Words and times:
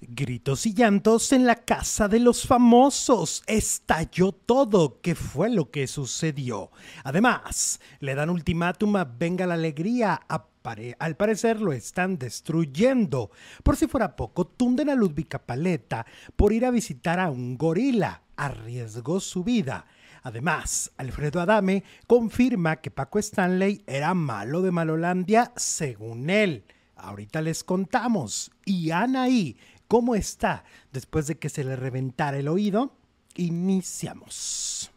Gritos 0.00 0.64
y 0.66 0.74
llantos 0.74 1.32
en 1.32 1.44
la 1.44 1.56
casa 1.56 2.06
de 2.06 2.20
los 2.20 2.46
famosos. 2.46 3.42
Estalló 3.48 4.30
todo. 4.30 5.00
¿Qué 5.00 5.16
fue 5.16 5.50
lo 5.50 5.72
que 5.72 5.88
sucedió? 5.88 6.70
Además, 7.02 7.80
le 7.98 8.14
dan 8.14 8.30
ultimátum 8.30 8.94
a 8.94 9.04
Venga 9.04 9.44
la 9.44 9.54
Alegría. 9.54 10.20
Al 10.98 11.16
parecer 11.16 11.60
lo 11.60 11.72
están 11.72 12.16
destruyendo. 12.16 13.32
Por 13.64 13.76
si 13.76 13.88
fuera 13.88 14.14
poco, 14.14 14.46
tunden 14.46 14.88
a 14.88 14.94
Ludvika 14.94 15.40
Paleta 15.40 16.06
por 16.36 16.52
ir 16.52 16.64
a 16.64 16.70
visitar 16.70 17.18
a 17.18 17.30
un 17.30 17.58
gorila. 17.58 18.22
Arriesgó 18.36 19.18
su 19.18 19.42
vida. 19.42 19.86
Además, 20.22 20.92
Alfredo 20.96 21.40
Adame 21.40 21.82
confirma 22.06 22.76
que 22.76 22.92
Paco 22.92 23.18
Stanley 23.18 23.82
era 23.86 24.14
malo 24.14 24.62
de 24.62 24.70
Malolandia 24.70 25.52
según 25.56 26.30
él. 26.30 26.64
Ahorita 26.94 27.40
les 27.40 27.64
contamos. 27.64 28.50
Y 28.64 28.90
Anaí 28.90 29.56
¿Cómo 29.88 30.14
está 30.14 30.64
después 30.92 31.26
de 31.26 31.38
que 31.38 31.48
se 31.48 31.64
le 31.64 31.74
reventara 31.74 32.36
el 32.36 32.48
oído? 32.48 32.92
Iniciamos. 33.36 34.90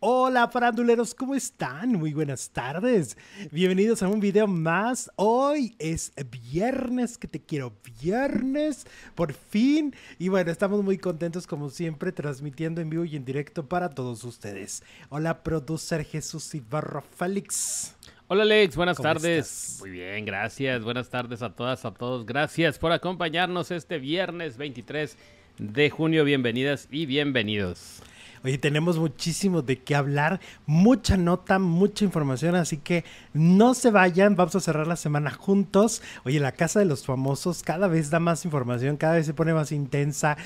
Hola 0.00 0.48
faranduleros, 0.48 1.14
¿cómo 1.14 1.34
están? 1.34 1.92
Muy 1.92 2.14
buenas 2.14 2.48
tardes. 2.48 3.18
Bienvenidos 3.52 4.02
a 4.02 4.08
un 4.08 4.20
video 4.20 4.46
más. 4.46 5.10
Hoy 5.16 5.76
es 5.78 6.14
viernes, 6.50 7.18
que 7.18 7.28
te 7.28 7.42
quiero 7.42 7.74
viernes, 8.00 8.86
por 9.14 9.34
fin. 9.34 9.94
Y 10.18 10.28
bueno, 10.28 10.50
estamos 10.50 10.82
muy 10.82 10.96
contentos 10.96 11.46
como 11.46 11.68
siempre 11.68 12.10
transmitiendo 12.10 12.80
en 12.80 12.88
vivo 12.88 13.04
y 13.04 13.16
en 13.16 13.24
directo 13.26 13.68
para 13.68 13.90
todos 13.90 14.24
ustedes. 14.24 14.82
Hola, 15.10 15.42
producer 15.42 16.04
Jesús 16.04 16.54
Ibarra 16.54 17.02
Félix. 17.02 17.95
Hola 18.28 18.42
Alex, 18.42 18.74
buenas 18.74 18.96
tardes. 18.96 19.76
Muy 19.78 19.90
bien, 19.90 20.24
gracias. 20.24 20.82
Buenas 20.82 21.08
tardes 21.10 21.42
a 21.42 21.54
todas, 21.54 21.84
a 21.84 21.94
todos. 21.94 22.26
Gracias 22.26 22.76
por 22.76 22.90
acompañarnos 22.90 23.70
este 23.70 24.00
viernes 24.00 24.56
23 24.56 25.16
de 25.58 25.90
junio. 25.90 26.24
Bienvenidas 26.24 26.88
y 26.90 27.06
bienvenidos. 27.06 28.02
Oye, 28.46 28.58
tenemos 28.58 28.96
muchísimo 28.96 29.60
de 29.60 29.80
qué 29.80 29.96
hablar, 29.96 30.38
mucha 30.66 31.16
nota, 31.16 31.58
mucha 31.58 32.04
información, 32.04 32.54
así 32.54 32.76
que 32.76 33.04
no 33.34 33.74
se 33.74 33.90
vayan, 33.90 34.36
vamos 34.36 34.54
a 34.54 34.60
cerrar 34.60 34.86
la 34.86 34.94
semana 34.94 35.32
juntos. 35.32 36.00
Oye, 36.24 36.38
la 36.38 36.52
casa 36.52 36.78
de 36.78 36.84
los 36.84 37.04
famosos 37.04 37.64
cada 37.64 37.88
vez 37.88 38.08
da 38.10 38.20
más 38.20 38.44
información, 38.44 38.98
cada 38.98 39.14
vez 39.14 39.26
se 39.26 39.34
pone 39.34 39.52
más 39.52 39.72
intensa, 39.72 40.36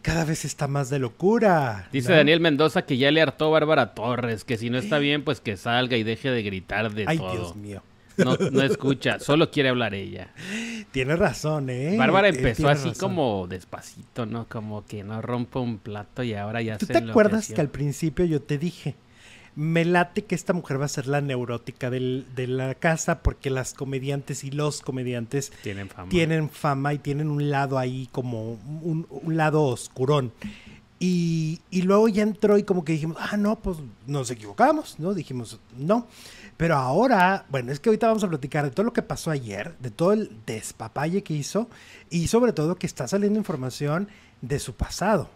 cada 0.00 0.24
vez 0.24 0.44
está 0.44 0.68
más 0.68 0.90
de 0.90 1.00
locura. 1.00 1.88
Dice 1.90 2.12
Daniel 2.12 2.38
Mendoza 2.38 2.82
que 2.82 2.98
ya 2.98 3.10
le 3.10 3.20
hartó 3.20 3.50
Bárbara 3.50 3.94
Torres, 3.94 4.44
que 4.44 4.56
si 4.56 4.70
no 4.70 4.78
está 4.78 4.98
bien, 4.98 5.24
pues 5.24 5.40
que 5.40 5.56
salga 5.56 5.96
y 5.96 6.04
deje 6.04 6.30
de 6.30 6.44
gritar 6.44 6.92
de 6.92 7.04
todo. 7.04 7.30
Ay, 7.30 7.36
Dios 7.36 7.56
mío. 7.56 7.82
No, 8.24 8.36
no 8.50 8.62
escucha, 8.62 9.18
solo 9.18 9.50
quiere 9.50 9.68
hablar 9.68 9.94
ella. 9.94 10.32
Tiene 10.92 11.16
razón, 11.16 11.70
¿eh? 11.70 11.96
Bárbara 11.96 12.28
empezó 12.28 12.68
así 12.68 12.92
como 12.92 13.46
despacito, 13.48 14.26
¿no? 14.26 14.46
Como 14.48 14.84
que 14.86 15.02
no 15.04 15.22
rompe 15.22 15.58
un 15.58 15.78
plato 15.78 16.22
y 16.22 16.34
ahora 16.34 16.62
ya 16.62 16.78
¿Tú 16.78 16.86
te 16.86 16.98
acuerdas 16.98 17.52
que 17.52 17.60
al 17.60 17.68
principio 17.68 18.24
yo 18.24 18.42
te 18.42 18.58
dije, 18.58 18.96
me 19.54 19.84
late 19.84 20.24
que 20.24 20.34
esta 20.34 20.52
mujer 20.52 20.80
va 20.80 20.84
a 20.84 20.88
ser 20.88 21.06
la 21.06 21.20
neurótica 21.20 21.90
de 21.90 22.46
la 22.46 22.74
casa 22.74 23.22
porque 23.22 23.50
las 23.50 23.74
comediantes 23.74 24.44
y 24.44 24.50
los 24.50 24.80
comediantes 24.80 25.52
tienen 25.62 25.88
fama, 25.88 26.08
tienen 26.08 26.50
fama 26.50 26.94
y 26.94 26.98
tienen 26.98 27.28
un 27.28 27.50
lado 27.50 27.78
ahí 27.78 28.08
como 28.12 28.52
un, 28.52 29.06
un 29.10 29.36
lado 29.36 29.64
oscurón. 29.64 30.32
Y, 31.02 31.62
y, 31.70 31.82
luego 31.82 32.08
ya 32.08 32.22
entró 32.22 32.58
y 32.58 32.62
como 32.62 32.84
que 32.84 32.92
dijimos, 32.92 33.16
ah, 33.18 33.38
no, 33.38 33.58
pues 33.58 33.78
nos 34.06 34.30
equivocamos, 34.30 34.98
¿no? 34.98 35.14
Dijimos, 35.14 35.58
no. 35.78 36.06
Pero 36.58 36.76
ahora, 36.76 37.46
bueno, 37.48 37.72
es 37.72 37.80
que 37.80 37.88
ahorita 37.88 38.08
vamos 38.08 38.22
a 38.22 38.28
platicar 38.28 38.64
de 38.66 38.70
todo 38.70 38.84
lo 38.84 38.92
que 38.92 39.00
pasó 39.00 39.30
ayer, 39.30 39.74
de 39.78 39.90
todo 39.90 40.12
el 40.12 40.30
despapalle 40.44 41.22
que 41.22 41.32
hizo 41.32 41.70
y 42.10 42.26
sobre 42.26 42.52
todo 42.52 42.76
que 42.76 42.86
está 42.86 43.08
saliendo 43.08 43.38
información 43.38 44.08
de 44.42 44.58
su 44.58 44.74
pasado 44.74 45.30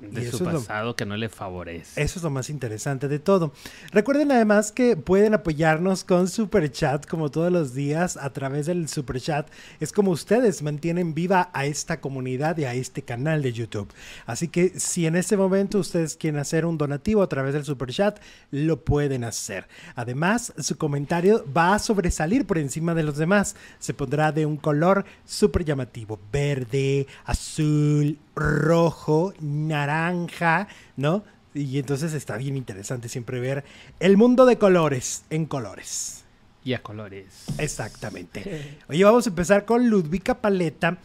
de 0.00 0.30
su 0.30 0.44
pasado 0.44 0.94
que 0.96 1.04
no 1.04 1.16
le 1.16 1.28
favorece. 1.28 2.00
Eso 2.02 2.18
es 2.18 2.22
lo 2.22 2.30
más 2.30 2.50
interesante 2.50 3.08
de 3.08 3.18
todo. 3.18 3.52
Recuerden 3.90 4.30
además 4.32 4.72
que 4.72 4.96
pueden 4.96 5.34
apoyarnos 5.34 6.04
con 6.04 6.28
Super 6.28 6.70
Chat 6.70 7.06
como 7.06 7.30
todos 7.30 7.50
los 7.50 7.74
días 7.74 8.16
a 8.16 8.32
través 8.32 8.66
del 8.66 8.88
Super 8.88 9.20
Chat. 9.20 9.48
Es 9.80 9.92
como 9.92 10.10
ustedes 10.10 10.62
mantienen 10.62 11.14
viva 11.14 11.50
a 11.52 11.66
esta 11.66 12.00
comunidad 12.00 12.56
y 12.58 12.64
a 12.64 12.74
este 12.74 13.02
canal 13.02 13.42
de 13.42 13.52
YouTube. 13.52 13.92
Así 14.26 14.48
que 14.48 14.78
si 14.78 15.06
en 15.06 15.16
este 15.16 15.36
momento 15.36 15.78
ustedes 15.78 16.16
quieren 16.16 16.40
hacer 16.40 16.64
un 16.64 16.78
donativo 16.78 17.22
a 17.22 17.28
través 17.28 17.54
del 17.54 17.64
Super 17.64 17.90
Chat, 17.90 18.20
lo 18.50 18.84
pueden 18.84 19.24
hacer. 19.24 19.68
Además, 19.94 20.52
su 20.58 20.76
comentario 20.76 21.44
va 21.56 21.74
a 21.74 21.78
sobresalir 21.78 22.46
por 22.46 22.58
encima 22.58 22.94
de 22.94 23.02
los 23.02 23.16
demás. 23.16 23.56
Se 23.78 23.94
pondrá 23.94 24.32
de 24.32 24.46
un 24.46 24.56
color 24.56 25.04
súper 25.24 25.64
llamativo, 25.64 26.18
verde, 26.32 27.06
azul, 27.24 28.18
rojo, 28.38 29.34
naranja, 29.40 30.68
¿no? 30.96 31.24
Y 31.54 31.78
entonces 31.78 32.12
está 32.12 32.36
bien 32.36 32.56
interesante 32.56 33.08
siempre 33.08 33.40
ver 33.40 33.64
el 34.00 34.16
mundo 34.16 34.46
de 34.46 34.58
colores 34.58 35.24
en 35.30 35.46
colores. 35.46 36.24
Y 36.64 36.74
a 36.74 36.82
colores. 36.82 37.46
Exactamente. 37.58 38.78
Oye, 38.88 39.04
vamos 39.04 39.26
a 39.26 39.30
empezar 39.30 39.64
con 39.64 39.88
Ludvika 39.88 40.40
Paleta. 40.40 40.98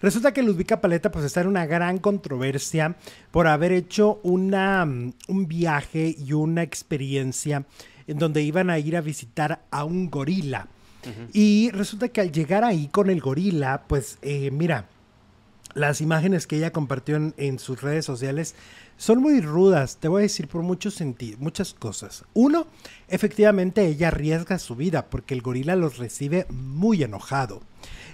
Resulta 0.00 0.32
que 0.32 0.42
Ludvika 0.42 0.80
Paleta 0.80 1.10
pues 1.10 1.24
está 1.24 1.42
en 1.42 1.48
una 1.48 1.66
gran 1.66 1.98
controversia 1.98 2.96
por 3.30 3.46
haber 3.46 3.72
hecho 3.72 4.18
una, 4.22 4.86
mm, 4.86 5.12
un 5.28 5.46
viaje 5.46 6.14
y 6.18 6.32
una 6.32 6.62
experiencia 6.62 7.66
en 8.06 8.18
donde 8.18 8.42
iban 8.42 8.70
a 8.70 8.78
ir 8.78 8.96
a 8.96 9.02
visitar 9.02 9.62
a 9.70 9.84
un 9.84 10.10
gorila. 10.10 10.68
Y 11.32 11.70
resulta 11.70 12.08
que 12.08 12.20
al 12.20 12.30
llegar 12.30 12.62
ahí 12.62 12.88
con 12.88 13.08
el 13.08 13.20
gorila, 13.20 13.84
pues 13.86 14.18
eh, 14.20 14.50
mira, 14.50 14.86
las 15.74 16.00
imágenes 16.00 16.46
que 16.46 16.56
ella 16.56 16.72
compartió 16.72 17.32
en, 17.36 17.58
sus 17.58 17.80
redes 17.82 18.04
sociales 18.04 18.54
son 18.96 19.20
muy 19.20 19.40
rudas, 19.40 19.96
te 19.98 20.08
voy 20.08 20.20
a 20.20 20.22
decir 20.22 20.46
por 20.46 20.62
muchos 20.62 20.94
sentidos, 20.94 21.40
muchas 21.40 21.72
cosas. 21.72 22.24
Uno, 22.34 22.66
efectivamente 23.08 23.86
ella 23.86 24.08
arriesga 24.08 24.58
su 24.58 24.76
vida 24.76 25.08
porque 25.08 25.34
el 25.34 25.42
gorila 25.42 25.76
los 25.76 25.98
recibe 25.98 26.46
muy 26.50 27.02
enojado. 27.02 27.62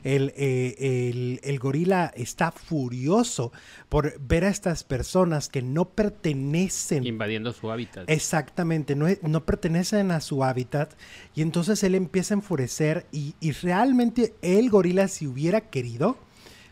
El, 0.04 0.32
eh, 0.36 1.40
el, 1.42 1.58
gorila 1.58 2.12
está 2.14 2.52
furioso 2.52 3.50
por 3.88 4.16
ver 4.20 4.44
a 4.44 4.48
estas 4.48 4.84
personas 4.84 5.48
que 5.48 5.62
no 5.62 5.86
pertenecen. 5.86 7.04
Invadiendo 7.04 7.52
su 7.52 7.72
hábitat. 7.72 8.08
Exactamente, 8.08 8.94
no, 8.94 9.06
no 9.22 9.44
pertenecen 9.44 10.12
a 10.12 10.20
su 10.20 10.44
hábitat. 10.44 10.94
Y 11.34 11.42
entonces 11.42 11.82
él 11.82 11.96
empieza 11.96 12.34
a 12.34 12.36
enfurecer 12.36 13.06
y, 13.10 13.34
y 13.40 13.50
realmente 13.50 14.34
el 14.42 14.70
gorila 14.70 15.08
si 15.08 15.26
hubiera 15.26 15.62
querido, 15.62 16.16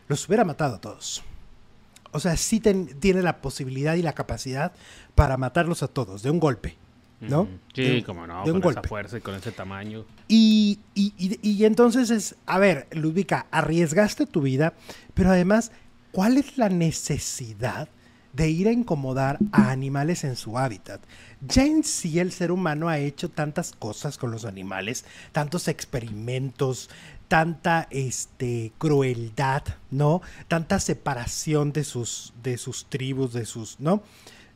los 0.07 0.27
hubiera 0.27 0.43
matado 0.43 0.75
a 0.75 0.81
todos. 0.81 1.23
O 2.11 2.19
sea, 2.19 2.37
sí 2.37 2.59
tiene 2.61 3.21
la 3.21 3.41
posibilidad 3.41 3.95
y 3.95 4.01
la 4.01 4.13
capacidad 4.13 4.71
para 5.15 5.37
matarlos 5.37 5.83
a 5.83 5.87
todos 5.87 6.23
de 6.23 6.31
un 6.31 6.39
golpe. 6.39 6.77
¿No? 7.21 7.47
Sí, 7.73 8.03
como 8.03 8.27
no, 8.27 8.43
de 8.45 8.51
con 8.59 8.71
esa 8.71 8.83
fuerza 8.83 9.17
y 9.17 9.21
con 9.21 9.35
ese 9.35 9.51
tamaño. 9.51 10.05
Y, 10.27 10.79
y, 10.93 11.13
y, 11.17 11.65
entonces 11.65 12.11
es, 12.11 12.35
a 12.45 12.59
ver, 12.59 12.87
Ludvika, 12.91 13.47
arriesgaste 13.51 14.25
tu 14.27 14.41
vida, 14.41 14.73
pero 15.13 15.31
además, 15.31 15.71
¿cuál 16.11 16.37
es 16.37 16.57
la 16.57 16.69
necesidad 16.69 17.87
de 18.35 18.49
ir 18.49 18.67
a 18.67 18.71
incomodar 18.71 19.37
a 19.51 19.71
animales 19.71 20.23
en 20.23 20.35
su 20.35 20.57
hábitat? 20.57 21.01
Ya 21.47 21.65
en 21.65 21.83
sí 21.83 22.19
el 22.19 22.31
ser 22.31 22.51
humano 22.51 22.89
ha 22.89 22.97
hecho 22.97 23.29
tantas 23.29 23.71
cosas 23.71 24.17
con 24.17 24.31
los 24.31 24.45
animales, 24.45 25.05
tantos 25.31 25.67
experimentos, 25.67 26.89
tanta 27.27 27.87
este, 27.91 28.71
crueldad, 28.77 29.63
¿no? 29.91 30.21
Tanta 30.47 30.79
separación 30.79 31.71
de 31.73 31.83
sus, 31.83 32.33
de 32.43 32.57
sus 32.57 32.85
tribus, 32.85 33.33
de 33.33 33.45
sus, 33.45 33.79
¿no? 33.79 34.03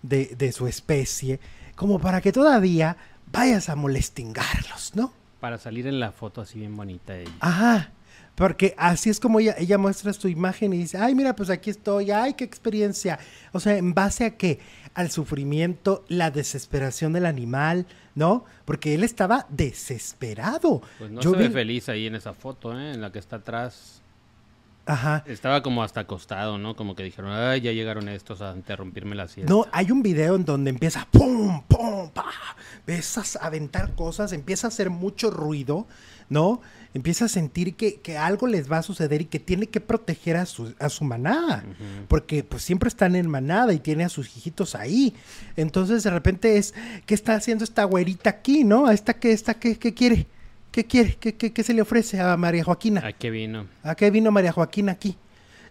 De, 0.01 0.35
de 0.37 0.51
su 0.51 0.67
especie, 0.67 1.39
como 1.75 1.99
para 1.99 2.21
que 2.21 2.31
todavía 2.31 2.97
vayas 3.31 3.69
a 3.69 3.75
molestingarlos, 3.75 4.95
¿no? 4.95 5.13
Para 5.39 5.57
salir 5.57 5.87
en 5.87 5.99
la 5.99 6.11
foto 6.11 6.41
así 6.41 6.59
bien 6.59 6.75
bonita 6.75 7.17
ella. 7.17 7.31
Ajá. 7.39 7.91
Porque 8.39 8.73
así 8.77 9.09
es 9.09 9.19
como 9.19 9.41
ella, 9.41 9.53
ella 9.57 9.77
muestra 9.77 10.13
su 10.13 10.29
imagen 10.29 10.71
y 10.71 10.77
dice, 10.77 10.97
ay, 10.97 11.13
mira, 11.13 11.35
pues 11.35 11.49
aquí 11.49 11.69
estoy, 11.69 12.09
ay, 12.09 12.35
qué 12.35 12.45
experiencia. 12.45 13.19
O 13.51 13.59
sea, 13.59 13.75
¿en 13.75 13.93
base 13.93 14.23
a 14.23 14.37
qué? 14.37 14.59
Al 14.93 15.11
sufrimiento, 15.11 16.05
la 16.07 16.31
desesperación 16.31 17.11
del 17.11 17.25
animal, 17.25 17.85
¿no? 18.15 18.45
Porque 18.63 18.95
él 18.95 19.03
estaba 19.03 19.45
desesperado. 19.49 20.81
Pues 20.99 21.11
no 21.11 21.21
se 21.21 21.31
ve 21.31 21.49
feliz 21.49 21.89
ahí 21.89 22.07
en 22.07 22.15
esa 22.15 22.33
foto, 22.33 22.71
¿eh? 22.79 22.93
En 22.93 23.01
la 23.01 23.11
que 23.11 23.19
está 23.19 23.35
atrás. 23.35 24.01
Ajá. 24.89 25.23
Estaba 25.27 25.61
como 25.61 25.83
hasta 25.83 26.01
acostado, 26.01 26.57
¿no? 26.57 26.75
Como 26.75 26.95
que 26.95 27.03
dijeron, 27.03 27.31
ay, 27.31 27.61
ya 27.61 27.71
llegaron 27.71 28.09
estos 28.09 28.41
a 28.41 28.55
interrumpirme 28.55 29.15
la 29.15 29.27
siesta. 29.27 29.51
No, 29.51 29.67
hay 29.71 29.91
un 29.91 30.01
video 30.01 30.35
en 30.35 30.45
donde 30.45 30.71
empieza, 30.71 31.07
pum, 31.11 31.61
pum, 31.67 32.09
pa, 32.09 32.25
empiezas 32.79 33.35
a 33.35 33.45
aventar 33.45 33.93
cosas, 33.93 34.33
empieza 34.33 34.65
a 34.65 34.69
hacer 34.69 34.89
mucho 34.89 35.29
ruido, 35.29 35.87
¿no? 36.27 36.61
empieza 36.93 37.25
a 37.25 37.27
sentir 37.27 37.75
que, 37.75 38.17
algo 38.17 38.47
les 38.47 38.71
va 38.71 38.79
a 38.79 38.81
suceder 38.83 39.21
y 39.21 39.25
que 39.25 39.39
tiene 39.39 39.67
que 39.67 39.79
proteger 39.79 40.37
a 40.37 40.45
su, 40.45 40.73
a 40.79 40.89
su 40.89 41.03
manada, 41.03 41.63
porque 42.07 42.43
pues 42.43 42.63
siempre 42.63 42.87
están 42.87 43.15
en 43.15 43.29
manada 43.29 43.73
y 43.73 43.79
tiene 43.79 44.05
a 44.05 44.09
sus 44.09 44.35
hijitos 44.35 44.73
ahí. 44.73 45.13
Entonces 45.55 46.03
de 46.03 46.09
repente 46.09 46.57
es, 46.57 46.73
¿qué 47.05 47.13
está 47.13 47.35
haciendo 47.35 47.63
esta 47.63 47.83
güerita 47.83 48.31
aquí, 48.31 48.63
no? 48.63 48.87
¿A 48.87 48.93
esta 48.93 49.13
qué, 49.13 49.31
esta 49.31 49.53
qué, 49.53 49.77
qué 49.77 49.93
quiere? 49.93 50.27
¿Qué 50.71 50.85
quiere? 50.85 51.15
¿Qué, 51.19 51.35
¿Qué, 51.35 51.51
qué, 51.51 51.63
se 51.63 51.73
le 51.73 51.81
ofrece 51.81 52.19
a 52.19 52.37
María 52.37 52.63
Joaquina? 52.63 53.05
¿A 53.05 53.13
qué 53.13 53.29
vino? 53.29 53.67
¿A 53.83 53.95
qué 53.95 54.11
vino 54.11 54.31
María 54.31 54.51
Joaquina 54.51 54.91
aquí? 54.91 55.17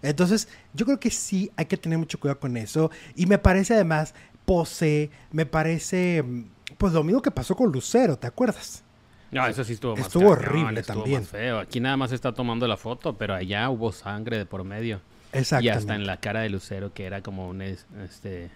Entonces, 0.02 0.48
yo 0.74 0.86
creo 0.86 1.00
que 1.00 1.10
sí 1.10 1.50
hay 1.56 1.66
que 1.66 1.76
tener 1.76 1.98
mucho 1.98 2.18
cuidado 2.18 2.40
con 2.40 2.56
eso. 2.56 2.90
Y 3.16 3.26
me 3.26 3.38
parece 3.38 3.74
además 3.74 4.14
pose, 4.44 5.10
me 5.30 5.46
parece, 5.46 6.22
mm, 6.22 6.44
pues 6.78 6.92
lo 6.92 7.04
mismo 7.04 7.20
que 7.20 7.30
pasó 7.30 7.54
con 7.54 7.70
Lucero, 7.70 8.16
¿te 8.16 8.26
acuerdas? 8.26 8.82
No, 9.30 9.46
eso 9.46 9.62
sí 9.62 9.74
estuvo 9.74 9.94
más 9.94 10.06
Estuvo 10.06 10.30
horrible 10.30 10.82
también. 10.82 11.24
feo. 11.24 11.58
Aquí 11.58 11.80
nada 11.80 11.96
más 11.96 12.12
está 12.12 12.32
tomando 12.32 12.66
la 12.66 12.78
foto, 12.78 13.16
pero 13.16 13.34
allá 13.34 13.68
hubo 13.68 13.92
sangre 13.92 14.38
de 14.38 14.46
por 14.46 14.64
medio. 14.64 15.00
Exacto. 15.32 15.66
Y 15.66 15.68
hasta 15.68 15.94
en 15.94 16.06
la 16.06 16.18
cara 16.18 16.40
de 16.40 16.48
Lucero, 16.48 16.94
que 16.94 17.04
era 17.04 17.20
como 17.20 17.48
un, 17.48 17.60
este, 17.60 18.50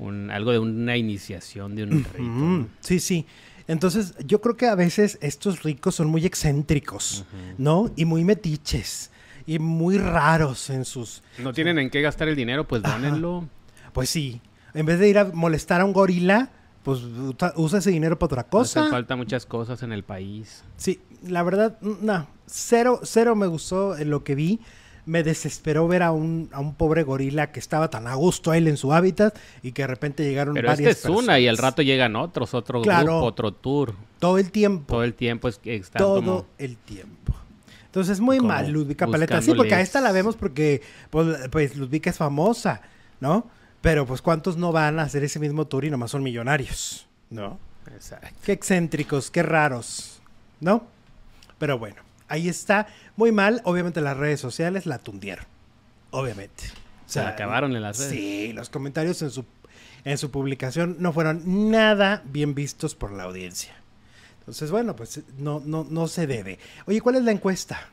un, 0.00 0.30
algo 0.30 0.50
de 0.50 0.58
una 0.58 0.96
iniciación 0.96 1.76
de 1.76 1.84
un 1.84 2.04
rito. 2.12 2.68
Sí, 2.80 2.98
sí. 2.98 3.26
Entonces, 3.66 4.14
yo 4.24 4.40
creo 4.40 4.56
que 4.56 4.66
a 4.66 4.74
veces 4.74 5.18
estos 5.22 5.62
ricos 5.62 5.94
son 5.94 6.08
muy 6.08 6.26
excéntricos, 6.26 7.24
¿no? 7.58 7.90
Y 7.96 8.04
muy 8.04 8.24
metiches. 8.24 9.10
Y 9.46 9.58
muy 9.58 9.98
raros 9.98 10.70
en 10.70 10.84
sus... 10.84 11.22
No 11.38 11.52
tienen 11.52 11.78
en 11.78 11.90
qué 11.90 12.00
gastar 12.00 12.28
el 12.28 12.36
dinero, 12.36 12.66
pues 12.66 12.82
dónenlo. 12.82 13.46
Pues 13.92 14.08
sí. 14.08 14.40
En 14.72 14.86
vez 14.86 14.98
de 14.98 15.08
ir 15.08 15.18
a 15.18 15.26
molestar 15.26 15.80
a 15.80 15.84
un 15.84 15.92
gorila, 15.92 16.50
pues 16.82 17.00
usa 17.56 17.78
ese 17.78 17.90
dinero 17.90 18.18
para 18.18 18.26
otra 18.26 18.44
cosa. 18.44 18.80
Hacen 18.80 18.90
falta 18.90 19.16
muchas 19.16 19.46
cosas 19.46 19.82
en 19.82 19.92
el 19.92 20.02
país. 20.02 20.64
Sí, 20.76 21.00
la 21.22 21.42
verdad, 21.42 21.78
no. 21.80 22.26
Cero, 22.46 23.00
cero 23.02 23.36
me 23.36 23.46
gustó 23.46 23.96
lo 24.04 24.24
que 24.24 24.34
vi 24.34 24.60
me 25.06 25.22
desesperó 25.22 25.86
ver 25.86 26.02
a 26.02 26.12
un, 26.12 26.48
a 26.52 26.60
un 26.60 26.74
pobre 26.74 27.02
gorila 27.02 27.52
que 27.52 27.60
estaba 27.60 27.90
tan 27.90 28.06
a 28.06 28.14
gusto 28.14 28.54
él 28.54 28.68
en 28.68 28.76
su 28.76 28.92
hábitat 28.92 29.36
y 29.62 29.72
que 29.72 29.82
de 29.82 29.88
repente 29.88 30.24
llegaron 30.24 30.54
Pero 30.54 30.68
varias 30.68 30.96
este 30.96 31.08
es 31.08 31.14
una 31.14 31.38
y 31.38 31.46
al 31.48 31.58
rato 31.58 31.82
llegan 31.82 32.16
otros, 32.16 32.54
otro 32.54 32.80
grupo, 32.80 33.22
otro 33.22 33.52
tour. 33.52 33.94
Todo 34.18 34.38
el 34.38 34.50
tiempo. 34.50 34.94
Todo 34.94 35.04
el 35.04 35.14
tiempo 35.14 35.48
es 35.48 35.58
que 35.58 35.76
está 35.76 35.98
Todo 35.98 36.46
el 36.58 36.76
tiempo. 36.76 37.34
Entonces 37.86 38.20
muy 38.20 38.40
mal 38.40 38.70
Ludvika 38.70 39.06
Paleta. 39.06 39.40
Sí, 39.42 39.54
porque 39.54 39.74
a 39.74 39.80
esta 39.80 40.00
la 40.00 40.12
vemos 40.12 40.36
porque 40.36 40.82
pues, 41.10 41.48
pues 41.50 41.76
Ludvika 41.76 42.10
es 42.10 42.16
famosa, 42.16 42.80
¿no? 43.20 43.48
Pero 43.80 44.06
pues 44.06 44.22
cuántos 44.22 44.56
no 44.56 44.72
van 44.72 44.98
a 44.98 45.02
hacer 45.02 45.22
ese 45.24 45.38
mismo 45.38 45.66
tour 45.66 45.84
y 45.84 45.90
nomás 45.90 46.10
son 46.10 46.22
millonarios, 46.22 47.06
¿no? 47.30 47.58
Exacto. 47.92 48.28
Qué 48.42 48.52
excéntricos, 48.52 49.30
qué 49.30 49.42
raros, 49.42 50.22
¿no? 50.60 50.86
Pero 51.58 51.78
bueno 51.78 52.13
ahí 52.28 52.48
está. 52.48 52.86
Muy 53.16 53.32
mal. 53.32 53.60
Obviamente 53.64 54.00
las 54.00 54.16
redes 54.16 54.40
sociales 54.40 54.86
la 54.86 54.98
tundieron. 54.98 55.44
Obviamente. 56.10 56.64
Se 57.06 57.20
la 57.20 57.30
acabaron 57.30 57.76
en 57.76 57.82
las 57.82 57.98
redes. 57.98 58.12
Sí, 58.12 58.52
los 58.52 58.70
comentarios 58.70 59.20
en 59.22 59.30
su, 59.30 59.44
en 60.04 60.18
su 60.18 60.30
publicación 60.30 60.96
no 61.00 61.12
fueron 61.12 61.70
nada 61.70 62.22
bien 62.24 62.54
vistos 62.54 62.94
por 62.94 63.12
la 63.12 63.24
audiencia. 63.24 63.74
Entonces, 64.40 64.70
bueno, 64.70 64.94
pues 64.96 65.22
no, 65.38 65.62
no, 65.64 65.86
no 65.88 66.08
se 66.08 66.26
debe. 66.26 66.58
Oye, 66.86 67.00
¿cuál 67.00 67.16
es 67.16 67.22
la 67.22 67.32
encuesta? 67.32 67.88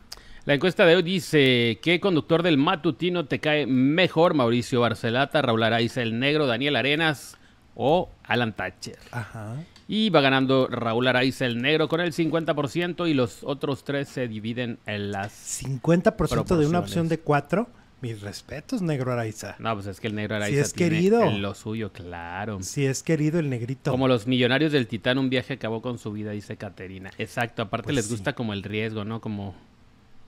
La 0.45 0.55
encuesta 0.55 0.85
de 0.85 0.95
hoy 0.95 1.03
dice, 1.03 1.79
¿qué 1.83 1.99
conductor 1.99 2.41
del 2.41 2.57
matutino 2.57 3.25
te 3.25 3.39
cae 3.39 3.67
mejor? 3.67 4.33
Mauricio 4.33 4.81
Barcelata, 4.81 5.41
Raúl 5.41 5.61
Araiza 5.61 6.01
el 6.01 6.19
Negro, 6.19 6.47
Daniel 6.47 6.75
Arenas 6.75 7.37
o 7.75 8.09
Alan 8.23 8.53
Thatcher. 8.53 8.97
Ajá. 9.11 9.55
Y 9.93 10.09
va 10.09 10.21
ganando 10.21 10.67
Raúl 10.67 11.05
Araiza 11.05 11.45
el 11.45 11.61
negro 11.61 11.89
con 11.89 11.99
el 11.99 12.13
50% 12.13 13.09
y 13.09 13.13
los 13.13 13.43
otros 13.43 13.83
tres 13.83 14.07
se 14.07 14.29
dividen 14.29 14.79
en 14.85 15.11
las 15.11 15.33
50% 15.61 16.55
de 16.55 16.65
una 16.65 16.79
opción 16.79 17.09
de 17.09 17.19
cuatro. 17.19 17.67
Mis 17.99 18.21
respetos, 18.21 18.81
negro 18.81 19.11
Araiza. 19.11 19.57
No, 19.59 19.73
pues 19.73 19.87
es 19.87 19.99
que 19.99 20.07
el 20.07 20.15
negro 20.15 20.37
Araiza 20.37 20.61
es 20.61 20.71
tiene 20.71 20.95
querido. 20.95 21.29
lo 21.31 21.53
suyo, 21.55 21.91
claro. 21.91 22.63
Si 22.63 22.85
es 22.85 23.03
querido 23.03 23.37
el 23.37 23.49
negrito. 23.49 23.91
Como 23.91 24.07
los 24.07 24.27
millonarios 24.27 24.71
del 24.71 24.87
Titán, 24.87 25.17
un 25.17 25.29
viaje 25.29 25.55
acabó 25.55 25.81
con 25.81 25.97
su 25.97 26.13
vida, 26.13 26.31
dice 26.31 26.55
Caterina. 26.55 27.11
Exacto, 27.17 27.61
aparte 27.61 27.87
pues 27.87 27.97
les 27.97 28.09
gusta 28.09 28.31
como 28.31 28.53
el 28.53 28.63
riesgo, 28.63 29.03
¿no? 29.03 29.19
Como 29.19 29.55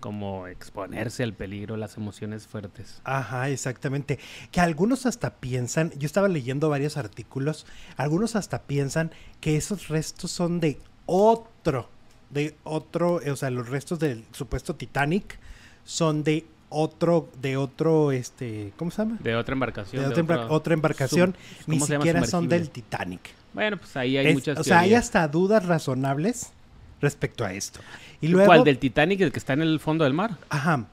como 0.04 0.48
exponerse 0.48 1.24
al 1.24 1.32
peligro, 1.32 1.78
las 1.78 1.96
emociones 1.96 2.46
fuertes. 2.46 3.00
Ajá, 3.06 3.48
exactamente. 3.48 4.20
Que 4.52 4.60
algunos 4.60 5.06
hasta 5.06 5.36
piensan, 5.36 5.94
yo 5.98 6.08
estaba 6.08 6.28
leyendo 6.28 6.68
varios 6.68 6.98
artículos, 6.98 7.66
algunos 7.96 8.36
hasta 8.36 8.64
piensan 8.64 9.12
que 9.40 9.56
esos 9.56 9.88
restos 9.88 10.30
son 10.30 10.60
de 10.60 10.78
otro, 11.06 11.88
de 12.32 12.54
otro, 12.66 13.22
o 13.26 13.36
sea, 13.38 13.50
los 13.50 13.70
restos 13.70 13.98
del 14.00 14.26
supuesto 14.34 14.76
Titanic 14.76 15.40
son 15.86 16.26
de 16.26 16.48
otro, 16.68 17.30
de 17.42 17.56
otro, 17.56 18.12
este, 18.12 18.74
¿cómo 18.76 18.92
se 18.92 19.04
llama? 19.04 19.20
De 19.22 19.38
otra 19.38 19.54
embarcación. 19.54 20.04
De, 20.14 20.22
otra, 20.50 20.74
embarcación, 20.74 21.34
ni 21.66 21.80
siquiera 21.80 22.26
son 22.26 22.50
del 22.50 22.72
Titanic. 22.72 23.22
Bueno, 23.54 23.78
pues 23.78 23.96
ahí 23.96 24.18
hay 24.18 24.34
muchas. 24.34 24.60
O 24.60 24.66
sea, 24.66 24.80
hay 24.80 24.96
hasta 24.96 25.26
dudas 25.30 25.66
razonables 25.66 26.52
respecto 27.00 27.46
a 27.46 27.54
esto. 27.54 27.80
Y 28.24 28.30
luego, 28.30 28.46
¿Cuál? 28.46 28.64
¿Del 28.64 28.78
Titanic, 28.80 29.20
el 29.20 29.34
que 29.34 29.40
está 29.40 29.52
en 29.52 29.62
el 29.62 29.82
fondo 29.82 30.06
del 30.06 30.14
mar? 30.14 30.38
Ajá, 30.50 30.86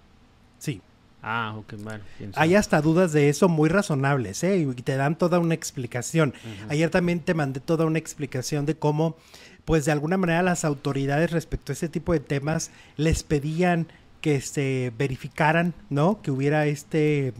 sí. 0.58 0.80
Ah, 1.22 1.54
ok, 1.56 1.74
bueno. 1.78 2.02
Hay 2.34 2.56
hasta 2.56 2.80
dudas 2.80 3.12
de 3.12 3.28
eso 3.28 3.48
muy 3.48 3.68
razonables, 3.68 4.42
¿eh? 4.42 4.56
Y 4.58 4.82
te 4.82 4.96
dan 4.96 5.16
toda 5.16 5.38
una 5.38 5.54
explicación. 5.54 6.34
Ayer 6.68 6.90
también 6.90 7.20
te 7.20 7.34
mandé 7.34 7.60
toda 7.60 7.84
una 7.84 7.98
explicación 7.98 8.66
de 8.66 8.74
cómo, 8.74 9.16
pues 9.64 9.84
de 9.84 9.92
alguna 9.92 10.16
manera 10.16 10.42
las 10.42 10.64
autoridades 10.64 11.30
respecto 11.30 11.70
a 11.70 11.74
ese 11.74 11.88
tipo 11.88 12.12
de 12.12 12.20
temas 12.20 12.72
les 12.96 13.22
pedían 13.22 13.86
que 14.22 14.40
se 14.40 14.92
verificaran, 14.98 15.72
¿no? 15.88 16.22
Que 16.22 16.32
hubiera 16.32 16.66
este, 16.66 17.32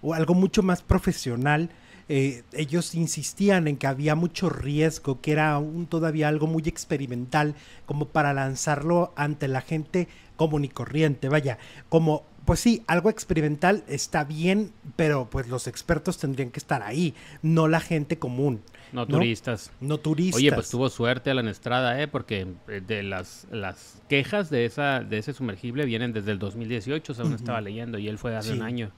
o 0.00 0.14
algo 0.14 0.32
mucho 0.32 0.62
más 0.62 0.80
profesional 0.80 1.68
eh, 2.12 2.42
ellos 2.54 2.96
insistían 2.96 3.68
en 3.68 3.76
que 3.76 3.86
había 3.86 4.16
mucho 4.16 4.50
riesgo, 4.50 5.20
que 5.20 5.30
era 5.30 5.52
aún 5.52 5.86
todavía 5.86 6.26
algo 6.26 6.48
muy 6.48 6.64
experimental, 6.66 7.54
como 7.86 8.06
para 8.06 8.34
lanzarlo 8.34 9.12
ante 9.14 9.46
la 9.46 9.60
gente 9.60 10.08
común 10.34 10.64
y 10.64 10.68
corriente. 10.68 11.28
Vaya, 11.28 11.58
como 11.88 12.24
pues 12.44 12.58
sí, 12.58 12.82
algo 12.88 13.10
experimental 13.10 13.84
está 13.86 14.24
bien, 14.24 14.72
pero 14.96 15.30
pues 15.30 15.46
los 15.46 15.68
expertos 15.68 16.18
tendrían 16.18 16.50
que 16.50 16.58
estar 16.58 16.82
ahí, 16.82 17.14
no 17.42 17.68
la 17.68 17.78
gente 17.78 18.18
común. 18.18 18.60
No, 18.92 19.06
turistas. 19.06 19.70
No 19.80 19.98
turistas. 19.98 20.40
Oye, 20.40 20.50
pues 20.50 20.68
tuvo 20.68 20.88
suerte 20.90 21.30
a 21.30 21.34
la 21.34 21.48
Estrada, 21.48 22.02
¿eh? 22.02 22.08
Porque 22.08 22.48
eh, 22.66 22.82
de 22.84 23.04
las, 23.04 23.46
las 23.52 24.02
quejas 24.08 24.50
de 24.50 24.64
esa 24.64 25.04
de 25.04 25.18
ese 25.18 25.32
sumergible 25.32 25.84
vienen 25.84 26.12
desde 26.12 26.32
el 26.32 26.40
2018, 26.40 27.14
según 27.14 27.34
estaba 27.34 27.60
leyendo, 27.60 27.98
y 27.98 28.08
él 28.08 28.18
fue 28.18 28.34
hace 28.34 28.52
un 28.52 28.62
año. 28.62 28.90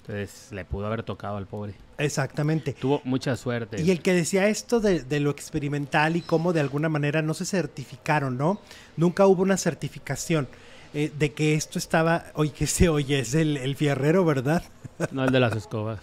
Entonces 0.00 0.48
le 0.50 0.64
pudo 0.64 0.86
haber 0.86 1.02
tocado 1.02 1.36
al 1.36 1.46
pobre. 1.46 1.74
Exactamente. 1.98 2.72
Tuvo 2.72 3.00
mucha 3.04 3.36
suerte. 3.36 3.82
Y 3.82 3.90
el 3.90 4.00
que 4.00 4.14
decía 4.14 4.48
esto 4.48 4.80
de, 4.80 5.20
lo 5.20 5.30
experimental 5.30 6.16
y 6.16 6.22
cómo 6.22 6.52
de 6.52 6.60
alguna 6.60 6.88
manera 6.88 7.22
no 7.22 7.34
se 7.34 7.44
certificaron, 7.44 8.38
¿no? 8.38 8.60
Nunca 8.96 9.26
hubo 9.26 9.42
una 9.42 9.56
certificación 9.56 10.48
eh, 10.94 11.12
de 11.16 11.32
que 11.32 11.54
esto 11.54 11.78
estaba, 11.78 12.24
oye, 12.34 12.52
que 12.52 12.66
se 12.66 12.88
oye, 12.88 13.20
es 13.20 13.34
el, 13.34 13.76
fierrero, 13.76 14.24
¿verdad? 14.24 14.62
No, 15.12 15.24
el 15.24 15.32
de 15.32 15.40
las 15.40 15.56
escobas. 15.56 16.00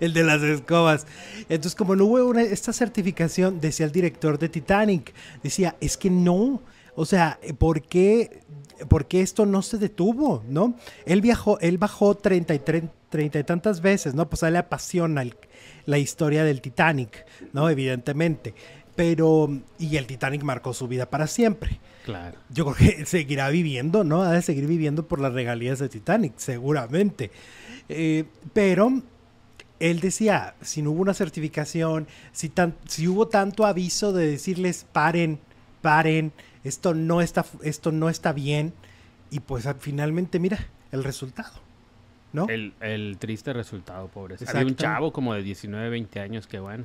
el, 0.00 0.14
de 0.14 0.24
las 0.24 0.42
escobas. 0.42 1.06
Entonces, 1.50 1.74
como 1.74 1.94
no 1.96 2.06
hubo 2.06 2.24
una, 2.24 2.40
esta 2.40 2.72
certificación, 2.72 3.60
decía 3.60 3.84
el 3.84 3.92
director 3.92 4.38
de 4.38 4.48
Titanic, 4.48 5.12
decía, 5.42 5.76
es 5.82 5.98
que 5.98 6.08
no, 6.08 6.62
o 6.98 7.04
sea, 7.04 7.38
¿por 7.58 7.82
qué, 7.82 8.40
por 8.88 9.06
qué 9.06 9.20
esto 9.20 9.46
no 9.46 9.62
se 9.62 9.78
detuvo, 9.78 10.42
no? 10.48 10.74
Él 11.06 11.20
viajó, 11.20 11.60
él 11.60 11.78
bajó 11.78 12.16
33 12.16 12.82
treinta 13.08 13.38
y 13.38 13.44
tantas 13.44 13.80
veces, 13.80 14.14
¿no? 14.14 14.28
Pues 14.28 14.42
a 14.42 14.48
él 14.48 14.54
le 14.54 14.58
apasiona 14.58 15.24
la 15.86 15.98
historia 15.98 16.42
del 16.42 16.60
Titanic, 16.60 17.24
¿no? 17.52 17.70
Evidentemente. 17.70 18.52
Pero, 18.96 19.48
y 19.78 19.96
el 19.96 20.08
Titanic 20.08 20.42
marcó 20.42 20.74
su 20.74 20.88
vida 20.88 21.08
para 21.08 21.28
siempre. 21.28 21.78
Claro. 22.04 22.36
Yo 22.50 22.64
creo 22.66 22.96
que 22.96 23.04
seguirá 23.06 23.48
viviendo, 23.48 24.02
¿no? 24.02 24.22
Ha 24.22 24.32
de 24.32 24.42
seguir 24.42 24.66
viviendo 24.66 25.06
por 25.06 25.20
las 25.20 25.32
regalías 25.32 25.78
de 25.78 25.88
Titanic, 25.88 26.34
seguramente. 26.36 27.30
Eh, 27.88 28.24
pero 28.52 29.02
él 29.78 30.00
decía, 30.00 30.56
si 30.62 30.82
no 30.82 30.90
hubo 30.90 31.02
una 31.02 31.14
certificación, 31.14 32.08
si, 32.32 32.48
tan, 32.48 32.74
si 32.88 33.06
hubo 33.06 33.28
tanto 33.28 33.66
aviso 33.66 34.12
de 34.12 34.26
decirles 34.26 34.84
paren, 34.92 35.38
paren, 35.80 36.32
esto 36.68 36.94
no 36.94 37.20
está, 37.20 37.44
esto 37.62 37.92
no 37.92 38.08
está 38.08 38.32
bien, 38.32 38.72
y 39.30 39.40
pues 39.40 39.68
finalmente 39.80 40.38
mira 40.38 40.58
el 40.92 41.04
resultado. 41.04 41.52
¿no? 42.32 42.46
El, 42.48 43.16
triste 43.18 43.52
resultado, 43.52 44.08
pobre. 44.08 44.36
Había 44.46 44.66
un 44.66 44.76
chavo 44.76 45.12
como 45.12 45.34
de 45.34 45.42
19, 45.42 45.88
20 45.88 46.20
años 46.20 46.46
que, 46.46 46.58
bueno, 46.58 46.84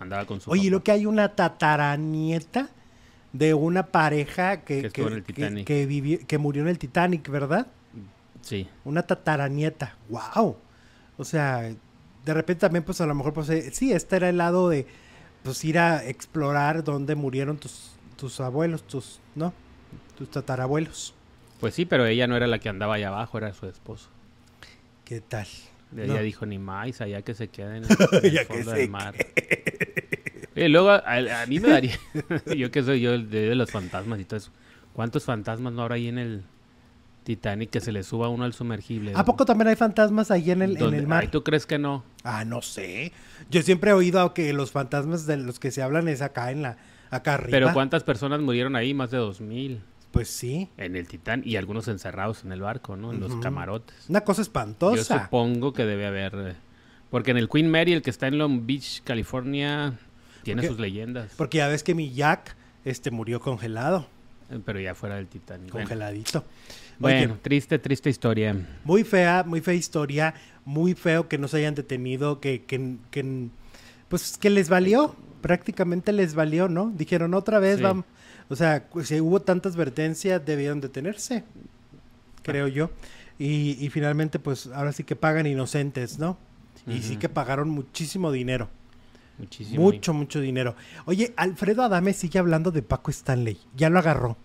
andaba 0.00 0.24
con 0.24 0.40
su. 0.40 0.50
Oye, 0.50 0.70
lo 0.70 0.82
que 0.82 0.92
hay 0.92 1.06
una 1.06 1.28
tataranieta 1.34 2.70
de 3.32 3.54
una 3.54 3.86
pareja 3.86 4.62
que, 4.62 4.90
que, 4.90 5.86
vivió, 5.86 6.18
que 6.26 6.38
murió 6.38 6.62
en 6.62 6.68
el 6.68 6.78
Titanic, 6.78 7.28
¿verdad? 7.28 7.66
Sí. 8.40 8.68
Una 8.84 9.02
tataranieta. 9.02 9.96
¡Wow! 10.08 10.56
O 11.18 11.24
sea, 11.24 11.70
de 12.24 12.34
repente 12.34 12.60
también, 12.60 12.84
pues 12.84 13.00
a 13.00 13.06
lo 13.06 13.14
mejor, 13.14 13.32
pues 13.32 13.48
eh, 13.50 13.70
sí, 13.72 13.92
este 13.92 14.16
era 14.16 14.28
el 14.28 14.38
lado 14.38 14.68
de 14.68 14.86
pues 15.42 15.64
ir 15.64 15.78
a 15.78 16.04
explorar 16.04 16.84
dónde 16.84 17.14
murieron 17.14 17.58
tus, 17.58 17.92
tus 18.20 18.38
abuelos, 18.40 18.82
tus, 18.82 19.18
¿no? 19.34 19.54
Tus 20.18 20.30
tatarabuelos. 20.30 21.14
Pues 21.58 21.74
sí, 21.74 21.86
pero 21.86 22.04
ella 22.04 22.26
no 22.26 22.36
era 22.36 22.46
la 22.46 22.58
que 22.58 22.68
andaba 22.68 22.94
allá 22.94 23.08
abajo, 23.08 23.38
era 23.38 23.54
su 23.54 23.66
esposo. 23.66 24.10
¿Qué 25.06 25.22
tal? 25.22 25.46
Ella 25.96 26.20
dijo 26.20 26.44
ni 26.44 26.58
más, 26.58 27.00
allá 27.00 27.22
que 27.22 27.32
se 27.34 27.48
queden 27.48 27.76
en 27.76 27.84
el, 27.84 28.46
fondo 28.46 28.72
del 28.72 28.90
mar. 28.90 29.14
Y 30.54 30.68
luego 30.68 30.90
a, 30.90 31.46
mí 31.48 31.60
me 31.60 31.70
daría, 31.70 31.98
yo 32.56 32.70
que 32.70 32.82
soy 32.82 33.00
yo 33.00 33.12
de, 33.12 33.48
de, 33.48 33.54
los 33.54 33.70
fantasmas 33.70 34.20
y 34.20 34.24
todo 34.24 34.36
eso, 34.36 34.50
¿cuántos 34.92 35.24
fantasmas 35.24 35.72
no 35.72 35.82
habrá 35.82 35.94
ahí 35.94 36.08
en 36.08 36.18
el 36.18 36.44
Titanic 37.24 37.70
que 37.70 37.80
se 37.80 37.92
le 37.92 38.02
suba 38.02 38.28
uno 38.28 38.44
al 38.44 38.52
sumergible. 38.52 39.12
¿A 39.14 39.24
poco 39.24 39.44
también 39.44 39.68
hay 39.68 39.76
fantasmas 39.76 40.30
ahí 40.30 40.50
en 40.50 40.62
el, 40.62 40.76
en 40.76 40.94
el 40.94 41.06
mar? 41.06 41.30
¿Tú 41.30 41.42
crees 41.44 41.66
que 41.66 41.78
no? 41.78 42.04
Ah, 42.24 42.44
no 42.44 42.62
sé. 42.62 43.12
Yo 43.50 43.62
siempre 43.62 43.90
he 43.90 43.94
oído 43.94 44.32
que 44.34 44.52
los 44.52 44.70
fantasmas 44.70 45.26
de 45.26 45.36
los 45.36 45.58
que 45.58 45.70
se 45.70 45.82
hablan 45.82 46.08
es 46.08 46.22
acá 46.22 46.50
en 46.50 46.62
la 46.62 46.78
acá 47.10 47.34
arriba. 47.34 47.50
Pero 47.50 47.72
¿cuántas 47.72 48.04
personas 48.04 48.40
murieron 48.40 48.76
ahí? 48.76 48.94
Más 48.94 49.10
de 49.10 49.18
dos 49.18 49.40
mil. 49.40 49.80
Pues 50.10 50.28
sí. 50.28 50.68
En 50.76 50.96
el 50.96 51.06
Titán 51.06 51.42
y 51.44 51.56
algunos 51.56 51.86
encerrados 51.88 52.44
en 52.44 52.52
el 52.52 52.60
barco, 52.60 52.96
¿no? 52.96 53.12
En 53.12 53.20
los 53.20 53.36
camarotes. 53.36 54.08
Una 54.08 54.22
cosa 54.22 54.42
espantosa. 54.42 54.96
Yo 54.96 55.04
supongo 55.04 55.72
que 55.72 55.84
debe 55.84 56.06
haber. 56.06 56.34
Eh, 56.34 56.54
porque 57.10 57.30
en 57.30 57.36
el 57.36 57.48
Queen 57.48 57.70
Mary, 57.70 57.92
el 57.92 58.02
que 58.02 58.10
está 58.10 58.26
en 58.26 58.38
Long 58.38 58.66
Beach, 58.66 59.02
California, 59.04 59.98
tiene 60.42 60.66
sus 60.66 60.80
leyendas. 60.80 61.32
Porque 61.36 61.58
ya 61.58 61.68
ves 61.68 61.84
que 61.84 61.94
mi 61.94 62.12
Jack 62.12 62.56
este, 62.84 63.10
murió 63.10 63.40
congelado. 63.40 64.08
Eh, 64.50 64.58
pero 64.64 64.80
ya 64.80 64.96
fuera 64.96 65.14
del 65.14 65.28
Titanic. 65.28 65.70
Congeladito. 65.70 66.44
Bueno, 66.98 67.38
triste, 67.40 67.78
triste 67.78 68.10
historia. 68.10 68.56
Muy 68.84 69.04
fea, 69.04 69.44
muy 69.46 69.60
fea 69.60 69.74
historia. 69.74 70.34
Muy 70.64 70.94
feo 70.94 71.28
que 71.28 71.38
no 71.38 71.46
se 71.48 71.58
hayan 71.58 71.74
detenido, 71.74 72.40
que, 72.40 72.64
que, 72.64 72.96
que 73.10 73.48
pues 74.08 74.36
que 74.38 74.50
les 74.50 74.68
valió. 74.68 75.14
Prácticamente 75.40 76.12
les 76.12 76.34
valió, 76.34 76.68
¿no? 76.68 76.92
Dijeron 76.94 77.34
otra 77.34 77.58
vez, 77.58 77.80
vamos. 77.80 78.04
O 78.48 78.56
sea, 78.56 78.88
si 79.04 79.20
hubo 79.20 79.40
tantas 79.40 79.74
advertencias, 79.74 80.44
debieron 80.44 80.80
detenerse, 80.80 81.44
creo 82.42 82.68
yo. 82.68 82.90
Y, 83.38 83.88
finalmente, 83.90 84.38
pues 84.38 84.66
ahora 84.66 84.92
sí 84.92 85.04
que 85.04 85.16
pagan 85.16 85.46
inocentes, 85.46 86.18
¿no? 86.18 86.36
Y 86.86 87.02
sí 87.02 87.16
que 87.16 87.28
pagaron 87.28 87.70
muchísimo 87.70 88.32
dinero. 88.32 88.68
Muchísimo. 89.38 89.80
Mucho, 89.80 90.12
mucho 90.12 90.40
dinero. 90.40 90.76
Oye, 91.06 91.32
Alfredo 91.36 91.82
Adame 91.82 92.12
sigue 92.12 92.38
hablando 92.38 92.70
de 92.70 92.82
Paco 92.82 93.10
Stanley. 93.10 93.58
Ya 93.74 93.88
lo 93.88 93.98
agarró. 93.98 94.36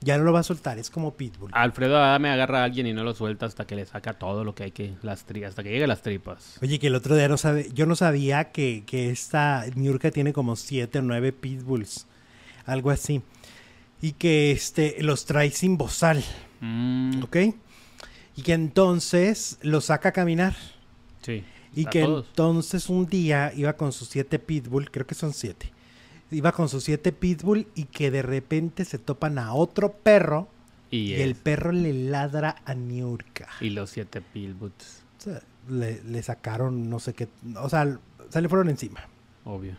Ya 0.00 0.16
no 0.16 0.24
lo 0.24 0.32
va 0.32 0.40
a 0.40 0.44
soltar, 0.44 0.78
es 0.78 0.90
como 0.90 1.14
Pitbull. 1.14 1.50
Alfredo 1.52 1.96
Adame 1.96 2.30
agarra 2.30 2.60
a 2.60 2.64
alguien 2.64 2.86
y 2.86 2.92
no 2.92 3.02
lo 3.02 3.14
suelta 3.14 3.46
hasta 3.46 3.66
que 3.66 3.74
le 3.74 3.84
saca 3.84 4.12
todo 4.12 4.44
lo 4.44 4.54
que 4.54 4.64
hay 4.64 4.70
que, 4.70 4.94
las 5.02 5.24
tripas, 5.24 5.50
hasta 5.50 5.64
que 5.64 5.70
llegue 5.70 5.88
las 5.88 6.02
tripas. 6.02 6.58
Oye, 6.62 6.78
que 6.78 6.86
el 6.86 6.94
otro 6.94 7.16
día 7.16 7.28
no 7.28 7.36
sabe, 7.36 7.68
yo 7.74 7.84
no 7.84 7.96
sabía 7.96 8.52
que, 8.52 8.84
que 8.86 9.10
esta 9.10 9.64
Niurka 9.74 10.12
tiene 10.12 10.32
como 10.32 10.54
siete 10.54 11.00
o 11.00 11.02
nueve 11.02 11.32
Pitbulls, 11.32 12.06
algo 12.64 12.90
así. 12.90 13.22
Y 14.00 14.12
que 14.12 14.52
este 14.52 15.02
los 15.02 15.24
trae 15.24 15.50
sin 15.50 15.76
bozal. 15.76 16.22
Mm. 16.60 17.22
¿Ok? 17.24 17.36
Y 18.36 18.42
que 18.42 18.52
entonces 18.52 19.58
los 19.62 19.86
saca 19.86 20.10
a 20.10 20.12
caminar. 20.12 20.54
Sí. 21.22 21.42
Y 21.74 21.84
que 21.86 22.02
entonces 22.02 22.88
un 22.88 23.06
día 23.06 23.52
iba 23.56 23.72
con 23.74 23.92
sus 23.92 24.08
siete 24.08 24.38
pitbull, 24.38 24.90
creo 24.90 25.06
que 25.06 25.14
son 25.14 25.32
siete. 25.32 25.72
Iba 26.30 26.52
con 26.52 26.68
sus 26.68 26.84
siete 26.84 27.12
pitbull 27.12 27.66
y 27.74 27.84
que 27.84 28.10
de 28.10 28.22
repente 28.22 28.84
se 28.84 28.98
topan 28.98 29.38
a 29.38 29.54
otro 29.54 29.92
perro 29.92 30.48
y, 30.90 31.14
el 31.14 31.34
perro 31.34 31.72
le 31.72 31.92
ladra 31.92 32.56
a 32.64 32.74
Niurka. 32.74 33.48
Y 33.60 33.70
los 33.70 33.90
siete 33.90 34.20
pitbulls. 34.20 35.02
O 35.18 35.20
sea, 35.20 35.42
le, 35.68 36.22
sacaron 36.22 36.88
no 36.88 36.98
sé 36.98 37.14
qué. 37.14 37.28
O 37.56 37.68
sea, 37.68 37.98
se 38.30 38.40
le 38.40 38.48
fueron 38.48 38.68
encima. 38.68 39.00
Obvio. 39.44 39.76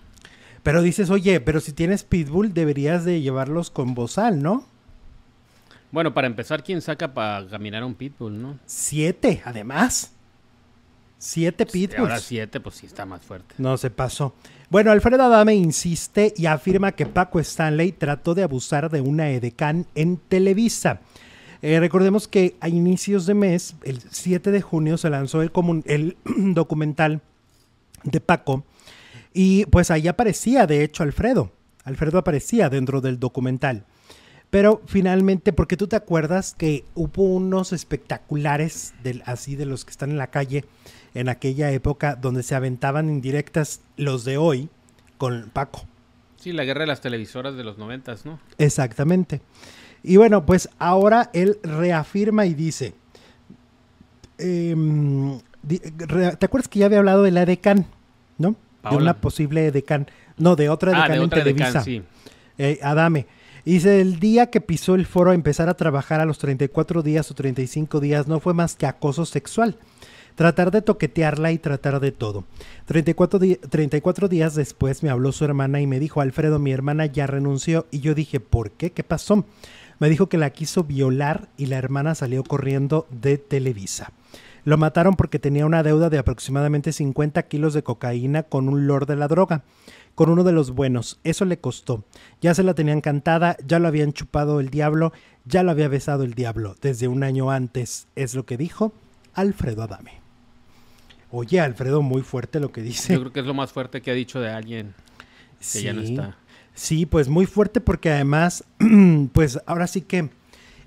Pero 0.63 0.81
dices, 0.81 1.09
oye, 1.09 1.39
pero 1.39 1.59
si 1.59 1.71
tienes 1.71 2.03
pitbull 2.03 2.53
deberías 2.53 3.05
de 3.05 3.21
llevarlos 3.21 3.71
con 3.71 3.93
bozal, 3.93 4.41
¿no? 4.41 4.65
Bueno, 5.91 6.13
para 6.13 6.27
empezar, 6.27 6.63
¿quién 6.63 6.81
saca 6.81 7.13
para 7.13 7.47
caminar 7.47 7.83
un 7.83 7.95
pitbull, 7.95 8.39
no? 8.39 8.59
Siete, 8.65 9.41
además. 9.45 10.11
Siete 11.19 11.65
pitbulls. 11.65 11.99
Ahora 11.99 12.19
siete, 12.19 12.61
pues 12.61 12.75
sí 12.75 12.85
está 12.85 13.05
más 13.05 13.21
fuerte. 13.21 13.53
No 13.57 13.77
se 13.77 13.89
pasó. 13.89 14.33
Bueno, 14.69 14.91
Alfredo 14.91 15.23
Adame 15.23 15.53
insiste 15.53 16.33
y 16.37 16.45
afirma 16.45 16.93
que 16.93 17.05
Paco 17.05 17.39
Stanley 17.41 17.91
trató 17.91 18.33
de 18.33 18.43
abusar 18.43 18.89
de 18.89 19.01
una 19.01 19.29
edecán 19.29 19.85
en 19.95 20.15
Televisa. 20.17 21.01
Eh, 21.61 21.77
recordemos 21.81 22.29
que 22.29 22.55
a 22.61 22.69
inicios 22.69 23.25
de 23.25 23.33
mes, 23.33 23.75
el 23.83 23.99
7 23.99 24.49
de 24.49 24.61
junio, 24.61 24.97
se 24.97 25.09
lanzó 25.09 25.41
el, 25.41 25.51
el 25.85 26.17
documental 26.53 27.21
de 28.03 28.21
Paco 28.21 28.63
y 29.33 29.65
pues 29.65 29.91
ahí 29.91 30.07
aparecía, 30.07 30.67
de 30.67 30.83
hecho, 30.83 31.03
Alfredo. 31.03 31.51
Alfredo 31.83 32.17
aparecía 32.17 32.69
dentro 32.69 33.01
del 33.01 33.19
documental. 33.19 33.85
Pero 34.49 34.81
finalmente, 34.87 35.53
porque 35.53 35.77
tú 35.77 35.87
te 35.87 35.95
acuerdas 35.95 36.55
que 36.57 36.83
hubo 36.95 37.23
unos 37.23 37.71
espectaculares 37.71 38.93
del, 39.03 39.21
así 39.25 39.55
de 39.55 39.65
los 39.65 39.85
que 39.85 39.91
están 39.91 40.09
en 40.09 40.17
la 40.17 40.31
calle 40.31 40.65
en 41.13 41.29
aquella 41.29 41.71
época 41.71 42.15
donde 42.15 42.43
se 42.43 42.55
aventaban 42.55 43.09
indirectas 43.09 43.81
los 43.97 44.25
de 44.25 44.37
hoy 44.37 44.69
con 45.17 45.49
Paco. 45.51 45.85
Sí, 46.37 46.53
la 46.53 46.63
guerra 46.63 46.81
de 46.81 46.87
las 46.87 47.01
televisoras 47.01 47.55
de 47.55 47.63
los 47.63 47.77
noventas, 47.77 48.25
¿no? 48.25 48.39
Exactamente. 48.57 49.41
Y 50.03 50.17
bueno, 50.17 50.45
pues 50.45 50.69
ahora 50.79 51.29
él 51.33 51.59
reafirma 51.63 52.45
y 52.45 52.53
dice, 52.53 52.93
em, 54.37 55.39
¿te 55.67 56.45
acuerdas 56.45 56.69
que 56.69 56.79
ya 56.79 56.85
había 56.85 56.99
hablado 56.99 57.23
de 57.23 57.31
la 57.31 57.41
EDECAN, 57.41 57.85
no? 58.37 58.55
De 58.89 58.95
una 58.95 59.19
posible 59.19 59.67
EDECAN, 59.67 60.07
no, 60.37 60.55
de 60.55 60.69
otra 60.69 60.91
EDECAN 60.91 61.11
ah, 61.11 61.15
de 61.15 61.19
otra 61.19 61.39
en 61.39 61.43
Televisa. 61.43 61.83
sí. 61.83 62.01
Eh, 62.57 62.79
Adame. 62.81 63.25
Dice, 63.65 64.01
el 64.01 64.19
día 64.19 64.49
que 64.49 64.61
pisó 64.61 64.95
el 64.95 65.05
foro 65.05 65.31
a 65.31 65.35
empezar 65.35 65.69
a 65.69 65.75
trabajar 65.75 66.21
a 66.21 66.25
los 66.25 66.39
34 66.39 67.03
días 67.03 67.29
o 67.29 67.35
35 67.35 67.99
días 67.99 68.27
no 68.27 68.39
fue 68.39 68.53
más 68.53 68.75
que 68.75 68.85
acoso 68.85 69.25
sexual 69.25 69.77
tratar 70.39 70.71
de 70.71 70.81
toquetearla 70.81 71.51
y 71.51 71.57
tratar 71.57 71.99
de 71.99 72.13
todo. 72.13 72.45
34, 72.85 73.41
34 73.69 74.29
días 74.29 74.55
después 74.55 75.03
me 75.03 75.09
habló 75.09 75.33
su 75.33 75.43
hermana 75.43 75.81
y 75.81 75.85
me 75.85 75.99
dijo, 75.99 76.21
Alfredo, 76.21 76.59
mi 76.59 76.71
hermana 76.71 77.07
ya 77.07 77.27
renunció. 77.27 77.87
Y 77.91 77.99
yo 77.99 78.15
dije, 78.15 78.39
¿por 78.39 78.71
qué? 78.71 78.93
¿Qué 78.93 79.03
pasó? 79.03 79.43
Me 79.99 80.07
dijo 80.07 80.29
que 80.29 80.37
la 80.37 80.51
quiso 80.51 80.85
violar 80.85 81.49
y 81.57 81.65
la 81.65 81.77
hermana 81.77 82.15
salió 82.15 82.45
corriendo 82.45 83.05
de 83.11 83.37
Televisa. 83.37 84.13
Lo 84.63 84.77
mataron 84.77 85.17
porque 85.17 85.39
tenía 85.39 85.65
una 85.65 85.83
deuda 85.83 86.09
de 86.09 86.19
aproximadamente 86.19 86.93
50 86.93 87.43
kilos 87.43 87.73
de 87.73 87.83
cocaína 87.83 88.43
con 88.43 88.69
un 88.69 88.87
lord 88.87 89.07
de 89.07 89.17
la 89.17 89.27
droga, 89.27 89.63
con 90.15 90.29
uno 90.29 90.45
de 90.45 90.53
los 90.53 90.71
buenos. 90.71 91.19
Eso 91.25 91.43
le 91.43 91.59
costó. 91.59 92.05
Ya 92.39 92.53
se 92.53 92.63
la 92.63 92.75
tenían 92.75 93.01
cantada, 93.01 93.57
ya 93.67 93.79
lo 93.79 93.89
habían 93.89 94.13
chupado 94.13 94.61
el 94.61 94.69
diablo, 94.69 95.11
ya 95.43 95.63
lo 95.63 95.71
había 95.71 95.89
besado 95.89 96.23
el 96.23 96.33
diablo 96.33 96.77
desde 96.81 97.09
un 97.09 97.23
año 97.23 97.51
antes, 97.51 98.07
es 98.15 98.35
lo 98.35 98.45
que 98.45 98.55
dijo 98.55 98.93
Alfredo 99.33 99.83
Adame. 99.83 100.28
Oye, 101.31 101.59
Alfredo, 101.59 102.01
muy 102.01 102.21
fuerte 102.21 102.59
lo 102.59 102.71
que 102.71 102.81
dice. 102.81 103.13
Yo 103.13 103.19
creo 103.19 103.33
que 103.33 103.39
es 103.41 103.45
lo 103.45 103.53
más 103.53 103.71
fuerte 103.71 104.01
que 104.01 104.11
ha 104.11 104.15
dicho 104.15 104.39
de 104.39 104.49
alguien 104.49 104.93
que 105.71 105.83
ya 105.83 105.93
no 105.93 106.01
está. 106.01 106.37
Sí, 106.73 107.05
pues 107.05 107.27
muy 107.27 107.45
fuerte 107.45 107.81
porque 107.81 108.09
además, 108.09 108.63
pues 109.33 109.59
ahora 109.65 109.85
sí 109.87 110.01
que 110.01 110.29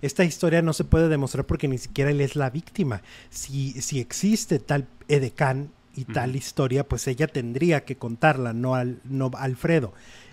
esta 0.00 0.24
historia 0.24 0.62
no 0.62 0.72
se 0.72 0.84
puede 0.84 1.08
demostrar 1.08 1.46
porque 1.46 1.68
ni 1.68 1.78
siquiera 1.78 2.10
él 2.10 2.20
es 2.20 2.34
la 2.34 2.50
víctima. 2.50 3.02
Si, 3.30 3.72
si 3.80 4.00
existe 4.00 4.58
tal 4.58 4.88
edecán 5.08 5.70
y 5.94 6.04
tal 6.06 6.34
historia, 6.34 6.88
pues 6.88 7.06
ella 7.06 7.26
tendría 7.26 7.84
que 7.84 7.96
contarla, 7.96 8.52
no, 8.52 8.74
al, 8.74 9.00
no 9.04 9.30
Alfredo. 9.36 9.92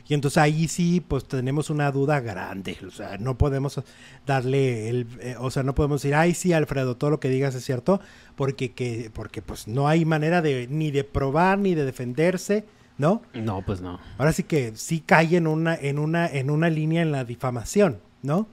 Y 0.10 0.16
entonces 0.16 0.40
ahí 0.40 0.68
sí, 0.68 1.06
pues 1.08 1.26
tenemos 1.26 1.70
una 1.70 1.92
duda 1.92 2.20
grande. 2.20 2.76
O 2.86 2.90
sea, 2.90 3.20
no 3.20 3.38
podemos 3.38 3.80
darle 4.26 4.90
el, 4.90 5.08
eh, 5.22 5.36
o 5.40 5.52
sea, 5.52 5.62
no 5.62 5.76
podemos 5.76 6.02
decir, 6.02 6.16
ay, 6.16 6.34
sí, 6.34 6.52
Alfredo, 6.52 6.98
todo 6.98 7.12
lo 7.12 7.20
que 7.20 7.30
digas 7.30 7.54
es 7.54 7.64
cierto, 7.64 8.02
porque, 8.36 8.72
que, 8.72 9.12
porque 9.14 9.44
pues 9.44 9.68
no 9.68 9.88
hay 9.88 10.06
manera 10.06 10.42
de 10.42 10.68
ni 10.68 10.90
de 10.90 11.04
probar 11.04 11.60
ni 11.60 11.76
de 11.76 11.86
defenderse, 11.86 12.66
¿no? 12.98 13.22
No, 13.36 13.62
pues 13.62 13.82
no. 13.82 14.00
Ahora 14.18 14.34
sí 14.34 14.42
que 14.42 14.72
sí 14.76 15.02
cae 15.06 15.38
en 15.38 15.46
una, 15.46 15.76
en 15.76 16.00
una, 16.00 16.26
en 16.26 16.50
una 16.50 16.72
línea 16.72 17.04
en 17.04 17.12
la 17.12 17.24
difamación, 17.24 18.00
¿no? 18.24 18.48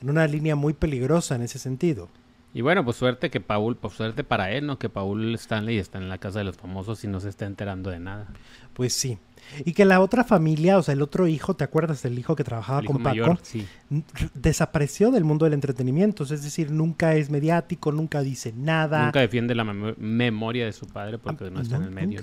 En 0.00 0.10
una 0.10 0.28
línea 0.28 0.54
muy 0.54 0.74
peligrosa 0.74 1.34
en 1.34 1.42
ese 1.42 1.58
sentido. 1.58 2.08
Y 2.52 2.62
bueno, 2.62 2.84
pues 2.84 2.96
suerte 2.96 3.30
que 3.30 3.40
Paul, 3.40 3.76
pues 3.76 3.94
suerte 3.94 4.24
para 4.24 4.50
él, 4.50 4.66
¿no? 4.66 4.78
Que 4.78 4.88
Paul 4.88 5.34
Stanley 5.36 5.78
está 5.78 5.98
en 5.98 6.08
la 6.08 6.18
casa 6.18 6.40
de 6.40 6.44
los 6.44 6.56
famosos 6.56 7.04
y 7.04 7.06
no 7.06 7.20
se 7.20 7.28
está 7.28 7.46
enterando 7.46 7.90
de 7.90 8.00
nada. 8.00 8.26
Pues 8.74 8.92
sí. 8.92 9.18
Y 9.64 9.72
que 9.72 9.84
la 9.84 10.00
otra 10.00 10.24
familia, 10.24 10.76
o 10.78 10.82
sea, 10.82 10.94
el 10.94 11.02
otro 11.02 11.26
hijo, 11.28 11.54
¿te 11.54 11.64
acuerdas 11.64 12.02
del 12.02 12.18
hijo 12.18 12.34
que 12.34 12.44
trabajaba 12.44 12.82
con 12.82 13.02
Paco? 13.02 13.38
sí. 13.42 13.66
Desapareció 14.34 15.10
del 15.10 15.24
mundo 15.24 15.44
del 15.44 15.54
entretenimiento, 15.54 16.24
es 16.24 16.42
decir, 16.42 16.70
nunca 16.70 17.14
es 17.14 17.30
mediático, 17.30 17.92
nunca 17.92 18.20
dice 18.20 18.52
nada. 18.56 19.04
Nunca 19.04 19.20
defiende 19.20 19.54
la 19.54 19.64
memoria 19.64 20.64
de 20.64 20.72
su 20.72 20.86
padre 20.86 21.18
porque 21.18 21.46
ah, 21.46 21.50
no 21.50 21.60
está 21.60 21.76
en 21.76 21.82
el 21.84 21.90
medio. 21.90 22.22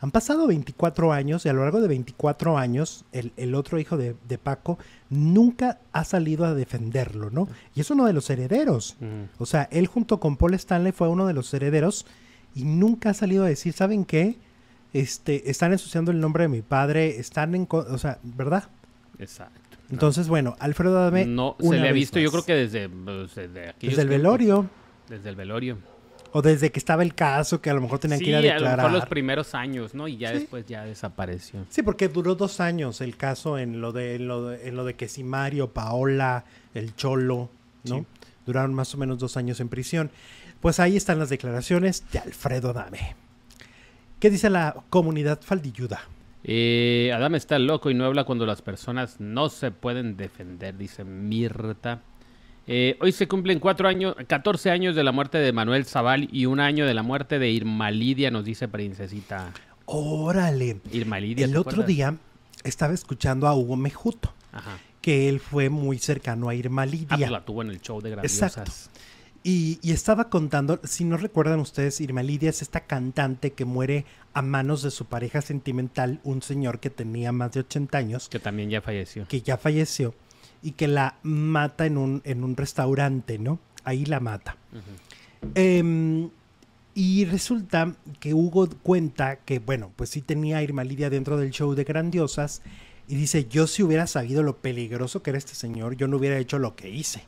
Han 0.00 0.10
pasado 0.10 0.46
24 0.46 1.12
años 1.12 1.44
y 1.44 1.48
a 1.48 1.52
lo 1.52 1.62
largo 1.62 1.80
de 1.80 1.88
24 1.88 2.56
años 2.56 3.04
el, 3.12 3.54
otro 3.54 3.78
hijo 3.78 3.96
de, 3.96 4.14
Paco 4.38 4.78
nunca 5.10 5.78
ha 5.92 6.04
salido 6.04 6.46
a 6.46 6.54
defenderlo, 6.54 7.30
¿no? 7.30 7.48
Y 7.74 7.80
es 7.80 7.90
uno 7.90 8.06
de 8.06 8.12
los 8.12 8.30
herederos. 8.30 8.96
O 9.38 9.46
sea, 9.46 9.68
él 9.70 9.86
junto 9.86 10.18
con 10.18 10.36
Paul 10.36 10.54
Stanley 10.54 10.92
fue 10.92 11.08
uno 11.08 11.26
de 11.26 11.34
los 11.34 11.52
herederos 11.52 12.06
y 12.54 12.64
nunca 12.64 13.10
ha 13.10 13.14
salido 13.14 13.44
a 13.44 13.48
decir, 13.48 13.72
¿saben 13.74 14.04
qué? 14.04 14.38
este, 14.92 15.50
están 15.50 15.72
ensuciando 15.72 16.10
el 16.10 16.20
nombre 16.20 16.44
de 16.44 16.48
mi 16.48 16.62
padre, 16.62 17.18
están 17.18 17.54
en, 17.54 17.66
o 17.70 17.98
sea, 17.98 18.18
¿verdad? 18.22 18.64
Exacto. 19.18 19.60
Entonces, 19.90 20.28
bueno, 20.28 20.56
Alfredo 20.60 20.98
Adame. 20.98 21.26
No, 21.26 21.56
se 21.60 21.78
le 21.78 21.88
ha 21.88 21.92
visto, 21.92 22.20
yo 22.20 22.30
creo 22.30 22.44
que 22.44 22.54
desde, 22.54 22.88
pues, 22.88 23.34
desde 23.34 23.74
Desde 23.80 24.02
el 24.02 24.08
velorio. 24.08 24.68
Desde 25.08 25.28
el 25.28 25.36
velorio. 25.36 25.78
O 26.32 26.42
desde 26.42 26.70
que 26.70 26.78
estaba 26.78 27.02
el 27.02 27.14
caso, 27.14 27.60
que 27.60 27.70
a 27.70 27.74
lo 27.74 27.80
mejor 27.80 27.98
tenían 27.98 28.20
que 28.20 28.30
ir 28.30 28.36
a 28.36 28.40
declarar. 28.40 28.80
a 28.80 28.82
lo 28.82 28.88
mejor 28.88 28.92
los 29.00 29.08
primeros 29.08 29.54
años, 29.54 29.94
¿no? 29.94 30.06
Y 30.06 30.16
ya 30.16 30.32
después 30.32 30.64
ya 30.66 30.84
desapareció. 30.84 31.64
Sí, 31.68 31.82
porque 31.82 32.08
duró 32.08 32.34
dos 32.34 32.60
años 32.60 33.00
el 33.00 33.16
caso 33.16 33.58
en 33.58 33.80
lo 33.80 33.92
de, 33.92 34.14
en 34.14 34.28
lo 34.28 34.48
de, 34.48 34.68
en 34.68 34.76
lo 34.76 34.84
de 34.84 34.94
que 34.94 35.08
si 35.08 35.24
Mario, 35.24 35.70
Paola, 35.70 36.44
el 36.74 36.94
Cholo, 36.94 37.50
¿no? 37.84 38.06
duraron 38.46 38.74
más 38.74 38.94
o 38.94 38.98
menos 38.98 39.18
dos 39.18 39.36
años 39.36 39.60
en 39.60 39.68
prisión. 39.68 40.10
Pues 40.60 40.78
ahí 40.80 40.96
están 40.96 41.18
las 41.18 41.30
declaraciones 41.30 42.04
de 42.12 42.18
Alfredo 42.18 42.70
Adame. 42.70 43.16
¿Qué 44.18 44.28
dice 44.30 44.50
la 44.50 44.76
comunidad 44.90 45.40
faldilluda? 45.40 46.02
Eh, 46.44 47.12
Adame 47.14 47.38
está 47.38 47.58
loco 47.58 47.90
y 47.90 47.94
no 47.94 48.04
habla 48.04 48.24
cuando 48.24 48.46
las 48.46 48.62
personas 48.62 49.20
no 49.20 49.48
se 49.48 49.70
pueden 49.70 50.16
defender, 50.16 50.76
dice 50.76 51.04
Mirta. 51.04 52.02
Eh, 52.66 52.96
hoy 53.00 53.12
se 53.12 53.26
cumplen 53.26 53.58
cuatro 53.58 53.88
años, 53.88 54.14
14 54.26 54.70
años 54.70 54.94
de 54.94 55.02
la 55.02 55.12
muerte 55.12 55.38
de 55.38 55.52
Manuel 55.52 55.84
Zaval 55.86 56.28
y 56.32 56.46
un 56.46 56.60
año 56.60 56.86
de 56.86 56.94
la 56.94 57.02
muerte 57.02 57.38
de 57.38 57.50
Irma 57.50 57.90
Lidia, 57.90 58.30
nos 58.30 58.44
dice 58.44 58.68
Princesita. 58.68 59.52
Órale. 59.86 60.80
Irma 60.92 61.18
Lidia. 61.18 61.46
El 61.46 61.56
otro 61.56 61.82
día 61.82 62.16
estaba 62.62 62.94
escuchando 62.94 63.48
a 63.48 63.56
Hugo 63.56 63.76
Mejuto, 63.76 64.32
que 65.00 65.28
él 65.28 65.40
fue 65.40 65.68
muy 65.68 65.98
cercano 65.98 66.48
a 66.48 66.54
Irma 66.54 66.86
Lidia. 66.86 67.08
Ah, 67.10 67.16
pues 67.16 67.30
la 67.30 67.44
tuvo 67.44 67.62
en 67.62 67.70
el 67.70 67.80
show 67.80 68.00
de 68.00 68.10
Grandiosas. 68.10 68.56
Exacto. 68.56 68.72
Y, 69.42 69.78
estaba 69.90 70.28
contando, 70.28 70.78
si 70.84 71.04
no 71.04 71.16
recuerdan 71.16 71.60
ustedes, 71.60 72.00
Irma 72.02 72.22
Lidia 72.22 72.50
es 72.50 72.60
esta 72.60 72.80
cantante 72.80 73.52
que 73.52 73.64
muere 73.64 74.04
a 74.34 74.42
manos 74.42 74.82
de 74.82 74.90
su 74.90 75.06
pareja 75.06 75.40
sentimental, 75.40 76.20
un 76.24 76.42
señor 76.42 76.78
que 76.78 76.90
tenía 76.90 77.32
más 77.32 77.52
de 77.52 77.60
80 77.60 77.98
años. 77.98 78.28
Que 78.28 78.38
también 78.38 78.68
ya 78.68 78.82
falleció. 78.82 79.26
Que 79.26 79.40
ya 79.40 79.56
falleció 79.56 80.14
y 80.62 80.72
que 80.72 80.88
la 80.88 81.18
mata 81.22 81.86
en 81.86 81.96
un, 81.96 82.22
en 82.24 82.44
un 82.44 82.56
restaurante, 82.56 83.38
¿no? 83.38 83.58
Ahí 83.84 84.04
la 84.04 84.20
mata. 84.20 84.56
Em, 85.54 86.30
y 86.94 87.24
resulta 87.24 87.94
que 88.18 88.34
Hugo 88.34 88.68
cuenta 88.82 89.36
que, 89.36 89.58
bueno, 89.58 89.92
pues 89.96 90.10
sí 90.10 90.20
tenía 90.20 90.58
a 90.58 90.62
Irma 90.62 90.84
Lidia 90.84 91.08
dentro 91.08 91.36
del 91.38 91.50
show 91.50 91.74
de 91.74 91.84
Grandiosas 91.84 92.62
y 93.08 93.14
dice, 93.14 93.46
yo 93.46 93.66
si 93.66 93.82
hubiera 93.82 94.06
sabido 94.06 94.42
lo 94.42 94.58
peligroso 94.58 95.22
que 95.22 95.30
era 95.30 95.38
este 95.38 95.54
señor, 95.54 95.96
yo 95.96 96.08
no 96.08 96.18
hubiera 96.18 96.38
hecho 96.38 96.58
lo 96.58 96.76
que 96.76 96.90
hice. 96.90 97.24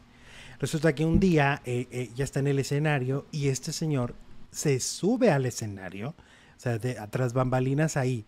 Resulta 0.61 0.95
que 0.95 1.05
un 1.05 1.19
día 1.19 1.61
eh, 1.65 1.89
eh, 1.91 2.11
ya 2.15 2.23
está 2.25 2.39
en 2.39 2.47
el 2.47 2.59
escenario 2.59 3.27
y 3.33 3.49
este 3.49 3.73
señor 3.73 4.15
se 4.53 4.79
sube 4.79 5.31
al 5.31 5.47
escenario, 5.47 6.11
o 6.11 6.61
sea, 6.61 6.79
de 6.79 6.99
atrás 6.99 7.33
bambalinas 7.33 7.97
ahí. 7.97 8.25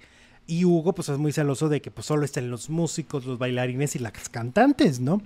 Y 0.47 0.65
Hugo, 0.65 0.95
pues 0.95 1.09
es 1.09 1.19
muy 1.19 1.33
celoso 1.33 1.69
de 1.69 1.81
que 1.81 1.91
pues 1.91 2.07
solo 2.07 2.25
estén 2.25 2.51
los 2.51 2.69
músicos, 2.69 3.25
los 3.25 3.39
bailarines 3.39 3.97
y 3.97 3.99
las 3.99 4.13
cantantes, 4.29 5.01
¿no? 5.01 5.23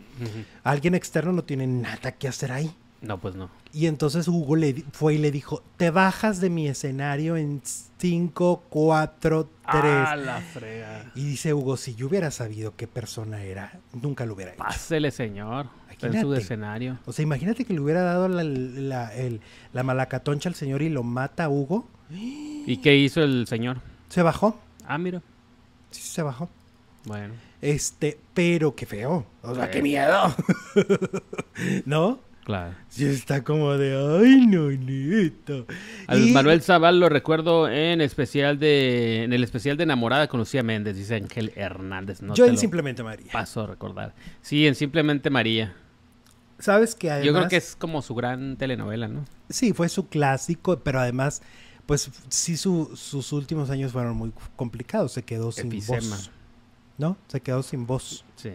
Alguien 0.63 0.95
externo 0.95 1.33
no 1.33 1.43
tiene 1.45 1.67
nada 1.67 2.13
que 2.13 2.29
hacer 2.29 2.53
ahí. 2.53 2.73
No, 3.01 3.19
pues 3.19 3.35
no. 3.37 3.49
Y 3.73 3.87
entonces 3.87 4.27
Hugo 4.27 4.57
le 4.57 4.85
fue 4.93 5.15
y 5.15 5.19
le 5.19 5.31
dijo, 5.31 5.63
te 5.77 5.91
bajas 5.91 6.41
de 6.41 6.51
mi 6.51 6.67
escenario 6.69 7.37
en 7.37 7.61
5, 7.99 8.65
4, 8.69 9.45
3. 9.45 9.83
Ah, 9.85 10.17
la 10.17 10.41
frega. 10.41 11.13
Y 11.15 11.25
dice 11.25 11.55
Hugo, 11.55 11.77
si 11.77 11.95
yo 11.95 12.09
hubiera 12.09 12.31
sabido 12.31 12.75
qué 12.77 12.87
persona 12.89 13.43
era, 13.43 13.79
nunca 13.93 14.25
lo 14.27 14.35
hubiera 14.35 14.53
hecho. 14.53 14.63
Pásele, 14.65 15.11
señor. 15.11 15.67
en 16.01 16.21
su 16.21 16.35
escenario. 16.35 16.99
O 17.07 17.13
sea, 17.13 17.23
imagínate 17.23 17.65
que 17.65 17.73
le 17.73 17.81
hubiera 17.81 18.03
dado 18.03 18.29
la, 18.29 18.43
la, 18.43 19.13
la 19.73 19.83
malacatoncha 19.83 20.49
al 20.49 20.55
señor 20.55 20.83
y 20.83 20.89
lo 20.89 21.03
mata 21.03 21.45
a 21.45 21.49
Hugo. 21.49 21.89
¿Y 22.11 22.79
qué 22.79 22.97
hizo 22.97 23.21
el 23.23 23.47
señor? 23.47 23.79
Se 24.09 24.23
bajó. 24.23 24.59
Ah, 24.89 24.97
mira. 24.97 25.21
Sí, 25.91 26.01
se 26.01 26.23
bajó. 26.23 26.49
Bueno. 27.05 27.35
Este, 27.61 28.19
pero 28.33 28.75
qué 28.75 28.87
feo. 28.87 29.27
O 29.43 29.55
sea, 29.55 29.71
qué 29.71 29.83
miedo. 29.83 30.35
¿No? 31.85 32.21
Claro. 32.45 32.75
Sí, 32.89 33.05
está 33.05 33.45
como 33.45 33.77
de, 33.77 33.95
ay, 33.95 34.47
no, 34.47 34.71
nieto. 34.71 35.67
Al 36.07 36.29
Manuel 36.29 36.63
Zaval 36.63 36.99
lo 36.99 37.11
recuerdo 37.11 37.69
en 37.69 38.01
especial 38.01 38.59
de, 38.59 39.25
en 39.25 39.35
el 39.35 39.45
especial 39.45 39.77
de 39.77 39.83
Enamorada 39.83 40.27
con 40.29 40.41
Lucía 40.41 40.63
Méndez, 40.63 40.97
dice 40.97 41.17
Ángel 41.17 41.53
Hernández. 41.55 42.21
Yo 42.35 42.47
en 42.47 42.57
Simplemente 42.57 43.03
María. 43.03 43.31
Paso 43.31 43.61
a 43.61 43.67
recordar. 43.67 44.15
Sí, 44.41 44.67
en 44.67 44.75
Simplemente 44.75 45.29
María. 45.29 45.77
Sabes 46.59 46.95
que 46.95 47.11
además... 47.11 47.27
Yo 47.27 47.35
creo 47.35 47.49
que 47.49 47.57
es 47.59 47.77
como 47.77 48.01
su 48.01 48.15
gran 48.15 48.57
telenovela, 48.57 49.09
¿no? 49.09 49.27
Sí, 49.51 49.75
fue 49.75 49.91
su 49.91 50.09
clásico, 50.09 50.81
pero 50.81 51.01
además, 51.01 51.43
pues 51.89 52.11
sí, 52.29 52.59
sus 52.59 53.33
últimos 53.33 53.71
años 53.71 53.93
fueron 53.93 54.15
muy 54.15 54.31
complicados. 54.57 55.13
Se 55.13 55.23
quedó 55.23 55.51
sin 55.51 55.71
voz. 55.71 56.31
¿No? 56.99 57.17
Se 57.29 57.41
quedó 57.41 57.63
sin 57.63 57.87
voz. 57.87 58.27
Sí. 58.37 58.51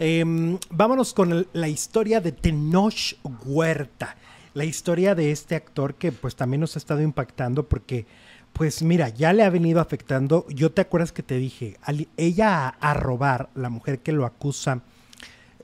Em, 0.00 0.58
vámonos 0.68 1.14
con 1.14 1.46
la 1.52 1.68
historia 1.68 2.20
de 2.20 2.32
Tenoch 2.32 3.14
Huerta. 3.44 4.16
La 4.54 4.64
historia 4.64 5.14
de 5.14 5.30
este 5.30 5.54
actor 5.54 5.94
que 5.94 6.10
pues 6.10 6.34
también 6.34 6.60
nos 6.60 6.74
ha 6.74 6.80
estado 6.80 7.00
impactando 7.00 7.68
porque 7.68 8.06
pues 8.52 8.82
mira, 8.82 9.08
ya 9.10 9.32
le 9.32 9.44
ha 9.44 9.50
venido 9.50 9.80
afectando. 9.80 10.44
Yo 10.48 10.72
te 10.72 10.80
acuerdas 10.80 11.12
que 11.12 11.22
te 11.22 11.36
dije, 11.36 11.76
ella 12.16 12.66
a, 12.66 12.92
robar, 12.92 13.50
la 13.54 13.70
mujer 13.70 14.00
que 14.00 14.10
lo 14.10 14.26
acusa, 14.26 14.82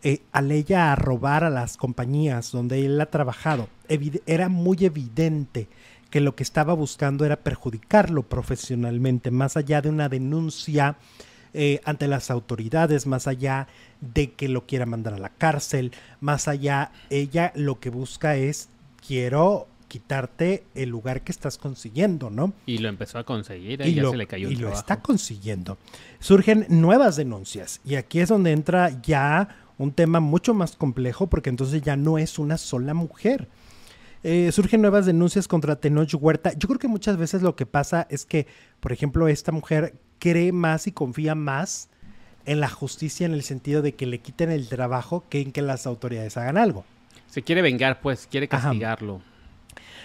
eh, 0.05 0.21
al 0.31 0.53
ella 0.53 0.93
a 0.93 0.95
robar 0.95 1.43
a 1.43 1.51
las 1.51 1.77
compañías 1.77 2.53
donde 2.53 2.87
él 2.87 3.01
ha 3.01 3.07
trabajado, 3.07 3.69
era 4.27 4.49
muy 4.49 4.85
evidente 4.85 5.67
que 6.15 6.21
lo 6.21 6.37
que 6.37 6.45
estaba 6.45 6.75
buscando 6.75 7.25
era 7.25 7.35
perjudicarlo 7.35 8.23
profesionalmente, 8.23 9.33
más 9.33 9.57
allá 9.57 9.83
de 9.83 9.89
una 9.89 10.09
denuncia 10.09 10.97
eh, 11.53 11.81
ante 11.85 12.07
las 12.07 12.31
autoridades, 12.31 13.09
más 13.09 13.27
allá 13.27 13.67
de 14.01 14.31
que 14.31 14.49
lo 14.49 14.65
quiera 14.65 14.87
mandar 14.87 15.15
a 15.15 15.19
la 15.19 15.31
cárcel, 15.31 15.91
más 16.21 16.47
allá, 16.47 16.93
ella 17.11 17.51
lo 17.57 17.81
que 17.81 17.91
busca 17.91 18.37
es, 18.37 18.69
quiero 19.05 19.67
quitarte 19.89 20.63
el 20.77 20.91
lugar 20.91 21.23
que 21.23 21.33
estás 21.33 21.59
consiguiendo, 21.59 22.31
¿no? 22.31 22.53
Y 22.65 22.79
lo 22.79 22.89
empezó 22.89 23.19
a 23.19 23.25
conseguir, 23.25 23.85
y 23.85 23.95
ya 23.95 24.09
se 24.09 24.17
le 24.17 24.29
cayó 24.29 24.47
el 24.47 24.53
Y 24.53 24.57
lo 24.59 24.73
está 24.73 25.03
consiguiendo. 25.03 25.79
Surgen 26.21 26.65
nuevas 26.69 27.17
denuncias 27.17 27.81
y 27.85 27.97
aquí 27.97 28.21
es 28.21 28.29
donde 28.29 28.53
entra 28.53 29.03
ya 29.03 29.49
un 29.79 29.91
tema 29.91 30.21
mucho 30.21 30.55
más 30.55 30.77
complejo 30.77 31.27
porque 31.27 31.51
entonces 31.51 31.83
ya 31.83 31.97
no 31.97 32.19
es 32.19 32.39
una 32.39 32.57
sola 32.57 32.95
mujer. 32.95 33.49
Eh, 34.27 34.51
surgen 34.53 34.81
nuevas 34.81 35.05
denuncias 35.05 35.47
contra 35.47 35.77
Tenoch 35.77 36.15
Huerta. 36.19 36.55
Yo 36.55 36.67
creo 36.67 36.79
que 36.79 36.89
muchas 36.89 37.19
veces 37.19 37.43
lo 37.43 37.57
que 37.57 37.67
pasa 37.67 38.07
es 38.09 38.25
que, 38.25 38.47
por 38.81 38.91
ejemplo, 38.91 39.29
esta 39.29 39.53
mujer 39.53 39.97
cree 40.19 40.51
más 40.51 40.87
y 40.87 40.93
confía 40.93 41.35
más 41.35 41.91
en 42.47 42.59
la 42.59 42.71
justicia 42.71 43.27
en 43.27 43.35
el 43.35 43.43
sentido 43.43 43.83
de 43.83 43.93
que 43.95 44.07
le 44.07 44.21
quiten 44.21 44.51
el 44.51 44.67
trabajo 44.67 45.25
que 45.29 45.43
en 45.43 45.53
que 45.53 45.61
las 45.61 45.87
autoridades 45.87 46.39
hagan 46.39 46.57
algo. 46.57 46.87
Se 47.29 47.43
quiere 47.43 47.61
vengar, 47.61 48.01
pues, 48.01 48.27
quiere 48.27 48.49
castigarlo. 48.49 49.21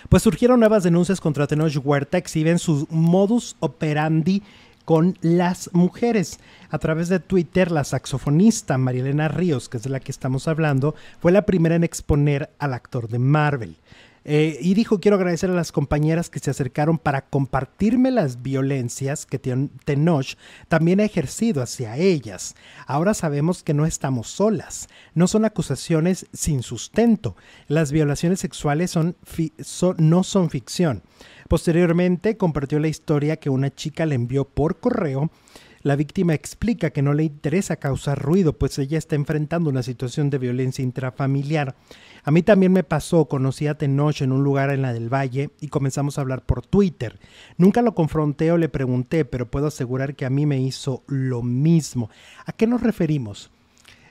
Pues 0.10 0.24
surgieron 0.24 0.60
nuevas 0.60 0.84
denuncias 0.84 1.22
contra 1.22 1.48
Tenoch 1.48 1.78
Huerta, 1.82 2.18
exhiben 2.18 2.60
su 2.60 2.88
modus 2.90 3.56
operandi 3.62 4.44
con 4.84 5.18
las 5.22 5.70
mujeres. 5.72 6.40
A 6.70 6.78
través 6.78 7.08
de 7.08 7.20
Twitter, 7.20 7.72
la 7.72 7.86
saxofonista 7.86 8.78
Marielena 8.78 9.30
Ríos, 9.30 9.70
que 9.70 9.78
es 9.78 9.84
de 9.84 9.90
la 9.90 10.02
que 10.02 10.12
estamos 10.12 10.50
hablando, 10.50 10.94
fue 11.22 11.32
la 11.32 11.46
primera 11.46 11.76
en 11.76 11.86
exponer 11.86 12.50
al 12.60 12.74
actor 12.74 13.08
de 13.08 13.20
Marvel. 13.20 13.78
Eh, 14.26 14.58
y 14.62 14.74
dijo, 14.74 15.00
quiero 15.00 15.18
agradecer 15.18 15.50
a 15.50 15.54
las 15.54 15.72
compañeras 15.72 16.30
que 16.30 16.40
se 16.40 16.52
acercaron 16.52 16.98
para 16.98 17.22
compartirme 17.22 18.12
las 18.12 18.42
violencias 18.42 19.26
que 19.26 19.40
Tenoch 19.40 20.36
también 20.68 21.00
ha 21.00 21.06
ejercido 21.06 21.62
hacia 21.62 21.98
ellas. 21.98 22.56
Ahora 22.86 23.14
sabemos 23.14 23.64
que 23.64 23.74
no 23.74 23.86
estamos 23.86 24.28
solas. 24.28 24.88
No 25.14 25.28
son 25.28 25.46
acusaciones 25.46 26.28
sin 26.34 26.64
sustento. 26.64 27.36
Las 27.68 27.92
violaciones 27.92 28.40
sexuales 28.40 28.92
son, 28.92 29.16
no 29.98 30.24
son 30.24 30.50
ficción. 30.50 31.04
Posteriormente 31.48 32.38
compartió 32.38 32.80
la 32.80 32.88
historia 32.88 33.38
que 33.38 33.50
una 33.50 33.74
chica 33.74 34.06
le 34.06 34.16
envió 34.16 34.46
por 34.46 34.80
correo 34.80 35.32
la 35.82 35.96
víctima 35.96 36.34
explica 36.34 36.90
que 36.90 37.02
no 37.02 37.14
le 37.14 37.24
interesa 37.24 37.78
causar 37.78 38.22
ruido, 38.22 38.54
pues 38.54 38.78
ella 38.80 38.98
está 38.98 39.16
enfrentando 39.16 39.70
una 39.70 39.84
situación 39.84 40.30
de 40.30 40.38
violencia 40.38 40.84
intrafamiliar. 40.84 41.76
A 42.24 42.32
mí 42.32 42.44
también 42.44 42.74
me 42.74 42.84
pasó, 42.84 43.26
conocí 43.26 43.68
a 43.68 43.78
Tenoch 43.78 44.22
en 44.22 44.34
un 44.34 44.44
lugar 44.44 44.72
en 44.72 44.82
la 44.82 44.92
del 44.92 45.14
Valle 45.14 45.52
y 45.62 45.70
comenzamos 45.70 46.18
a 46.18 46.22
hablar 46.22 46.46
por 46.46 46.66
Twitter. 46.66 47.18
Nunca 47.58 47.82
lo 47.82 47.96
confronté 47.96 48.52
o 48.52 48.58
le 48.58 48.68
pregunté, 48.68 49.24
pero 49.24 49.50
puedo 49.50 49.68
asegurar 49.68 50.16
que 50.16 50.26
a 50.26 50.30
mí 50.30 50.46
me 50.46 50.60
hizo 50.60 51.04
lo 51.08 51.42
mismo. 51.44 52.10
¿A 52.46 52.52
qué 52.52 52.68
nos 52.68 52.82
referimos? 52.82 53.50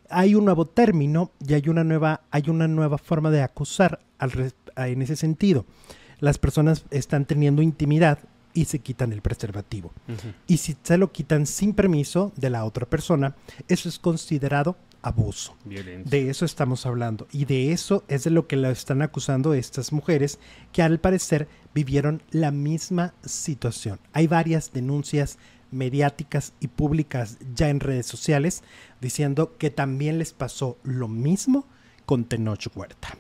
Hay 0.09 0.35
un 0.35 0.47
nuevo 0.47 0.65
término 0.65 1.33
y 1.47 1.53
hay 1.53 1.69
una 1.69 1.85
nueva, 1.85 2.23
hay 2.31 2.45
una 2.49 2.67
nueva 2.67 2.97
forma 2.97 3.31
de 3.31 3.43
acusar 3.43 4.01
en 4.77 5.03
ese 5.03 5.17
sentido. 5.17 5.67
Las 6.19 6.39
personas 6.39 6.87
están 6.91 7.27
teniendo 7.27 7.61
intimidad 7.61 8.21
y 8.59 8.65
se 8.65 8.81
quitan 8.81 9.13
el 9.13 9.23
preservativo. 9.23 9.93
Y 10.49 10.57
si 10.57 10.77
se 10.83 10.99
lo 10.99 11.13
quitan 11.13 11.47
sin 11.47 11.75
permiso 11.75 12.33
de 12.35 12.51
la 12.51 12.65
otra 12.65 12.87
persona, 12.87 13.37
eso 13.69 13.89
es 13.89 14.01
considerado 14.01 14.77
abuso. 15.01 15.57
De 15.65 16.29
eso 16.29 16.45
estamos 16.45 16.85
hablando. 16.85 17.29
Y 17.31 17.45
de 17.45 17.71
eso 17.71 18.03
es 18.09 18.25
de 18.25 18.31
lo 18.31 18.49
que 18.49 18.57
la 18.57 18.71
están 18.71 19.01
acusando 19.01 19.55
estas 19.55 19.93
mujeres 19.93 20.41
que 20.73 20.83
al 20.83 20.99
parecer 20.99 21.47
vivieron 21.73 22.21
la 22.33 22.51
misma 22.51 23.15
situación. 23.25 24.01
Hay 24.13 24.27
varias 24.27 24.73
denuncias 24.73 25.39
mediáticas 25.71 26.53
y 26.59 26.67
públicas 26.67 27.39
ya 27.55 27.69
en 27.69 27.79
redes 27.79 28.07
sociales 28.07 28.65
diciendo 29.01 29.57
que 29.57 29.71
también 29.71 30.19
les 30.19 30.33
pasó 30.33 30.79
lo 30.83 31.07
mismo 31.07 31.65
con 32.07 32.25
Tenoch 32.25 32.67
Huerta. 32.75 33.17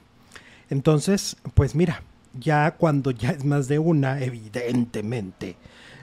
Entonces, 0.68 1.36
pues 1.54 1.76
mira, 1.76 2.02
ya 2.34 2.72
cuando 2.72 3.10
ya 3.10 3.30
es 3.30 3.44
más 3.44 3.68
de 3.68 3.78
una, 3.78 4.20
evidentemente, 4.20 5.56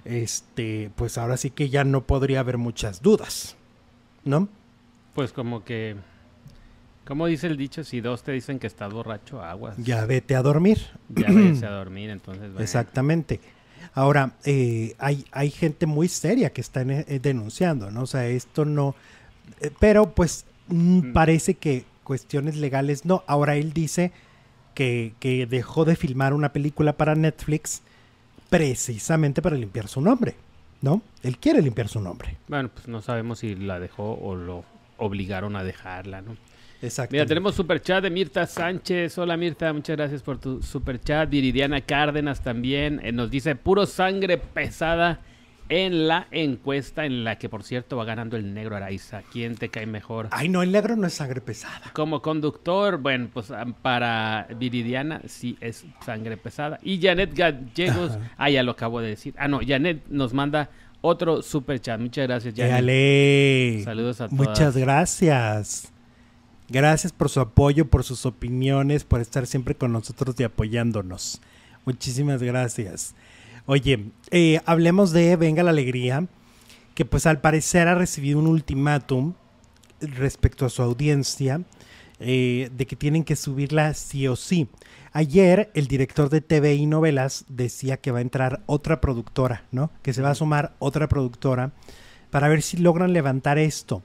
este, 0.04 0.92
pues 0.96 1.18
ahora 1.18 1.38
sí 1.38 1.50
que 1.50 1.70
ya 1.70 1.84
no 1.84 2.02
podría 2.06 2.42
haber 2.42 2.58
muchas 2.58 3.02
dudas, 3.02 3.56
¿no? 4.24 4.50
Pues 5.14 5.32
como 5.32 5.64
que 5.64 5.96
¿Cómo 7.06 7.28
dice 7.28 7.48
el 7.48 7.56
dicho? 7.56 7.84
Si 7.84 8.02
dos 8.02 8.24
te 8.24 8.32
dicen 8.32 8.58
que 8.58 8.66
estás 8.66 8.92
borracho, 8.92 9.42
aguas. 9.42 9.78
Ya 9.78 10.06
vete 10.06 10.36
a 10.36 10.42
dormir. 10.42 10.80
Ya 11.10 11.28
vete 11.30 11.66
a 11.66 11.70
dormir, 11.78 12.10
entonces. 12.10 12.52
Exactamente. 12.60 13.40
Ahora, 13.94 14.34
eh, 14.44 14.96
hay, 14.98 15.24
hay 15.32 15.52
gente 15.52 15.86
muy 15.86 16.08
seria 16.08 16.52
que 16.52 16.62
está 16.62 16.82
eh, 16.82 17.20
denunciando, 17.22 17.92
¿no? 17.92 18.02
O 18.02 18.08
sea, 18.08 18.28
esto 18.28 18.66
no... 18.66 18.96
Eh, 19.62 19.70
pero 19.80 20.16
pues 20.16 20.46
mm, 20.68 20.98
mm. 20.98 21.14
parece 21.14 21.54
que 21.54 21.86
cuestiones 22.04 22.56
legales 22.56 23.06
no. 23.06 23.24
Ahora 23.28 23.56
él 23.56 23.72
dice 23.72 24.12
que, 24.76 25.14
que 25.20 25.48
dejó 25.48 25.86
de 25.86 25.96
filmar 25.96 26.34
una 26.36 26.54
película 26.54 26.94
para 26.94 27.16
Netflix 27.16 27.82
precisamente 28.50 29.42
para 29.42 29.56
limpiar 29.56 29.88
su 29.88 30.02
nombre, 30.02 30.36
¿no? 30.82 31.02
Él 31.24 31.40
quiere 31.40 31.62
limpiar 31.62 31.88
su 31.88 32.00
nombre. 32.00 32.38
Bueno, 32.48 32.70
pues 32.72 32.88
no 32.88 33.02
sabemos 33.02 33.40
si 33.40 33.56
la 33.56 33.80
dejó 33.80 34.14
o 34.14 34.36
lo 34.36 34.64
obligaron 34.98 35.56
a 35.56 35.64
dejarla, 35.64 36.22
¿no? 36.22 36.38
Exacto. 36.82 37.14
Mira, 37.14 37.26
tenemos 37.26 37.56
super 37.56 37.82
chat 37.82 38.04
de 38.04 38.10
Mirta 38.10 38.46
Sánchez. 38.46 39.18
Hola 39.18 39.38
Mirta, 39.38 39.74
muchas 39.74 39.96
gracias 39.96 40.22
por 40.22 40.38
tu 40.38 40.62
super 40.62 41.02
chat. 41.02 41.30
Viridiana 41.30 41.82
Cárdenas 41.82 42.42
también 42.42 43.00
eh, 43.04 43.12
nos 43.12 43.32
dice 43.32 43.56
puro 43.56 43.86
sangre 43.86 44.38
pesada 44.38 45.20
en 45.70 46.08
la 46.08 46.28
encuesta 46.32 47.06
en 47.06 47.24
la 47.24 47.38
que 47.38 47.50
por 47.50 47.64
cierto 47.64 47.98
va 47.98 48.06
ganando 48.06 48.38
el 48.38 48.54
negro 48.54 48.76
Araiza. 48.76 49.24
¿Quién 49.32 49.56
te 49.56 49.70
cae 49.70 49.86
mejor? 49.86 50.28
Ay, 50.32 50.50
no, 50.50 50.62
el 50.62 50.72
negro 50.72 50.96
no 50.96 51.08
es 51.08 51.14
sangre 51.14 51.42
pesada. 51.42 51.92
Como 51.94 52.22
conductor, 52.22 52.98
bueno, 52.98 53.30
pues 53.34 53.52
ah, 53.52 53.66
para 53.82 54.48
Viridiana 54.58 55.22
sí 55.28 55.58
es 55.62 55.86
sangre 56.06 56.38
pesada. 56.38 56.80
Y 56.84 57.02
Janet 57.02 57.36
Gallegos, 57.36 58.18
ah, 58.38 58.50
ya 58.50 58.64
lo 58.64 58.72
acabo 58.72 59.02
de 59.02 59.10
decir. 59.10 59.34
Ah, 59.38 59.48
no, 59.48 59.60
Janet 59.66 60.04
nos 60.10 60.34
manda 60.34 60.70
otro 61.02 61.42
super 61.42 61.80
chat. 61.80 62.00
Muchas 62.00 62.28
gracias, 62.28 62.54
Janet. 62.56 63.84
Saludos 63.84 64.22
a 64.22 64.28
todos. 64.28 64.48
Muchas 64.48 64.78
gracias. 64.78 65.92
Gracias 66.68 67.14
por 67.14 67.30
su 67.30 67.40
apoyo, 67.40 67.88
por 67.88 68.04
sus 68.04 68.26
opiniones, 68.26 69.04
por 69.04 69.22
estar 69.22 69.46
siempre 69.46 69.76
con 69.76 69.92
nosotros 69.92 70.36
y 70.40 70.44
apoyándonos. 70.44 71.42
Muchísimas 71.86 72.42
gracias. 72.42 73.14
Oye, 73.68 74.12
eh, 74.30 74.60
hablemos 74.68 75.12
de 75.12 75.36
Venga 75.38 75.64
la 75.64 75.72
Alegría, 75.72 76.28
que 76.94 77.04
pues 77.04 77.26
al 77.26 77.42
parecer 77.42 77.88
ha 77.88 77.96
recibido 77.96 78.38
un 78.38 78.46
ultimátum 78.46 79.34
respecto 80.00 80.68
a 80.68 80.70
su 80.70 80.84
audiencia 80.84 81.62
eh, 82.20 82.70
de 82.72 82.86
que 82.86 82.96
tienen 82.96 83.24
que 83.24 83.36
subirla 83.36 83.96
sí 83.96 84.28
o 84.28 84.36
sí. 84.36 84.68
Ayer 85.14 85.72
el 85.74 85.88
director 85.88 86.30
de 86.30 86.42
TV 86.42 86.76
y 86.76 86.86
novelas 86.86 87.46
decía 87.48 87.98
que 87.98 88.12
va 88.12 88.20
a 88.20 88.22
entrar 88.22 88.62
otra 88.68 89.02
productora, 89.02 89.66
¿no? 89.72 89.90
Que 90.04 90.14
se 90.14 90.22
va 90.22 90.30
a 90.30 90.36
sumar 90.36 90.76
otra 90.78 91.08
productora 91.10 91.72
para 92.30 92.50
ver 92.50 92.62
si 92.62 92.78
logran 92.78 93.14
levantar 93.14 93.58
esto. 93.58 94.04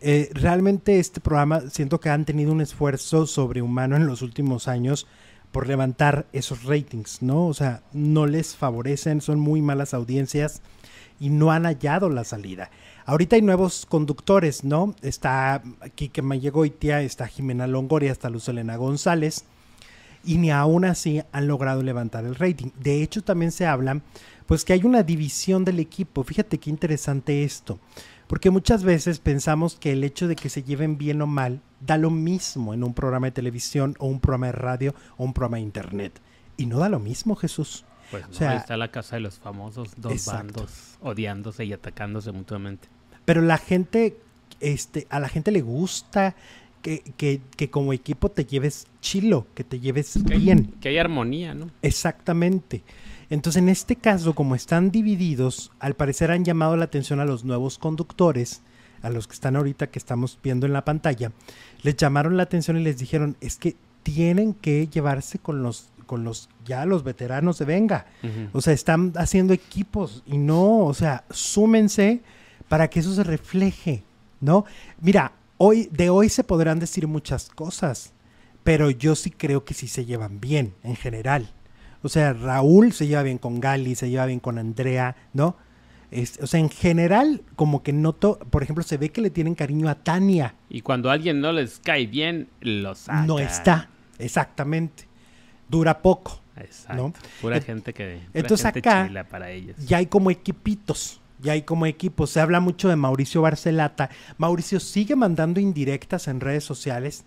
Eh, 0.00 0.30
realmente 0.34 1.00
este 1.00 1.20
programa 1.20 1.62
siento 1.68 1.98
que 1.98 2.10
han 2.10 2.24
tenido 2.24 2.52
un 2.52 2.60
esfuerzo 2.60 3.26
sobrehumano 3.26 3.96
en 3.96 4.06
los 4.06 4.22
últimos 4.22 4.68
años 4.68 5.08
por 5.52 5.66
levantar 5.66 6.26
esos 6.32 6.64
ratings, 6.64 7.22
¿no? 7.22 7.46
O 7.46 7.54
sea, 7.54 7.82
no 7.92 8.26
les 8.26 8.56
favorecen, 8.56 9.20
son 9.20 9.40
muy 9.40 9.62
malas 9.62 9.94
audiencias 9.94 10.62
y 11.18 11.30
no 11.30 11.50
han 11.50 11.64
hallado 11.64 12.08
la 12.08 12.24
salida. 12.24 12.70
Ahorita 13.04 13.36
hay 13.36 13.42
nuevos 13.42 13.86
conductores, 13.86 14.62
¿no? 14.62 14.94
Está 15.02 15.62
Kike 15.94 16.22
Mayegoitia, 16.22 17.02
está 17.02 17.26
Jimena 17.26 17.66
Longoria, 17.66 18.12
está 18.12 18.30
Luz 18.30 18.48
Elena 18.48 18.76
González 18.76 19.44
y 20.24 20.38
ni 20.38 20.50
aún 20.50 20.84
así 20.84 21.22
han 21.32 21.48
logrado 21.48 21.82
levantar 21.82 22.24
el 22.24 22.36
rating. 22.36 22.70
De 22.78 23.02
hecho, 23.02 23.22
también 23.22 23.52
se 23.52 23.66
habla 23.66 24.00
pues 24.46 24.64
que 24.64 24.72
hay 24.72 24.84
una 24.84 25.02
división 25.02 25.64
del 25.64 25.78
equipo. 25.78 26.24
Fíjate 26.24 26.58
qué 26.58 26.70
interesante 26.70 27.44
esto. 27.44 27.78
Porque 28.30 28.50
muchas 28.50 28.84
veces 28.84 29.18
pensamos 29.18 29.74
que 29.74 29.90
el 29.90 30.04
hecho 30.04 30.28
de 30.28 30.36
que 30.36 30.50
se 30.50 30.62
lleven 30.62 30.96
bien 30.96 31.20
o 31.20 31.26
mal 31.26 31.62
da 31.80 31.98
lo 31.98 32.10
mismo 32.10 32.72
en 32.72 32.84
un 32.84 32.94
programa 32.94 33.26
de 33.26 33.32
televisión 33.32 33.96
o 33.98 34.06
un 34.06 34.20
programa 34.20 34.46
de 34.46 34.52
radio 34.52 34.94
o 35.16 35.24
un 35.24 35.32
programa 35.32 35.56
de 35.56 35.62
internet. 35.62 36.20
Y 36.56 36.66
no 36.66 36.78
da 36.78 36.88
lo 36.88 37.00
mismo, 37.00 37.34
Jesús. 37.34 37.84
Pues 38.12 38.24
o 38.30 38.32
sea, 38.32 38.52
ahí 38.52 38.58
está 38.58 38.76
la 38.76 38.92
casa 38.92 39.16
de 39.16 39.22
los 39.22 39.40
famosos, 39.40 39.94
dos 39.96 40.26
bandos 40.26 40.96
odiándose 41.00 41.64
y 41.64 41.72
atacándose 41.72 42.30
mutuamente. 42.30 42.86
Pero 43.24 43.42
la 43.42 43.58
gente, 43.58 44.16
este, 44.60 45.08
a 45.10 45.18
la 45.18 45.28
gente 45.28 45.50
le 45.50 45.62
gusta 45.62 46.36
que, 46.82 47.02
que, 47.16 47.40
que 47.56 47.68
como 47.68 47.92
equipo 47.92 48.30
te 48.30 48.44
lleves 48.44 48.86
chilo, 49.00 49.48
que 49.56 49.64
te 49.64 49.80
lleves 49.80 50.22
bien. 50.22 50.76
que 50.80 50.90
hay 50.90 50.98
armonía, 50.98 51.52
¿no? 51.54 51.68
Exactamente. 51.82 52.84
Entonces, 53.30 53.62
en 53.62 53.68
este 53.68 53.96
caso, 53.96 54.34
como 54.34 54.54
están 54.54 54.90
divididos, 54.90 55.70
al 55.78 55.94
parecer 55.94 56.32
han 56.32 56.44
llamado 56.44 56.76
la 56.76 56.84
atención 56.84 57.20
a 57.20 57.24
los 57.24 57.44
nuevos 57.44 57.78
conductores, 57.78 58.62
a 59.02 59.10
los 59.10 59.26
que 59.26 59.34
están 59.34 59.56
ahorita 59.56 59.86
que 59.86 59.98
estamos 59.98 60.38
viendo 60.42 60.66
en 60.66 60.72
la 60.72 60.84
pantalla, 60.84 61.32
les 61.82 61.96
llamaron 61.96 62.36
la 62.36 62.42
atención 62.42 62.76
y 62.76 62.82
les 62.82 62.98
dijeron, 62.98 63.36
es 63.40 63.56
que 63.56 63.76
tienen 64.02 64.52
que 64.54 64.88
llevarse 64.88 65.38
con 65.38 65.62
los 65.62 65.90
con 66.06 66.24
los 66.24 66.48
ya 66.64 66.84
los 66.86 67.04
veteranos 67.04 67.58
de 67.58 67.66
Venga. 67.66 68.06
O 68.52 68.60
sea, 68.60 68.72
están 68.72 69.12
haciendo 69.14 69.54
equipos 69.54 70.24
y 70.26 70.38
no, 70.38 70.78
o 70.78 70.92
sea, 70.92 71.22
súmense 71.30 72.20
para 72.68 72.90
que 72.90 72.98
eso 72.98 73.14
se 73.14 73.22
refleje, 73.22 74.02
¿no? 74.40 74.64
Mira, 75.00 75.30
hoy 75.56 75.88
de 75.92 76.10
hoy 76.10 76.28
se 76.28 76.42
podrán 76.42 76.80
decir 76.80 77.06
muchas 77.06 77.48
cosas, 77.50 78.12
pero 78.64 78.90
yo 78.90 79.14
sí 79.14 79.30
creo 79.30 79.64
que 79.64 79.72
sí 79.72 79.86
se 79.86 80.04
llevan 80.04 80.40
bien 80.40 80.74
en 80.82 80.96
general. 80.96 81.48
O 82.02 82.08
sea, 82.08 82.32
Raúl 82.32 82.92
se 82.92 83.06
lleva 83.06 83.22
bien 83.22 83.38
con 83.38 83.60
Gali, 83.60 83.94
se 83.94 84.08
lleva 84.08 84.26
bien 84.26 84.40
con 84.40 84.58
Andrea, 84.58 85.16
¿no? 85.32 85.56
o 86.42 86.46
sea, 86.46 86.58
en 86.58 86.70
general, 86.70 87.42
como 87.54 87.82
que 87.82 87.92
noto, 87.92 88.38
por 88.50 88.62
ejemplo, 88.62 88.82
se 88.82 88.96
ve 88.96 89.10
que 89.10 89.20
le 89.20 89.30
tienen 89.30 89.54
cariño 89.54 89.88
a 89.88 89.94
Tania. 89.94 90.54
Y 90.68 90.80
cuando 90.80 91.08
a 91.08 91.12
alguien 91.12 91.40
no 91.40 91.52
les 91.52 91.78
cae 91.78 92.06
bien, 92.06 92.48
lo 92.60 92.94
saca. 92.94 93.24
No 93.26 93.38
está, 93.38 93.90
exactamente. 94.18 95.06
Dura 95.68 96.02
poco. 96.02 96.40
Exacto. 96.56 97.12
Pura 97.40 97.60
gente 97.60 97.94
que. 97.94 98.18
Pura 98.26 98.40
entonces 98.40 98.66
acá 98.66 99.08
para 99.30 99.50
ellos. 99.50 99.76
ya 99.86 99.98
hay 99.98 100.06
como 100.06 100.30
equipitos. 100.30 101.20
Ya 101.40 101.52
hay 101.52 101.62
como 101.62 101.86
equipos. 101.86 102.30
Se 102.30 102.40
habla 102.40 102.60
mucho 102.60 102.88
de 102.88 102.96
Mauricio 102.96 103.40
Barcelata. 103.40 104.10
Mauricio 104.36 104.78
sigue 104.78 105.16
mandando 105.16 105.58
indirectas 105.58 106.28
en 106.28 106.40
redes 106.40 106.64
sociales 106.64 107.24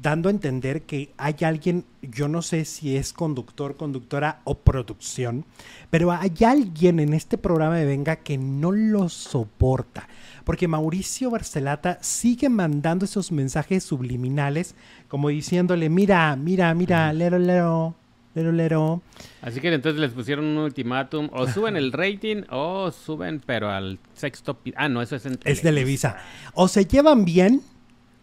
dando 0.00 0.28
a 0.28 0.32
entender 0.32 0.82
que 0.82 1.12
hay 1.16 1.36
alguien, 1.42 1.84
yo 2.00 2.28
no 2.28 2.42
sé 2.42 2.64
si 2.64 2.96
es 2.96 3.12
conductor, 3.12 3.76
conductora 3.76 4.40
o 4.44 4.58
producción, 4.58 5.44
pero 5.90 6.12
hay 6.12 6.32
alguien 6.44 7.00
en 7.00 7.14
este 7.14 7.38
programa 7.38 7.76
de 7.76 7.84
Venga 7.84 8.16
que 8.16 8.38
no 8.38 8.72
lo 8.72 9.08
soporta. 9.08 10.08
Porque 10.44 10.68
Mauricio 10.68 11.30
Barcelata 11.30 11.98
sigue 12.00 12.48
mandando 12.48 13.04
esos 13.04 13.30
mensajes 13.30 13.84
subliminales 13.84 14.74
como 15.08 15.28
diciéndole, 15.28 15.88
mira, 15.88 16.34
mira, 16.36 16.74
mira, 16.74 17.12
lero, 17.12 17.38
lero, 17.38 17.94
lero, 18.34 18.52
lero. 18.52 19.02
Así 19.40 19.60
que 19.60 19.72
entonces 19.72 20.00
les 20.00 20.10
pusieron 20.12 20.46
un 20.46 20.58
ultimátum, 20.58 21.28
o 21.32 21.46
suben 21.46 21.76
el 21.76 21.92
rating 21.92 22.42
o 22.50 22.90
suben, 22.90 23.40
pero 23.44 23.70
al 23.70 23.98
sexto... 24.14 24.58
Ah, 24.74 24.88
no, 24.88 25.02
eso 25.02 25.16
es 25.16 25.26
en 25.26 25.38
Es 25.44 25.62
Televisa. 25.62 26.16
O 26.54 26.66
se 26.66 26.86
llevan 26.86 27.24
bien 27.24 27.62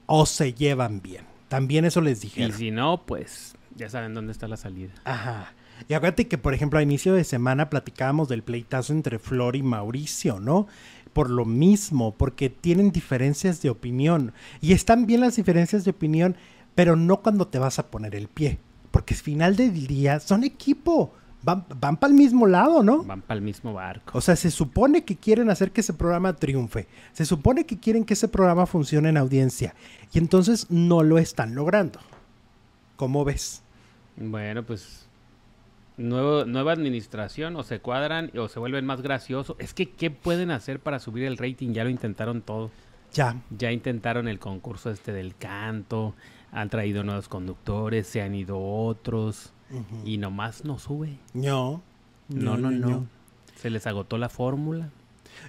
o 0.07 0.25
se 0.25 0.53
llevan 0.53 1.01
bien. 1.01 1.29
También 1.49 1.83
eso 1.83 1.99
les 1.99 2.21
dije. 2.21 2.45
Y 2.45 2.51
si 2.53 2.71
no, 2.71 3.05
pues 3.05 3.55
ya 3.75 3.89
saben 3.89 4.13
dónde 4.13 4.31
está 4.31 4.47
la 4.47 4.57
salida. 4.57 4.93
Ajá. 5.03 5.53
Y 5.87 5.93
acuérdate 5.93 6.27
que, 6.27 6.37
por 6.37 6.53
ejemplo, 6.53 6.79
a 6.79 6.83
inicio 6.83 7.13
de 7.13 7.23
semana 7.23 7.69
platicábamos 7.69 8.29
del 8.29 8.43
pleitazo 8.43 8.93
entre 8.93 9.19
Flor 9.19 9.55
y 9.55 9.63
Mauricio, 9.63 10.39
¿no? 10.39 10.67
Por 11.13 11.29
lo 11.29 11.45
mismo, 11.45 12.13
porque 12.15 12.49
tienen 12.49 12.91
diferencias 12.91 13.61
de 13.61 13.69
opinión. 13.69 14.33
Y 14.61 14.73
están 14.73 15.05
bien 15.05 15.21
las 15.21 15.35
diferencias 15.35 15.85
de 15.85 15.91
opinión, 15.91 16.35
pero 16.75 16.95
no 16.95 17.21
cuando 17.21 17.47
te 17.47 17.59
vas 17.59 17.79
a 17.79 17.87
poner 17.87 18.15
el 18.15 18.27
pie. 18.27 18.59
Porque 18.91 19.13
al 19.13 19.19
final 19.19 19.55
del 19.55 19.87
día 19.87 20.19
son 20.19 20.43
equipo 20.43 21.13
van, 21.41 21.65
van 21.79 21.97
para 21.97 22.11
el 22.11 22.17
mismo 22.17 22.47
lado, 22.47 22.83
¿no? 22.83 23.03
Van 23.03 23.21
para 23.21 23.37
el 23.37 23.43
mismo 23.43 23.73
barco. 23.73 24.17
O 24.17 24.21
sea, 24.21 24.35
se 24.35 24.51
supone 24.51 25.03
que 25.03 25.15
quieren 25.15 25.49
hacer 25.49 25.71
que 25.71 25.81
ese 25.81 25.93
programa 25.93 26.33
triunfe. 26.35 26.87
Se 27.13 27.25
supone 27.25 27.65
que 27.65 27.79
quieren 27.79 28.05
que 28.05 28.13
ese 28.13 28.27
programa 28.27 28.65
funcione 28.65 29.09
en 29.09 29.17
audiencia. 29.17 29.75
Y 30.13 30.17
entonces 30.17 30.69
no 30.69 31.03
lo 31.03 31.17
están 31.17 31.55
logrando. 31.55 31.99
¿Cómo 32.95 33.23
ves? 33.23 33.61
Bueno, 34.17 34.63
pues 34.63 35.09
Nuevo, 35.99 36.45
nueva 36.45 36.71
administración 36.71 37.57
o 37.57 37.63
se 37.63 37.81
cuadran 37.81 38.31
o 38.37 38.47
se 38.47 38.57
vuelven 38.57 38.85
más 38.85 39.01
graciosos. 39.01 39.57
Es 39.59 39.73
que, 39.73 39.89
¿qué 39.89 40.09
pueden 40.09 40.49
hacer 40.49 40.79
para 40.79 40.97
subir 40.99 41.25
el 41.25 41.37
rating? 41.37 41.73
Ya 41.73 41.83
lo 41.83 41.89
intentaron 41.89 42.41
todo. 42.41 42.71
Ya. 43.11 43.35
Ya 43.49 43.73
intentaron 43.73 44.29
el 44.29 44.39
concurso 44.39 44.91
este 44.91 45.11
del 45.11 45.35
canto, 45.35 46.15
han 46.53 46.69
traído 46.69 47.03
nuevos 47.03 47.27
conductores, 47.27 48.07
se 48.07 48.21
han 48.21 48.33
ido 48.33 48.57
otros 48.61 49.51
y 50.05 50.17
nomás 50.17 50.65
no 50.65 50.79
sube. 50.79 51.17
No. 51.33 51.81
No, 52.27 52.57
no, 52.57 52.71
no. 52.71 53.07
Se 53.55 53.69
les 53.69 53.87
agotó 53.87 54.17
la 54.17 54.29
fórmula. 54.29 54.89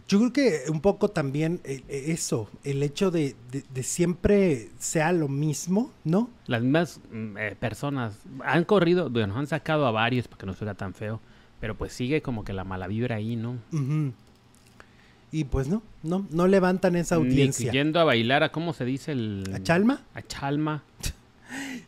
Yo 0.09 0.19
creo 0.19 0.33
que 0.33 0.71
un 0.71 0.81
poco 0.81 1.09
también 1.09 1.61
eh, 1.65 1.83
eh, 1.89 2.05
eso, 2.09 2.49
el 2.65 2.83
hecho 2.83 3.11
de, 3.11 3.35
siempre 3.83 4.71
sea 4.79 5.13
lo 5.13 5.29
mismo, 5.29 5.93
¿no? 6.05 6.31
Las 6.47 6.63
mismas 6.63 7.01
mm, 7.13 7.37
eh, 7.39 7.57
personas 7.59 8.19
han 8.45 8.65
corrido, 8.65 9.11
bueno, 9.11 9.37
han 9.37 9.47
sacado 9.47 9.87
a 9.87 9.91
varios 9.91 10.29
para 10.29 10.39
que 10.39 10.47
no 10.47 10.55
suena 10.55 10.75
tan 10.75 10.95
feo, 10.95 11.21
pero 11.61 11.77
pues 11.77 11.93
sigue 11.93 12.23
como 12.23 12.45
que 12.45 12.53
la 12.53 12.65
mala 12.65 12.87
vibra 12.87 13.17
ahí, 13.17 13.37
¿no? 13.37 13.57
Y 15.33 15.45
pues 15.45 15.69
no, 15.69 15.83
no, 16.03 16.27
no 16.31 16.49
levantan 16.49 16.97
esa 16.97 17.17
audiencia. 17.17 17.71
yendo 17.71 18.01
a 18.01 18.05
bailar 18.05 18.43
a, 18.43 18.51
¿cómo 18.51 18.73
se 18.73 18.85
dice? 18.85 19.13
El... 19.13 19.45
¿A 19.55 19.63
Chalma? 19.63 20.03
A 20.15 20.23
Chalma. 20.23 20.83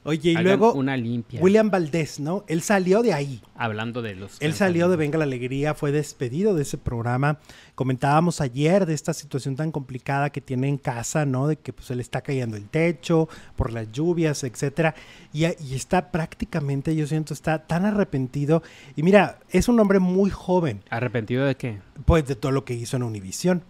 Oye, 0.04 0.32
y 0.32 0.36
luego 0.36 0.72
una 0.72 0.96
limpia. 0.96 1.40
William 1.40 1.70
Valdés, 1.70 2.18
¿no? 2.18 2.44
Él 2.48 2.62
salió 2.62 3.02
de 3.02 3.12
ahí. 3.12 3.40
Hablando 3.54 4.02
de 4.02 4.16
los... 4.16 4.40
Él 4.40 4.54
salió 4.54 4.88
de 4.88 4.96
Venga 4.96 5.18
la 5.18 5.24
Alegría, 5.24 5.74
fue 5.74 5.92
despedido 5.92 6.54
de 6.54 6.62
ese 6.62 6.78
programa. 6.78 7.38
Comentábamos 7.74 8.40
ayer 8.40 8.86
de 8.86 8.94
esta 8.94 9.12
situación 9.14 9.56
tan 9.56 9.70
complicada 9.70 10.30
que 10.30 10.40
tiene 10.40 10.68
en 10.68 10.78
casa, 10.78 11.24
¿no? 11.24 11.46
De 11.46 11.56
que 11.56 11.72
pues 11.72 11.86
se 11.86 11.94
le 11.94 12.02
está 12.02 12.20
cayendo 12.20 12.56
el 12.56 12.68
techo 12.68 13.28
por 13.56 13.72
las 13.72 13.92
lluvias, 13.92 14.44
etcétera. 14.44 14.94
Y, 15.32 15.44
y 15.44 15.74
está 15.74 16.10
prácticamente, 16.10 16.96
yo 16.96 17.06
siento, 17.06 17.32
está 17.34 17.66
tan 17.66 17.84
arrepentido. 17.84 18.62
Y 18.96 19.02
mira, 19.02 19.38
es 19.50 19.68
un 19.68 19.78
hombre 19.78 20.00
muy 20.00 20.30
joven. 20.30 20.82
¿Arrepentido 20.90 21.46
de 21.46 21.54
qué? 21.56 21.78
Pues 22.04 22.26
de 22.26 22.34
todo 22.34 22.52
lo 22.52 22.64
que 22.64 22.74
hizo 22.74 22.96
en 22.96 23.04
Univisión. 23.04 23.62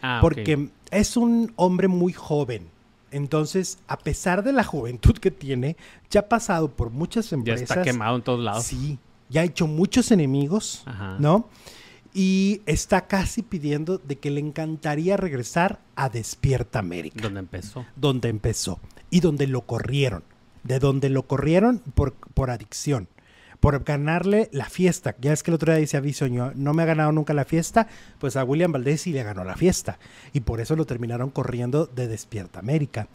Ah, 0.00 0.18
porque 0.20 0.68
es 0.90 1.16
un 1.16 1.52
hombre 1.56 1.88
muy 1.88 2.12
joven 2.12 2.73
entonces, 3.14 3.78
a 3.86 3.96
pesar 3.96 4.42
de 4.42 4.52
la 4.52 4.64
juventud 4.64 5.16
que 5.16 5.30
tiene, 5.30 5.76
ya 6.10 6.20
ha 6.20 6.28
pasado 6.28 6.68
por 6.68 6.90
muchas 6.90 7.32
empresas. 7.32 7.68
Ya 7.68 7.74
está 7.74 7.82
quemado 7.82 8.16
en 8.16 8.22
todos 8.22 8.40
lados. 8.40 8.64
Sí, 8.64 8.98
ya 9.30 9.42
ha 9.42 9.44
hecho 9.44 9.68
muchos 9.68 10.10
enemigos, 10.10 10.84
¿no? 11.20 11.48
Y 12.12 12.62
está 12.66 13.06
casi 13.06 13.42
pidiendo 13.42 13.98
de 13.98 14.18
que 14.18 14.30
le 14.30 14.40
encantaría 14.40 15.16
regresar 15.16 15.80
a 15.94 16.08
Despierta 16.08 16.80
América. 16.80 17.22
Donde 17.22 17.40
empezó. 17.40 17.86
Donde 17.94 18.28
empezó. 18.28 18.80
Y 19.10 19.20
donde 19.20 19.46
lo 19.46 19.62
corrieron. 19.62 20.24
De 20.64 20.80
donde 20.80 21.08
lo 21.08 21.28
corrieron 21.28 21.78
por, 21.94 22.14
por 22.14 22.50
adicción 22.50 23.08
por 23.64 23.82
ganarle 23.82 24.50
la 24.52 24.66
fiesta. 24.66 25.16
Ya 25.22 25.32
es 25.32 25.42
que 25.42 25.50
el 25.50 25.54
otro 25.54 25.72
día 25.72 25.80
dice 25.80 25.96
aviso, 25.96 26.28
no 26.28 26.74
me 26.74 26.82
ha 26.82 26.86
ganado 26.86 27.12
nunca 27.12 27.32
la 27.32 27.46
fiesta, 27.46 27.88
pues 28.18 28.36
a 28.36 28.44
William 28.44 28.70
Valdés 28.70 29.00
sí 29.00 29.12
le 29.12 29.22
ganó 29.22 29.42
la 29.42 29.56
fiesta. 29.56 29.98
Y 30.34 30.40
por 30.40 30.60
eso 30.60 30.76
lo 30.76 30.84
terminaron 30.84 31.30
corriendo 31.30 31.86
de 31.86 32.06
Despierta 32.06 32.58
América. 32.58 33.08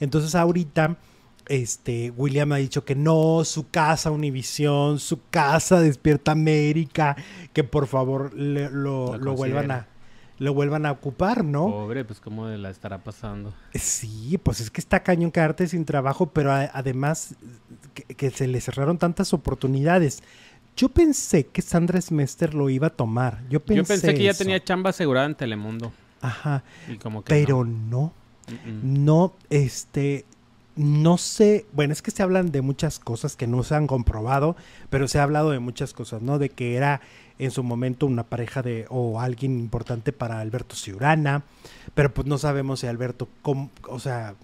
Entonces 0.00 0.34
ahorita 0.34 0.98
este, 1.46 2.10
William 2.10 2.52
ha 2.52 2.56
dicho 2.56 2.84
que 2.84 2.94
no, 2.94 3.44
su 3.44 3.70
casa 3.70 4.10
Univisión, 4.10 4.98
su 4.98 5.20
casa 5.30 5.80
Despierta 5.80 6.32
América, 6.32 7.16
que 7.54 7.64
por 7.64 7.86
favor 7.86 8.34
lo, 8.34 9.16
lo 9.16 9.34
vuelvan 9.34 9.70
a 9.70 9.88
lo 10.44 10.54
vuelvan 10.54 10.84
a 10.86 10.92
ocupar, 10.92 11.42
¿no? 11.42 11.70
Pobre, 11.70 12.04
pues 12.04 12.20
cómo 12.20 12.46
la 12.46 12.70
estará 12.70 12.98
pasando. 12.98 13.54
Sí, 13.74 14.38
pues 14.42 14.60
es 14.60 14.70
que 14.70 14.80
está 14.80 15.02
cañón 15.02 15.32
quedarte 15.32 15.66
sin 15.66 15.84
trabajo, 15.84 16.26
pero 16.26 16.52
además 16.52 17.34
que, 18.16 18.30
se 18.30 18.46
le 18.46 18.60
cerraron 18.60 18.98
tantas 18.98 19.32
oportunidades. 19.32 20.22
Yo 20.76 20.90
pensé 20.90 21.46
que 21.46 21.62
Sandra 21.62 22.00
Smester 22.00 22.54
lo 22.54 22.68
iba 22.68 22.88
a 22.88 22.90
tomar. 22.90 23.42
Yo 23.48 23.60
pensé, 23.60 23.76
Yo 23.76 23.84
pensé 23.84 24.14
que 24.14 24.24
ya 24.24 24.34
tenía 24.34 24.62
chamba 24.62 24.90
asegurada 24.90 25.26
en 25.26 25.34
Telemundo. 25.34 25.92
Ajá. 26.20 26.62
pero 27.26 27.64
no. 27.64 28.12
No, 28.82 29.32
este, 29.48 30.26
no 30.76 31.16
sé, 31.16 31.64
bueno, 31.72 31.94
es 31.94 32.02
que 32.02 32.10
se 32.10 32.22
hablan 32.22 32.52
de 32.52 32.60
muchas 32.60 32.98
cosas 32.98 33.36
que 33.36 33.46
no 33.46 33.62
se 33.62 33.74
han 33.74 33.86
comprobado, 33.86 34.56
pero 34.90 35.08
se 35.08 35.18
ha 35.18 35.22
hablado 35.22 35.50
de 35.50 35.60
muchas 35.60 35.94
cosas, 35.94 36.20
¿no? 36.20 36.38
De 36.38 36.50
que 36.50 36.76
era 36.76 37.00
en 37.38 37.50
su 37.50 37.62
momento 37.62 38.06
una 38.06 38.24
pareja 38.24 38.62
de 38.62 38.86
o 38.90 39.20
alguien 39.20 39.58
importante 39.58 40.12
para 40.12 40.40
Alberto 40.40 40.76
Ciurana, 40.76 41.42
pero 41.94 42.12
pues 42.12 42.26
no 42.26 42.38
sabemos 42.38 42.80
si 42.80 42.86
Alberto, 42.86 43.28
o 43.42 43.98
sea, 43.98 44.34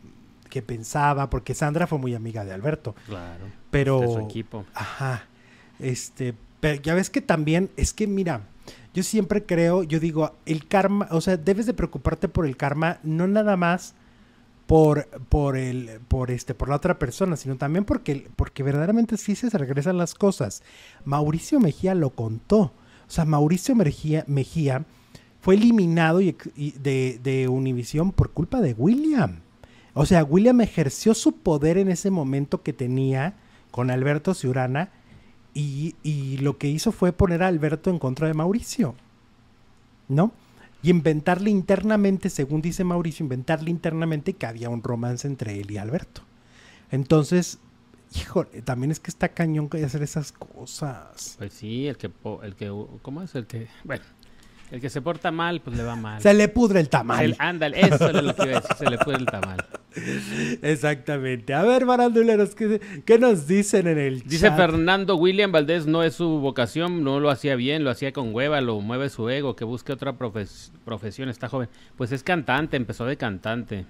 qué 0.49 0.63
pensaba, 0.63 1.31
porque 1.31 1.55
Sandra 1.55 1.87
fue 1.87 1.99
muy 1.99 2.15
amiga 2.15 2.45
de 2.45 2.53
Alberto. 2.53 2.95
Claro. 3.07 3.47
Pero 3.71 4.01
de 4.01 4.09
su 4.09 4.19
equipo. 4.19 4.65
Ajá. 4.75 5.27
Este, 5.79 6.35
pero 6.61 6.81
ya 6.83 6.95
ves 6.95 7.09
que 7.09 7.21
también 7.21 7.71
es 7.77 7.95
que 7.95 8.07
mira, 8.07 8.43
yo 8.93 9.03
siempre 9.03 9.45
creo, 9.47 9.83
yo 9.83 10.01
digo, 10.01 10.35
el 10.45 10.67
karma, 10.67 11.09
o 11.11 11.21
sea, 11.21 11.37
debes 11.37 11.67
de 11.67 11.75
preocuparte 11.75 12.29
por 12.29 12.47
el 12.47 12.57
karma 12.57 12.99
no 13.03 13.27
nada 13.27 13.57
más 13.57 13.95
por, 14.67 15.07
por, 15.29 15.57
el, 15.57 16.01
por, 16.07 16.31
este, 16.31 16.55
por 16.55 16.69
la 16.69 16.77
otra 16.77 16.99
persona, 16.99 17.37
sino 17.37 17.57
también 17.57 17.85
porque, 17.85 18.29
porque 18.37 18.63
verdaderamente 18.63 19.17
sí 19.17 19.35
se 19.35 19.49
regresan 19.57 19.97
las 19.97 20.15
cosas. 20.15 20.63
Mauricio 21.05 21.59
Mejía 21.59 21.95
lo 21.95 22.11
contó. 22.11 22.73
O 23.11 23.13
sea, 23.13 23.25
Mauricio 23.25 23.75
Mejía, 23.75 24.87
fue 25.41 25.57
eliminado 25.57 26.19
de, 26.19 27.19
de 27.21 27.49
Univisión 27.49 28.13
por 28.13 28.31
culpa 28.31 28.61
de 28.61 28.73
William. 28.73 29.41
O 29.95 30.07
sea, 30.07 30.23
William 30.23 30.61
ejerció 30.61 31.15
su 31.15 31.33
poder 31.33 31.77
en 31.77 31.89
ese 31.89 32.13
momento 32.13 32.63
que 32.63 32.73
tenía 32.73 33.35
con 33.73 33.91
Alberto 33.91 34.33
Ciurana 34.33 34.91
y, 35.55 35.97
y 36.05 36.37
lo 36.37 36.57
que 36.57 36.69
hizo 36.69 36.93
fue 36.93 37.11
poner 37.11 37.43
a 37.43 37.49
Alberto 37.49 37.91
en 37.91 37.99
contra 37.99 38.29
de 38.29 38.35
Mauricio. 38.35 38.95
¿No? 40.09 40.33
y 40.83 40.91
inventarle 40.91 41.51
internamente, 41.51 42.31
según 42.31 42.63
dice 42.63 42.85
Mauricio, 42.85 43.25
inventarle 43.25 43.71
internamente 43.71 44.35
que 44.35 44.47
había 44.47 44.71
un 44.71 44.83
romance 44.83 45.27
entre 45.27 45.61
él 45.61 45.71
y 45.71 45.77
Alberto. 45.77 46.23
Entonces, 46.91 47.59
híjole, 48.15 48.63
también 48.63 48.91
es 48.91 49.01
que 49.01 49.11
está 49.11 49.29
cañón 49.29 49.69
que 49.69 49.85
hacer 49.85 50.03
esas 50.03 50.33
cosas. 50.33 51.37
Pues 51.39 51.53
sí, 51.53 51.87
el 51.87 51.97
que, 51.97 52.11
el 52.43 52.55
que, 52.55 52.73
¿cómo 53.03 53.23
es 53.23 53.35
el 53.35 53.47
que? 53.47 53.69
Bueno, 53.85 54.05
el 54.71 54.81
que 54.81 54.89
se 54.89 55.03
porta 55.03 55.31
mal, 55.31 55.61
pues 55.61 55.77
le 55.77 55.83
va 55.83 55.97
mal. 55.97 56.21
Se 56.23 56.33
le 56.33 56.49
pudre 56.49 56.81
el 56.81 56.89
tamal. 56.89 57.35
ándale, 57.39 57.81
eso 57.81 58.09
es 58.09 58.23
lo 58.23 58.35
que 58.35 58.43
iba 58.45 58.59
a 58.59 58.61
decir, 58.61 58.77
se 58.77 58.89
le 58.89 58.99
pudre 58.99 59.19
el 59.19 59.27
tamal. 59.27 59.59
Exactamente. 60.63 61.55
A 61.55 61.65
ver, 61.65 61.85
baranduleros, 61.85 62.55
¿qué, 62.55 62.81
¿qué, 63.05 63.19
nos 63.19 63.49
dicen 63.49 63.89
en 63.89 63.99
el 63.99 64.23
Dice 64.23 64.53
Fernando, 64.53 65.17
William 65.17 65.51
Valdés 65.51 65.87
no 65.87 66.05
es 66.05 66.15
su 66.15 66.39
vocación, 66.39 67.03
no 67.03 67.19
lo 67.19 67.31
hacía 67.31 67.57
bien, 67.57 67.83
lo 67.83 67.91
hacía 67.91 68.13
con 68.13 68.33
hueva, 68.33 68.61
lo 68.61 68.81
mueve 68.81 69.09
su 69.09 69.29
ego, 69.29 69.57
que 69.57 69.65
busque 69.65 69.93
otra 69.93 70.17
profesión, 70.17 71.29
está 71.29 71.49
joven. 71.49 71.69
Pues 71.97 72.13
es 72.13 72.23
cantante, 72.23 72.77
empezó 72.77 73.07
de 73.07 73.17
cantante. 73.17 73.87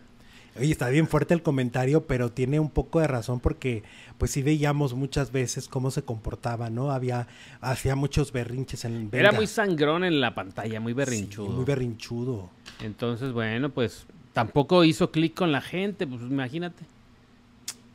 Oye, 0.58 0.72
está 0.72 0.88
bien 0.88 1.06
fuerte 1.06 1.32
el 1.32 1.42
comentario, 1.42 2.06
pero 2.06 2.32
tiene 2.32 2.58
un 2.58 2.70
poco 2.70 3.00
de 3.00 3.06
razón 3.06 3.40
porque 3.40 3.84
pues 4.18 4.32
sí 4.32 4.42
veíamos 4.42 4.94
muchas 4.94 5.30
veces 5.30 5.68
cómo 5.68 5.90
se 5.90 6.02
comportaba, 6.02 6.70
¿no? 6.70 6.90
Había, 6.90 7.28
hacía 7.60 7.94
muchos 7.94 8.32
berrinches 8.32 8.84
en 8.84 9.08
Era 9.12 9.32
muy 9.32 9.46
sangrón 9.46 10.04
en 10.04 10.20
la 10.20 10.34
pantalla, 10.34 10.80
muy 10.80 10.92
berrinchudo. 10.92 11.50
muy 11.50 11.64
berrinchudo. 11.64 12.50
Entonces, 12.82 13.32
bueno, 13.32 13.70
pues 13.70 14.06
tampoco 14.32 14.84
hizo 14.84 15.10
clic 15.10 15.34
con 15.34 15.52
la 15.52 15.60
gente, 15.60 16.06
pues 16.06 16.20
imagínate. 16.22 16.84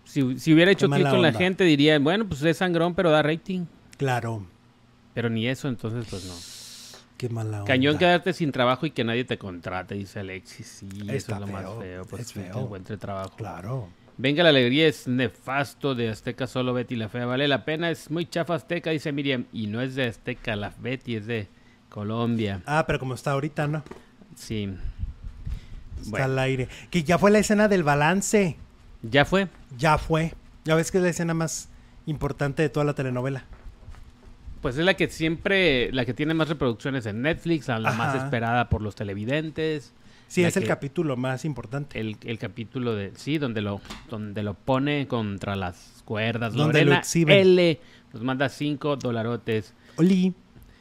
Si, 0.06 0.22
hubiera 0.22 0.72
hecho 0.72 0.90
clic 0.90 1.10
con 1.10 1.22
la 1.22 1.34
gente, 1.34 1.66
diría, 1.66 2.00
bueno, 2.00 2.26
pues 2.26 2.42
es 2.42 2.58
sangrón, 2.58 2.96
pero 2.96 3.12
da 3.12 3.22
rating. 3.22 3.66
Claro. 3.98 4.46
Pero 5.14 5.30
ni 5.30 5.48
eso, 5.48 5.68
entonces, 5.68 6.06
pues 6.10 6.26
no. 6.26 6.55
Qué 7.18 7.30
mala 7.30 7.60
onda. 7.60 7.66
Cañón 7.66 7.98
quedarte 7.98 8.34
sin 8.34 8.52
trabajo 8.52 8.86
y 8.86 8.92
que 8.92 9.04
nadie 9.04 9.24
te 9.24 9.38
contrate, 9.38 9.96
dice 9.96 10.20
Alexis. 10.20 10.68
Sí, 10.68 10.90
eso 11.10 11.34
es 11.34 11.40
lo 11.40 11.48
más 11.48 11.66
feo. 11.80 12.06
Pues 12.06 12.24
es 12.24 12.34
feo. 12.34 12.60
Encuentre 12.60 12.98
trabajo. 12.98 13.36
Claro. 13.38 13.90
Venga, 14.18 14.44
la 14.44 14.50
alegría 14.50 14.88
es 14.88 15.08
nefasto 15.08 15.94
de 15.94 16.10
Azteca, 16.10 16.48
solo 16.48 16.74
Betty 16.74 16.96
la 16.96 17.10
Fea. 17.10 17.26
Vale 17.26 17.48
la 17.50 17.66
pena, 17.66 17.90
es 17.92 18.10
muy 18.10 18.26
chafa 18.26 18.56
Azteca, 18.56 18.92
dice 18.92 19.12
Miriam. 19.12 19.46
Y 19.52 19.68
no 19.68 19.82
es 19.82 19.96
de 19.96 20.08
Azteca, 20.08 20.56
la 20.56 20.74
Betty 20.80 21.18
es 21.18 21.26
de 21.26 21.50
Colombia. 21.90 22.62
Ah, 22.66 22.86
pero 22.88 23.00
como 23.00 23.14
está 23.14 23.32
ahorita, 23.32 23.68
¿no? 23.68 23.84
Sí. 24.36 24.74
Está 26.02 26.26
al 26.26 26.40
aire. 26.40 26.70
Que 26.90 27.04
ya 27.04 27.18
fue 27.18 27.32
la 27.32 27.40
escena 27.40 27.68
del 27.68 27.84
balance. 27.84 28.58
¿Ya 29.02 29.26
fue? 29.26 29.50
Ya 29.78 29.98
fue. 29.98 30.34
Ya 30.64 30.76
ves 30.76 30.92
que 30.92 30.98
es 30.98 31.04
la 31.04 31.10
escena 31.10 31.34
más 31.34 31.70
importante 32.06 32.62
de 32.64 32.70
toda 32.70 32.86
la 32.86 32.96
telenovela. 32.96 33.46
Pues 34.66 34.80
es 34.80 34.84
la 34.84 34.96
que 34.96 35.08
siempre, 35.10 35.92
la 35.92 36.06
que 36.06 36.16
tiene 36.16 36.34
más 36.34 36.50
reproducciones 36.50 37.06
en 37.06 37.22
Netflix, 37.22 37.68
la 37.68 37.92
más 37.92 38.16
esperada 38.16 38.68
por 38.68 38.82
los 38.82 38.96
televidentes. 38.96 39.94
Sí, 40.28 40.44
es 40.44 40.58
el 40.58 40.66
capítulo 40.66 41.16
más 41.16 41.46
importante. 41.46 42.00
El, 42.00 42.40
capítulo 42.40 42.96
de, 42.96 43.12
sí, 43.16 43.38
donde 43.38 43.62
lo, 43.62 43.80
donde 44.10 44.42
lo 44.42 44.56
pone 44.56 45.08
contra 45.08 45.56
las 45.56 46.02
cuerdas. 46.04 46.56
Donde 46.56 46.84
Lorena 46.84 47.04
lo 47.14 47.32
L 47.32 47.80
nos 48.12 48.24
manda 48.24 48.50
cinco 48.50 48.96
dolarotes. 48.96 49.76
Oli, 49.98 50.34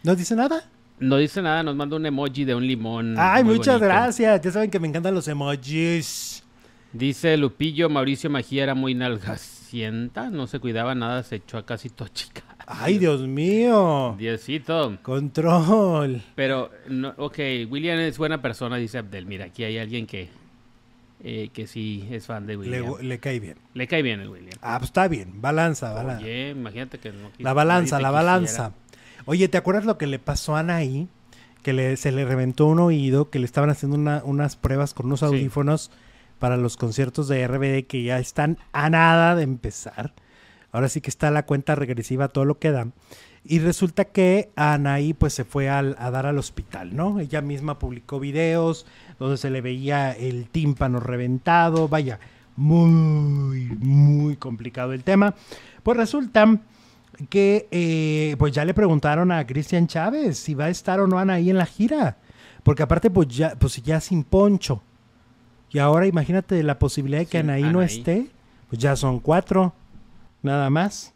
¿no 0.03 0.17
dice 0.17 0.35
nada? 0.35 0.65
No 0.99 1.19
dice 1.19 1.43
nada, 1.43 1.63
nos 1.63 1.77
manda 1.77 1.97
un 1.97 2.07
emoji 2.07 2.47
de 2.47 2.55
un 2.55 2.67
limón. 2.67 3.17
Ay, 3.19 3.45
muchas 3.45 3.79
gracias. 3.83 4.41
Ya 4.41 4.51
saben 4.51 4.71
que 4.71 4.81
me 4.81 4.89
encantan 4.89 5.15
los 5.15 5.29
emojis. 5.29 6.43
Dice 6.95 7.37
Lupillo, 7.37 7.91
Mauricio 7.91 8.31
Magía 8.31 8.63
era 8.63 8.75
muy 8.75 8.95
nalgacienta, 8.95 10.31
no 10.31 10.47
se 10.47 10.59
cuidaba 10.59 10.95
nada, 10.95 11.23
se 11.23 11.37
echó 11.37 11.59
a 11.59 11.67
casi 11.67 11.91
chica. 12.15 12.54
Ay, 12.67 12.99
Dios 12.99 13.21
mío. 13.23 14.15
Diosito. 14.19 14.99
Control. 15.03 16.23
Pero, 16.35 16.71
no, 16.89 17.15
ok, 17.19 17.39
William 17.69 17.99
es 17.99 18.17
buena 18.17 18.41
persona, 18.41 18.77
dice 18.77 18.99
Abdel. 18.99 19.27
Mira, 19.27 19.47
aquí 19.47 19.65
hay 19.65 19.79
alguien 19.79 20.07
que, 20.07 20.31
eh, 21.23 21.51
que 21.53 21.67
sí 21.67 22.09
es 22.11 22.27
fan 22.27 22.47
de 22.47 22.57
William. 22.57 22.95
Le, 23.01 23.19
cae 23.19 23.39
bien. 23.39 23.57
Le 23.75 23.87
cae 23.87 24.03
bien 24.03 24.21
el 24.21 24.29
William. 24.29 24.59
Ah, 24.63 24.79
pues 24.79 24.89
está 24.89 25.09
bien. 25.09 25.43
Balanza, 25.43 25.93
balanza. 25.93 26.25
Oye, 26.25 26.51
imagínate 26.51 26.99
que 26.99 27.13
no 27.13 27.31
La 27.39 27.53
balanza, 27.53 28.01
la 28.01 28.11
balanza. 28.11 28.73
Oye, 29.27 29.49
¿te 29.49 29.59
acuerdas 29.59 29.85
lo 29.85 29.99
que 29.99 30.07
le 30.07 30.19
pasó 30.19 30.57
a 30.57 30.61
Anaí? 30.61 31.09
Que 31.63 31.73
le, 31.73 31.97
se 31.97 32.13
le 32.13 32.25
reventó 32.25 32.67
un 32.67 32.79
oído, 32.79 33.31
que 33.31 33.39
le 33.39 33.47
estaban 33.47 33.71
haciendo 33.71 34.23
unas 34.25 34.57
pruebas 34.57 34.93
con 34.93 35.07
unos 35.07 35.23
audífonos 35.23 35.91
para 36.39 36.57
los 36.57 36.77
conciertos 36.77 37.27
de 37.29 37.47
RBD 37.47 37.87
que 37.87 38.03
ya 38.03 38.19
están 38.19 38.59
a 38.73 38.91
nada 38.91 39.35
de 39.35 39.45
empezar. 39.45 40.13
Ahora 40.75 40.89
sí 40.89 41.01
que 41.01 41.09
está 41.09 41.31
la 41.31 41.47
cuenta 41.47 41.77
regresiva, 41.77 42.27
todo 42.27 42.45
lo 42.45 42.59
que 42.59 42.73
da. 42.73 42.89
Y 43.45 43.61
resulta 43.61 44.07
que 44.07 44.51
Anaí 44.57 45.13
pues 45.15 45.33
se 45.33 45.45
fue 45.45 45.69
a 45.69 45.83
dar 45.85 46.27
al 46.27 46.37
hospital, 46.37 46.97
¿no? 46.97 47.21
Ella 47.21 47.43
misma 47.43 47.79
publicó 47.79 48.19
videos 48.19 48.85
donde 49.21 49.37
se 49.37 49.51
le 49.51 49.61
veía 49.61 50.11
el 50.11 50.49
tímpano 50.49 50.99
reventado, 50.99 51.87
vaya, 51.87 52.19
muy, 52.57 53.67
muy 53.79 54.35
complicado 54.35 54.93
el 54.93 55.05
tema. 55.05 55.37
Pues 55.85 55.97
resulta 55.97 56.59
que 57.29 57.69
eh, 57.71 58.35
pues 58.37 58.53
ya 58.53 58.65
le 58.65 58.75
preguntaron 58.75 59.31
a 59.31 59.47
Cristian 59.47 59.87
Chávez 59.87 60.39
si 60.39 60.55
va 60.55 60.65
a 60.65 60.71
estar 60.71 60.99
o 60.99 61.07
no 61.07 61.21
Anaí 61.21 61.51
en 61.51 61.59
la 61.59 61.67
gira. 61.67 62.17
Porque 62.65 62.83
aparte 62.83 63.11
pues 63.11 63.29
ya, 63.29 63.55
pues 63.57 63.81
ya 63.81 64.01
sin 64.01 64.25
poncho. 64.25 64.83
Y 65.71 65.79
ahora 65.79 66.09
imagínate 66.09 66.61
la 66.65 66.81
posibilidad 66.81 67.21
de 67.21 67.27
que 67.27 67.39
Anaí, 67.39 67.63
no 67.63 67.81
esté, 67.81 68.27
pues 68.69 68.81
ya 68.81 68.97
son 68.97 69.21
cuatro, 69.21 69.73
nada 70.45 70.71
más, 70.71 71.15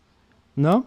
¿no? 0.56 0.86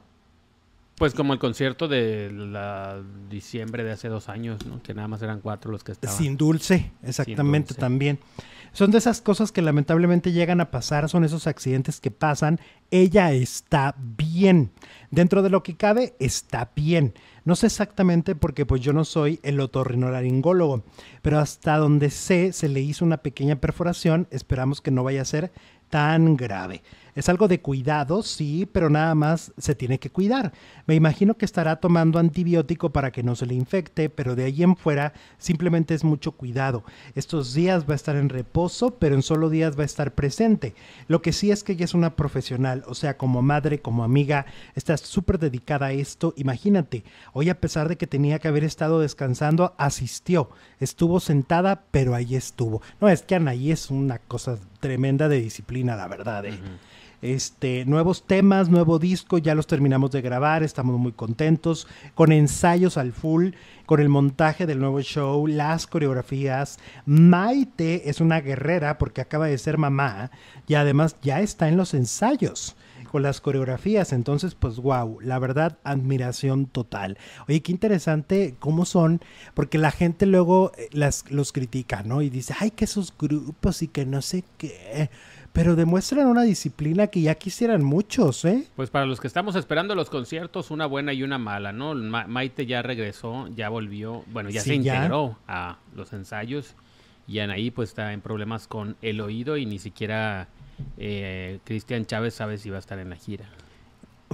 Pues 0.97 1.15
como 1.15 1.33
el 1.33 1.39
concierto 1.39 1.87
de 1.87 2.31
la 2.31 3.01
diciembre 3.29 3.83
de 3.83 3.91
hace 3.91 4.07
dos 4.07 4.29
años, 4.29 4.65
¿no? 4.67 4.83
Que 4.83 4.93
nada 4.93 5.07
más 5.07 5.21
eran 5.23 5.39
cuatro 5.41 5.71
los 5.71 5.83
que 5.83 5.93
estaban. 5.93 6.15
Sin 6.15 6.37
dulce, 6.37 6.91
exactamente 7.01 7.73
también. 7.73 8.19
Son 8.73 8.91
de 8.91 8.99
esas 8.99 9.19
cosas 9.19 9.51
que 9.51 9.61
lamentablemente 9.61 10.31
llegan 10.31 10.61
a 10.61 10.71
pasar, 10.71 11.09
son 11.09 11.23
esos 11.23 11.47
accidentes 11.47 11.99
que 11.99 12.11
pasan. 12.11 12.59
Ella 12.89 13.33
está 13.33 13.95
bien. 13.97 14.71
Dentro 15.09 15.41
de 15.41 15.49
lo 15.49 15.61
que 15.63 15.75
cabe, 15.75 16.15
está 16.19 16.71
bien. 16.75 17.13
No 17.43 17.55
sé 17.55 17.65
exactamente 17.65 18.35
porque 18.35 18.65
pues 18.65 18.81
yo 18.81 18.93
no 18.93 19.03
soy 19.03 19.39
el 19.43 19.59
otorrinolaringólogo, 19.59 20.83
pero 21.21 21.39
hasta 21.39 21.77
donde 21.77 22.11
sé 22.11 22.53
se 22.53 22.69
le 22.69 22.79
hizo 22.79 23.03
una 23.03 23.17
pequeña 23.17 23.55
perforación, 23.55 24.27
esperamos 24.29 24.79
que 24.79 24.91
no 24.91 25.03
vaya 25.03 25.23
a 25.23 25.25
ser 25.25 25.51
tan 25.89 26.37
grave. 26.37 26.83
Es 27.15 27.29
algo 27.29 27.47
de 27.47 27.61
cuidado, 27.61 28.23
sí, 28.23 28.67
pero 28.71 28.89
nada 28.89 29.15
más 29.15 29.51
se 29.57 29.75
tiene 29.75 29.99
que 29.99 30.09
cuidar. 30.09 30.53
Me 30.87 30.95
imagino 30.95 31.35
que 31.35 31.45
estará 31.45 31.77
tomando 31.77 32.19
antibiótico 32.19 32.91
para 32.91 33.11
que 33.11 33.23
no 33.23 33.35
se 33.35 33.45
le 33.45 33.53
infecte, 33.53 34.09
pero 34.09 34.35
de 34.35 34.45
ahí 34.45 34.63
en 34.63 34.75
fuera 34.75 35.13
simplemente 35.37 35.93
es 35.93 36.03
mucho 36.03 36.33
cuidado. 36.33 36.83
Estos 37.15 37.53
días 37.53 37.85
va 37.87 37.93
a 37.93 37.95
estar 37.95 38.15
en 38.15 38.29
reposo, 38.29 38.95
pero 38.99 39.15
en 39.15 39.21
solo 39.21 39.49
días 39.49 39.77
va 39.77 39.83
a 39.83 39.85
estar 39.85 40.13
presente. 40.13 40.73
Lo 41.07 41.21
que 41.21 41.33
sí 41.33 41.51
es 41.51 41.63
que 41.63 41.73
ella 41.73 41.85
es 41.85 41.93
una 41.93 42.15
profesional, 42.15 42.83
o 42.87 42.95
sea, 42.95 43.17
como 43.17 43.41
madre, 43.41 43.81
como 43.81 44.03
amiga, 44.03 44.45
está 44.75 44.95
súper 44.97 45.39
dedicada 45.39 45.87
a 45.87 45.91
esto. 45.91 46.33
Imagínate, 46.37 47.03
hoy 47.33 47.49
a 47.49 47.59
pesar 47.59 47.89
de 47.89 47.97
que 47.97 48.07
tenía 48.07 48.39
que 48.39 48.47
haber 48.47 48.63
estado 48.63 48.99
descansando, 48.99 49.73
asistió. 49.77 50.49
Estuvo 50.79 51.19
sentada, 51.19 51.83
pero 51.91 52.15
ahí 52.15 52.35
estuvo. 52.35 52.81
No, 52.99 53.09
es 53.09 53.21
que 53.21 53.35
Anaí 53.35 53.71
es 53.71 53.89
una 53.91 54.19
cosa 54.19 54.57
tremenda 54.79 55.27
de 55.27 55.41
disciplina, 55.41 55.95
la 55.95 56.07
verdad. 56.07 56.45
¿eh? 56.45 56.59
Este, 57.21 57.85
nuevos 57.85 58.25
temas, 58.25 58.69
nuevo 58.69 58.97
disco, 58.97 59.37
ya 59.37 59.53
los 59.53 59.67
terminamos 59.67 60.11
de 60.11 60.21
grabar, 60.21 60.63
estamos 60.63 60.99
muy 60.99 61.11
contentos, 61.11 61.87
con 62.15 62.31
ensayos 62.31 62.97
al 62.97 63.11
full, 63.11 63.51
con 63.85 63.99
el 63.99 64.09
montaje 64.09 64.65
del 64.65 64.79
nuevo 64.79 65.01
show, 65.01 65.45
las 65.45 65.85
coreografías. 65.85 66.79
Maite 67.05 68.09
es 68.09 68.21
una 68.21 68.41
guerrera 68.41 68.97
porque 68.97 69.21
acaba 69.21 69.47
de 69.47 69.57
ser 69.59 69.77
mamá 69.77 70.31
y 70.67 70.73
además 70.73 71.15
ya 71.21 71.41
está 71.41 71.67
en 71.67 71.77
los 71.77 71.93
ensayos 71.93 72.75
con 73.11 73.21
las 73.21 73.41
coreografías. 73.41 74.13
Entonces, 74.13 74.55
pues 74.55 74.77
wow, 74.77 75.19
la 75.21 75.37
verdad, 75.37 75.77
admiración 75.83 76.65
total. 76.65 77.17
Oye, 77.47 77.61
qué 77.61 77.71
interesante 77.71 78.55
cómo 78.57 78.85
son, 78.85 79.21
porque 79.53 79.77
la 79.77 79.91
gente 79.91 80.25
luego 80.25 80.71
eh, 80.77 80.87
las, 80.91 81.29
los 81.29 81.51
critica, 81.51 82.03
¿no? 82.03 82.21
Y 82.21 82.29
dice, 82.29 82.55
ay, 82.59 82.71
que 82.71 82.85
esos 82.85 83.13
grupos 83.15 83.81
y 83.81 83.89
que 83.89 84.05
no 84.05 84.21
sé 84.21 84.43
qué 84.57 85.09
pero 85.53 85.75
demuestran 85.75 86.27
una 86.27 86.43
disciplina 86.43 87.07
que 87.07 87.21
ya 87.21 87.35
quisieran 87.35 87.83
muchos, 87.83 88.45
¿eh? 88.45 88.67
Pues 88.75 88.89
para 88.89 89.05
los 89.05 89.19
que 89.19 89.27
estamos 89.27 89.55
esperando 89.55 89.95
los 89.95 90.09
conciertos, 90.09 90.71
una 90.71 90.85
buena 90.85 91.13
y 91.13 91.23
una 91.23 91.37
mala, 91.37 91.73
¿no? 91.73 91.93
Maite 91.93 92.65
ya 92.65 92.81
regresó, 92.81 93.47
ya 93.49 93.69
volvió, 93.69 94.23
bueno, 94.31 94.49
ya 94.49 94.61
se 94.61 94.75
integró 94.75 95.37
a 95.47 95.77
los 95.95 96.13
ensayos 96.13 96.75
y 97.27 97.39
Anaí 97.39 97.69
pues 97.69 97.89
está 97.89 98.13
en 98.13 98.21
problemas 98.21 98.67
con 98.67 98.95
el 99.01 99.19
oído 99.19 99.57
y 99.57 99.65
ni 99.65 99.79
siquiera 99.79 100.47
eh, 100.97 101.59
Cristian 101.65 102.05
Chávez 102.05 102.33
sabe 102.33 102.57
si 102.57 102.69
va 102.69 102.77
a 102.77 102.79
estar 102.79 102.99
en 102.99 103.09
la 103.09 103.17
gira. 103.17 103.45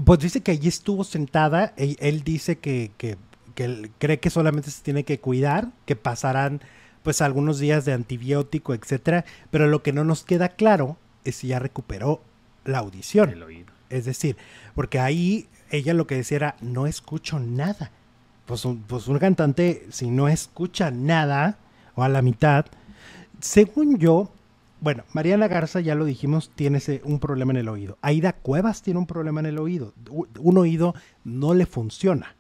Pues 0.06 0.19
dice 0.19 0.41
que 0.41 0.51
allí 0.51 0.67
estuvo 0.67 1.03
sentada, 1.03 1.73
él, 1.77 2.23
dice 2.23 2.60
que, 2.60 2.91
que, 2.97 3.17
que 3.56 3.89
cree 3.97 4.19
que 4.19 4.30
solamente 4.30 4.69
se 4.69 4.84
tiene 4.84 5.03
que 5.03 5.19
cuidar, 5.19 5.69
que 5.88 5.95
pasarán 5.95 6.62
pues 7.01 7.21
algunos 7.21 7.58
días 7.58 7.86
de 7.86 7.93
antibiótico, 7.93 8.75
etcétera, 8.75 9.25
pero 9.49 9.67
lo 9.67 9.82
que 9.82 9.93
no 9.93 10.03
nos 10.03 10.23
queda 10.23 10.49
claro 10.49 10.97
es 11.29 11.37
si 11.37 11.47
ya 11.47 11.59
recuperó 11.59 12.21
la 12.65 12.79
audición. 12.79 13.29
El 13.29 13.43
oído. 13.43 13.67
Es 13.89 14.05
decir, 14.05 14.37
porque 14.75 14.99
ahí 14.99 15.47
ella 15.69 15.93
lo 15.93 16.07
que 16.07 16.15
decía 16.15 16.37
era, 16.37 16.55
no 16.61 16.87
escucho 16.87 17.39
nada. 17.39 17.91
Pues 18.45 18.65
un, 18.65 18.81
pues 18.83 19.07
un 19.07 19.19
cantante, 19.19 19.85
si 19.89 20.09
no 20.09 20.27
escucha 20.27 20.91
nada, 20.91 21.57
o 21.95 22.03
a 22.03 22.09
la 22.09 22.21
mitad, 22.21 22.65
según 23.41 23.97
yo, 23.97 24.31
bueno, 24.79 25.03
Mariana 25.13 25.47
Garza, 25.47 25.81
ya 25.81 25.95
lo 25.95 26.05
dijimos, 26.05 26.51
tiene 26.55 26.77
ese, 26.77 27.01
un 27.03 27.19
problema 27.19 27.51
en 27.51 27.57
el 27.57 27.69
oído. 27.69 27.97
Aida 28.01 28.33
Cuevas 28.33 28.81
tiene 28.81 28.99
un 28.99 29.07
problema 29.07 29.41
en 29.41 29.47
el 29.47 29.57
oído. 29.57 29.93
Un 30.39 30.57
oído 30.57 30.95
no 31.23 31.53
le 31.53 31.65
funciona 31.65 32.37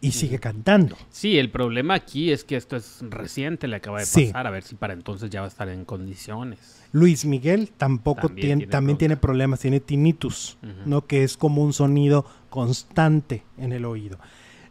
y 0.00 0.12
sigue 0.12 0.38
cantando. 0.38 0.96
Sí, 1.10 1.38
el 1.38 1.50
problema 1.50 1.94
aquí 1.94 2.30
es 2.30 2.44
que 2.44 2.56
esto 2.56 2.76
es 2.76 3.00
reciente, 3.02 3.66
le 3.66 3.76
acaba 3.76 4.00
de 4.00 4.06
pasar, 4.06 4.46
a 4.46 4.50
ver 4.50 4.62
si 4.62 4.76
para 4.76 4.92
entonces 4.92 5.30
ya 5.30 5.40
va 5.40 5.46
a 5.46 5.50
estar 5.50 5.68
en 5.68 5.84
condiciones. 5.84 6.82
Luis 6.92 7.24
Miguel 7.24 7.70
tampoco 7.76 8.28
tiene, 8.28 8.66
también 8.66 8.96
tiene 8.96 9.16
problemas, 9.16 9.60
tiene 9.60 9.80
tinnitus, 9.80 10.56
¿no? 10.86 11.06
Que 11.06 11.24
es 11.24 11.36
como 11.36 11.62
un 11.62 11.72
sonido 11.72 12.24
constante 12.48 13.42
en 13.58 13.72
el 13.72 13.84
oído. 13.84 14.18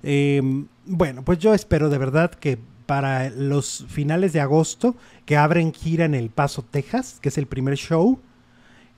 Em, 0.04 0.68
bueno, 0.86 1.24
pues 1.24 1.40
yo 1.40 1.54
espero 1.54 1.90
de 1.90 1.98
verdad 1.98 2.32
que 2.32 2.58
para 2.86 3.30
los 3.30 3.86
finales 3.90 4.32
de 4.32 4.40
agosto, 4.40 4.96
que 5.26 5.36
abren 5.36 5.74
gira 5.74 6.06
en 6.06 6.16
El 6.16 6.30
Paso, 6.30 6.64
Texas, 6.64 7.20
que 7.22 7.30
es 7.30 7.38
el 7.38 7.48
primer 7.48 7.76
show, 7.76 8.20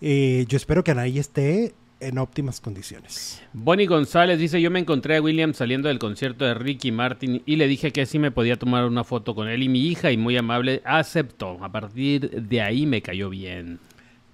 eh, 0.02 0.46
yo 0.48 0.56
espero 0.56 0.84
que 0.84 0.92
Anaí 0.92 1.20
esté 1.20 1.74
en 2.00 2.18
óptimas 2.18 2.62
condiciones. 2.62 3.42
Bonnie 3.54 3.86
González 3.86 4.40
dice, 4.40 4.62
yo 4.62 4.72
me 4.72 4.80
encontré 4.80 5.18
a 5.18 5.22
William 5.22 5.54
saliendo 5.54 5.88
del 5.88 6.00
concierto 6.00 6.46
de 6.46 6.54
Ricky 6.54 6.92
Martin 6.92 7.44
y 7.46 7.56
le 7.56 7.68
dije 7.68 7.92
que 7.92 8.06
sí 8.06 8.20
me 8.20 8.32
podía 8.32 8.58
tomar 8.58 8.86
una 8.86 9.04
foto 9.04 9.36
con 9.36 9.48
él 9.48 9.64
y 9.64 9.70
mi 9.70 9.88
hija 9.88 10.12
y 10.12 10.18
muy 10.18 10.38
amable 10.38 10.82
aceptó. 10.86 11.64
A 11.64 11.72
partir 11.72 12.30
de 12.30 12.62
ahí 12.62 12.86
me 12.86 13.02
cayó 13.02 13.30
bien. 13.30 13.80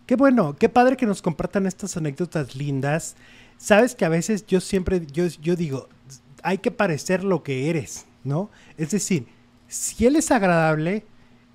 Qué 0.05 0.15
bueno, 0.15 0.55
qué 0.57 0.69
padre 0.69 0.97
que 0.97 1.07
nos 1.07 1.21
compartan 1.21 1.65
estas 1.65 1.97
anécdotas 1.97 2.55
lindas. 2.55 3.15
Sabes 3.57 3.95
que 3.95 4.05
a 4.05 4.09
veces 4.09 4.45
yo 4.45 4.61
siempre, 4.61 5.01
yo, 5.11 5.25
yo 5.41 5.55
digo, 5.55 5.89
hay 6.43 6.59
que 6.59 6.71
parecer 6.71 7.23
lo 7.23 7.41
que 7.41 7.69
eres, 7.69 8.05
¿no? 8.23 8.51
Es 8.77 8.91
decir, 8.91 9.25
si 9.67 10.05
él 10.05 10.15
es 10.15 10.29
agradable, 10.29 11.05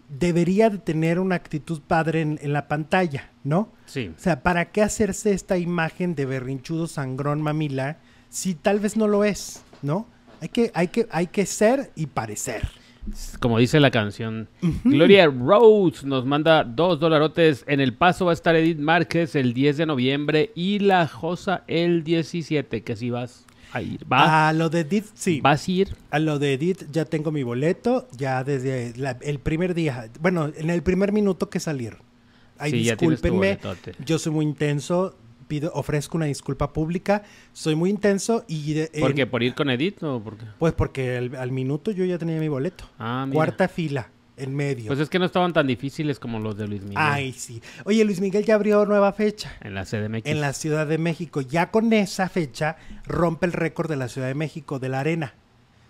debería 0.08 0.68
de 0.70 0.78
tener 0.78 1.20
una 1.20 1.36
actitud 1.36 1.80
padre 1.80 2.22
en, 2.22 2.52
la 2.52 2.66
pantalla, 2.66 3.29
¿no? 3.44 3.72
Sí. 3.86 4.12
O 4.16 4.20
sea, 4.20 4.42
¿para 4.42 4.66
qué 4.66 4.82
hacerse 4.82 5.32
esta 5.32 5.58
imagen 5.58 6.14
de 6.14 6.26
berrinchudo 6.26 6.86
sangrón 6.86 7.42
mamila 7.42 7.98
si 8.28 8.54
tal 8.54 8.80
vez 8.80 8.96
no 8.96 9.08
lo 9.08 9.24
es, 9.24 9.62
¿no? 9.82 10.06
Hay 10.40 10.48
que, 10.48 10.70
hay 10.74 10.88
que, 10.88 11.06
hay 11.10 11.26
que 11.26 11.44
ser 11.44 11.90
y 11.96 12.06
parecer. 12.06 12.68
Como 13.40 13.58
dice 13.58 13.80
la 13.80 13.90
canción. 13.90 14.48
Gloria 14.84 15.26
Rose 15.26 16.06
nos 16.06 16.24
manda 16.24 16.64
dos 16.64 17.00
dolarotes. 17.00 17.64
En 17.66 17.80
el 17.80 17.94
paso 17.94 18.26
va 18.26 18.32
a 18.32 18.34
estar 18.34 18.54
Edith 18.54 18.78
Márquez 18.78 19.34
el 19.34 19.52
10 19.52 19.78
de 19.78 19.86
noviembre 19.86 20.52
y 20.54 20.78
La 20.78 21.06
Josa 21.06 21.64
el 21.66 22.04
17, 22.04 22.82
que 22.82 22.96
si 22.96 23.10
vas 23.10 23.46
a 23.72 23.82
ir. 23.82 24.04
a 24.10 24.52
lo 24.54 24.68
de 24.68 24.80
Edith, 24.80 25.06
sí. 25.14 25.40
¿Vas 25.40 25.66
a 25.66 25.70
ir? 25.70 25.96
A 26.10 26.18
lo 26.18 26.38
de 26.38 26.54
Edith 26.54 26.84
ya 26.90 27.04
tengo 27.04 27.32
mi 27.32 27.42
boleto, 27.42 28.06
ya 28.16 28.44
desde 28.44 28.92
el 29.22 29.38
primer 29.40 29.74
día, 29.74 30.10
bueno, 30.20 30.50
en 30.54 30.70
el 30.70 30.82
primer 30.82 31.12
minuto 31.12 31.50
que 31.50 31.60
salir. 31.60 31.96
Ay, 32.60 32.72
discúlpenme, 32.72 33.58
yo 34.04 34.18
soy 34.18 34.32
muy 34.32 34.44
intenso, 34.44 35.16
pido, 35.48 35.72
ofrezco 35.74 36.16
una 36.16 36.26
disculpa 36.26 36.72
pública, 36.72 37.22
soy 37.52 37.74
muy 37.74 37.90
intenso 37.90 38.44
y... 38.46 38.86
¿Por 39.00 39.14
qué? 39.14 39.26
¿Por 39.26 39.42
ir 39.42 39.54
con 39.54 39.70
Edith 39.70 40.02
o 40.02 40.20
por 40.20 40.36
qué? 40.36 40.44
Pues 40.58 40.72
porque 40.74 41.16
al 41.16 41.52
minuto 41.52 41.90
yo 41.90 42.04
ya 42.04 42.18
tenía 42.18 42.38
mi 42.38 42.48
boleto. 42.48 42.84
Ah, 42.98 43.26
Cuarta 43.32 43.66
fila 43.66 44.10
en 44.40 44.54
medio. 44.54 44.86
Pues 44.86 44.98
es 44.98 45.08
que 45.08 45.18
no 45.18 45.26
estaban 45.26 45.52
tan 45.52 45.66
difíciles 45.66 46.18
como 46.18 46.38
los 46.38 46.56
de 46.56 46.66
Luis 46.66 46.82
Miguel. 46.82 46.98
Ay, 46.98 47.32
sí. 47.32 47.62
Oye, 47.84 48.04
Luis 48.04 48.20
Miguel 48.20 48.44
ya 48.44 48.54
abrió 48.54 48.86
nueva 48.86 49.12
fecha. 49.12 49.56
En 49.60 49.74
la 49.74 49.84
CDMX. 49.84 50.26
En 50.26 50.40
la 50.40 50.52
Ciudad 50.52 50.86
de 50.86 50.98
México. 50.98 51.40
Ya 51.42 51.70
con 51.70 51.92
esa 51.92 52.28
fecha 52.28 52.76
rompe 53.06 53.46
el 53.46 53.52
récord 53.52 53.88
de 53.90 53.96
la 53.96 54.08
Ciudad 54.08 54.28
de 54.28 54.34
México 54.34 54.78
de 54.78 54.88
la 54.88 55.00
arena. 55.00 55.34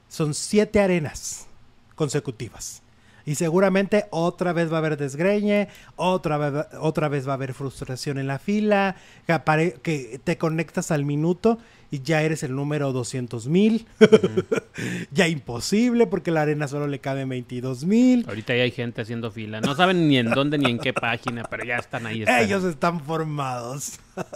Son 0.08 0.34
siete 0.34 0.80
arenas 0.80 1.46
consecutivas. 1.94 2.82
Y 3.30 3.36
seguramente 3.36 4.06
otra 4.10 4.52
vez 4.52 4.72
va 4.72 4.78
a 4.78 4.78
haber 4.78 4.96
desgreñe, 4.96 5.68
otra 5.94 6.36
vez, 6.36 6.66
otra 6.80 7.08
vez 7.08 7.28
va 7.28 7.30
a 7.30 7.34
haber 7.34 7.54
frustración 7.54 8.18
en 8.18 8.26
la 8.26 8.40
fila, 8.40 8.96
que, 9.24 9.76
que 9.84 10.20
te 10.24 10.36
conectas 10.36 10.90
al 10.90 11.04
minuto 11.04 11.58
y 11.92 12.02
ya 12.02 12.22
eres 12.22 12.42
el 12.42 12.56
número 12.56 12.92
200 12.92 13.46
mil. 13.46 13.86
ya 15.12 15.28
imposible 15.28 16.08
porque 16.08 16.32
la 16.32 16.42
arena 16.42 16.66
solo 16.66 16.88
le 16.88 16.98
cabe 16.98 17.24
22 17.24 17.84
mil. 17.84 18.24
Ahorita 18.26 18.56
ya 18.56 18.64
hay 18.64 18.72
gente 18.72 19.02
haciendo 19.02 19.30
fila. 19.30 19.60
No 19.60 19.76
saben 19.76 20.08
ni 20.08 20.18
en 20.18 20.30
dónde 20.30 20.58
ni 20.58 20.68
en 20.68 20.80
qué 20.80 20.92
página, 20.92 21.44
pero 21.48 21.64
ya 21.64 21.76
están 21.76 22.06
ahí. 22.06 22.24
Ellos 22.26 22.64
están 22.64 22.98
formados. 22.98 24.00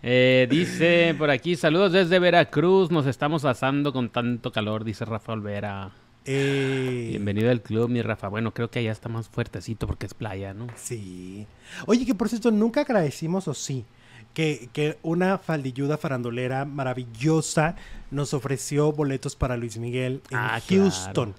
Eh, 0.00 0.46
dice 0.48 1.14
por 1.18 1.28
aquí, 1.28 1.56
saludos 1.56 1.92
desde 1.92 2.20
Veracruz, 2.20 2.92
nos 2.92 3.04
estamos 3.04 3.44
asando 3.44 3.92
con 3.92 4.08
tanto 4.08 4.52
calor, 4.52 4.84
dice 4.84 5.04
Rafa 5.04 5.32
Olvera. 5.32 5.90
Eh... 6.30 7.06
Bienvenido 7.08 7.50
al 7.50 7.62
club, 7.62 7.88
mi 7.88 8.02
Rafa. 8.02 8.28
Bueno, 8.28 8.52
creo 8.52 8.70
que 8.70 8.80
allá 8.80 8.92
está 8.92 9.08
más 9.08 9.30
fuertecito 9.30 9.86
porque 9.86 10.04
es 10.04 10.12
playa, 10.12 10.52
¿no? 10.52 10.66
Sí. 10.76 11.46
Oye, 11.86 12.04
que 12.04 12.14
por 12.14 12.28
cierto, 12.28 12.50
nunca 12.50 12.82
agradecimos, 12.82 13.48
o 13.48 13.54
sí, 13.54 13.86
que, 14.34 14.68
que, 14.74 14.98
una 15.02 15.38
faldilluda 15.38 15.96
farandolera 15.96 16.66
maravillosa 16.66 17.76
nos 18.10 18.34
ofreció 18.34 18.92
boletos 18.92 19.36
para 19.36 19.56
Luis 19.56 19.78
Miguel 19.78 20.20
en 20.28 20.36
ah, 20.36 20.60
Houston. 20.68 21.34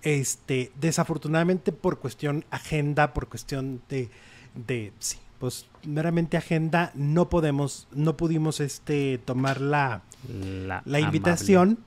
Este, 0.00 0.72
desafortunadamente 0.80 1.70
por 1.70 1.98
cuestión 1.98 2.46
agenda, 2.50 3.12
por 3.12 3.28
cuestión 3.28 3.82
de, 3.90 4.08
de 4.54 4.94
sí, 4.98 5.18
pues 5.40 5.66
meramente 5.86 6.38
agenda, 6.38 6.90
no 6.94 7.28
podemos, 7.28 7.86
no 7.92 8.16
pudimos 8.16 8.60
este 8.60 9.18
tomar 9.18 9.60
la, 9.60 10.00
la, 10.86 11.00
invitación. 11.00 11.80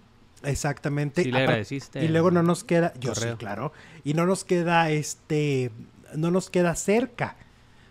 Exactamente. 0.46 1.24
Sí 1.24 1.32
le 1.32 1.40
agradeciste. 1.40 2.04
Y 2.04 2.08
luego 2.08 2.32
no 2.32 2.44
nos 2.44 2.64
queda, 2.64 2.94
yo 3.00 3.16
sí, 3.16 3.28
claro, 3.38 3.74
y 4.04 4.14
no 4.14 4.26
nos 4.26 4.44
queda 4.44 4.90
este, 4.90 5.72
no 6.16 6.32
nos 6.32 6.50
queda 6.50 6.76
cerca. 6.76 7.38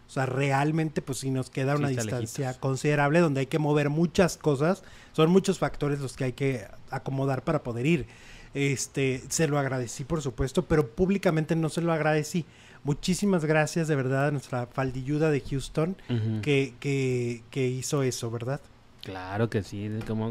O 0.06 0.10
sea, 0.14 0.26
realmente, 0.26 1.02
pues 1.02 1.18
sí 1.18 1.30
nos 1.30 1.50
queda 1.50 1.76
una 1.76 1.88
distancia 1.88 2.54
considerable 2.60 3.20
donde 3.20 3.40
hay 3.40 3.46
que 3.46 3.58
mover 3.58 3.90
muchas 3.90 4.36
cosas. 4.36 4.84
Son 5.12 5.30
muchos 5.30 5.58
factores 5.58 5.98
los 6.00 6.14
que 6.16 6.24
hay 6.24 6.32
que 6.34 6.66
acomodar 6.90 7.42
para 7.42 7.62
poder 7.62 7.86
ir. 7.86 8.06
Este, 8.52 9.22
se 9.28 9.48
lo 9.48 9.58
agradecí, 9.58 10.04
por 10.04 10.22
supuesto, 10.22 10.66
pero 10.66 10.90
públicamente 10.90 11.56
no 11.56 11.68
se 11.68 11.80
lo 11.80 11.92
agradecí. 11.92 12.44
Muchísimas 12.84 13.46
gracias 13.46 13.88
de 13.88 13.96
verdad 13.96 14.28
a 14.28 14.30
nuestra 14.30 14.66
faldilluda 14.66 15.30
de 15.30 15.40
Houston 15.40 15.96
que, 16.42 16.74
que, 16.78 17.42
que 17.50 17.66
hizo 17.66 18.02
eso, 18.02 18.30
¿verdad? 18.30 18.60
Claro 19.04 19.50
que 19.50 19.62
sí. 19.62 19.90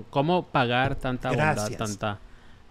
¿Cómo 0.09 0.47
pagar 0.47 0.95
tanta 0.95 1.29
bondad, 1.29 1.71
tanta, 1.77 2.19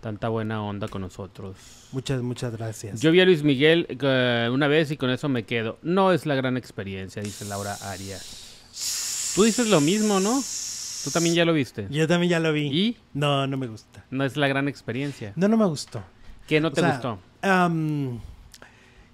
tanta 0.01 0.29
buena 0.29 0.63
onda 0.63 0.89
con 0.89 1.03
nosotros? 1.03 1.57
Muchas, 1.93 2.23
muchas 2.23 2.57
gracias. 2.57 3.01
Yo 3.01 3.13
vi 3.13 3.21
a 3.21 3.25
Luis 3.25 3.45
Miguel 3.45 3.87
eh, 3.89 4.51
una 4.53 4.67
vez 4.67 4.91
y 4.91 4.97
con 4.97 5.11
eso 5.11 5.29
me 5.29 5.45
quedo. 5.45 5.79
No 5.83 6.13
es 6.13 6.27
la 6.27 6.35
gran 6.35 6.57
experiencia, 6.57 7.23
dice 7.23 7.45
Laura 7.45 7.77
Arias. 7.83 9.33
Tú 9.37 9.45
dices 9.45 9.69
lo 9.69 9.81
mismo, 9.81 10.19
¿no? 10.19 10.43
Tú 11.05 11.11
también 11.13 11.37
ya 11.37 11.45
lo 11.45 11.53
viste. 11.53 11.87
Yo 11.89 12.09
también 12.09 12.31
ya 12.31 12.41
lo 12.41 12.53
vi. 12.53 12.67
¿Y? 12.67 12.97
No, 13.15 13.47
no 13.47 13.57
me 13.57 13.69
gusta. 13.69 14.05
No 14.11 14.25
es 14.25 14.37
la 14.37 14.49
gran 14.49 14.67
experiencia. 14.67 15.33
No, 15.37 15.47
no 15.47 15.57
me 15.57 15.67
gustó. 15.67 16.03
¿Qué 16.49 16.61
no 16.61 16.73
te 16.73 16.83
gustó? 16.83 17.19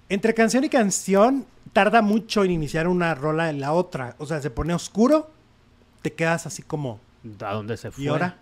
entre 0.09 0.33
canción 0.33 0.63
y 0.63 0.69
canción 0.69 1.45
tarda 1.71 2.01
mucho 2.01 2.43
en 2.43 2.51
iniciar 2.51 2.87
una 2.87 3.13
rola 3.13 3.51
en 3.51 3.59
la 3.59 3.73
otra. 3.73 4.15
O 4.17 4.25
sea, 4.25 4.41
se 4.41 4.49
pone 4.49 4.73
oscuro 4.73 5.31
te 6.01 6.13
quedas 6.13 6.45
así 6.45 6.61
como... 6.61 6.99
¿A 7.41 7.53
dónde 7.53 7.77
se 7.77 7.91
fue? 7.91 8.03
Y 8.03 8.07
ahora, 8.07 8.37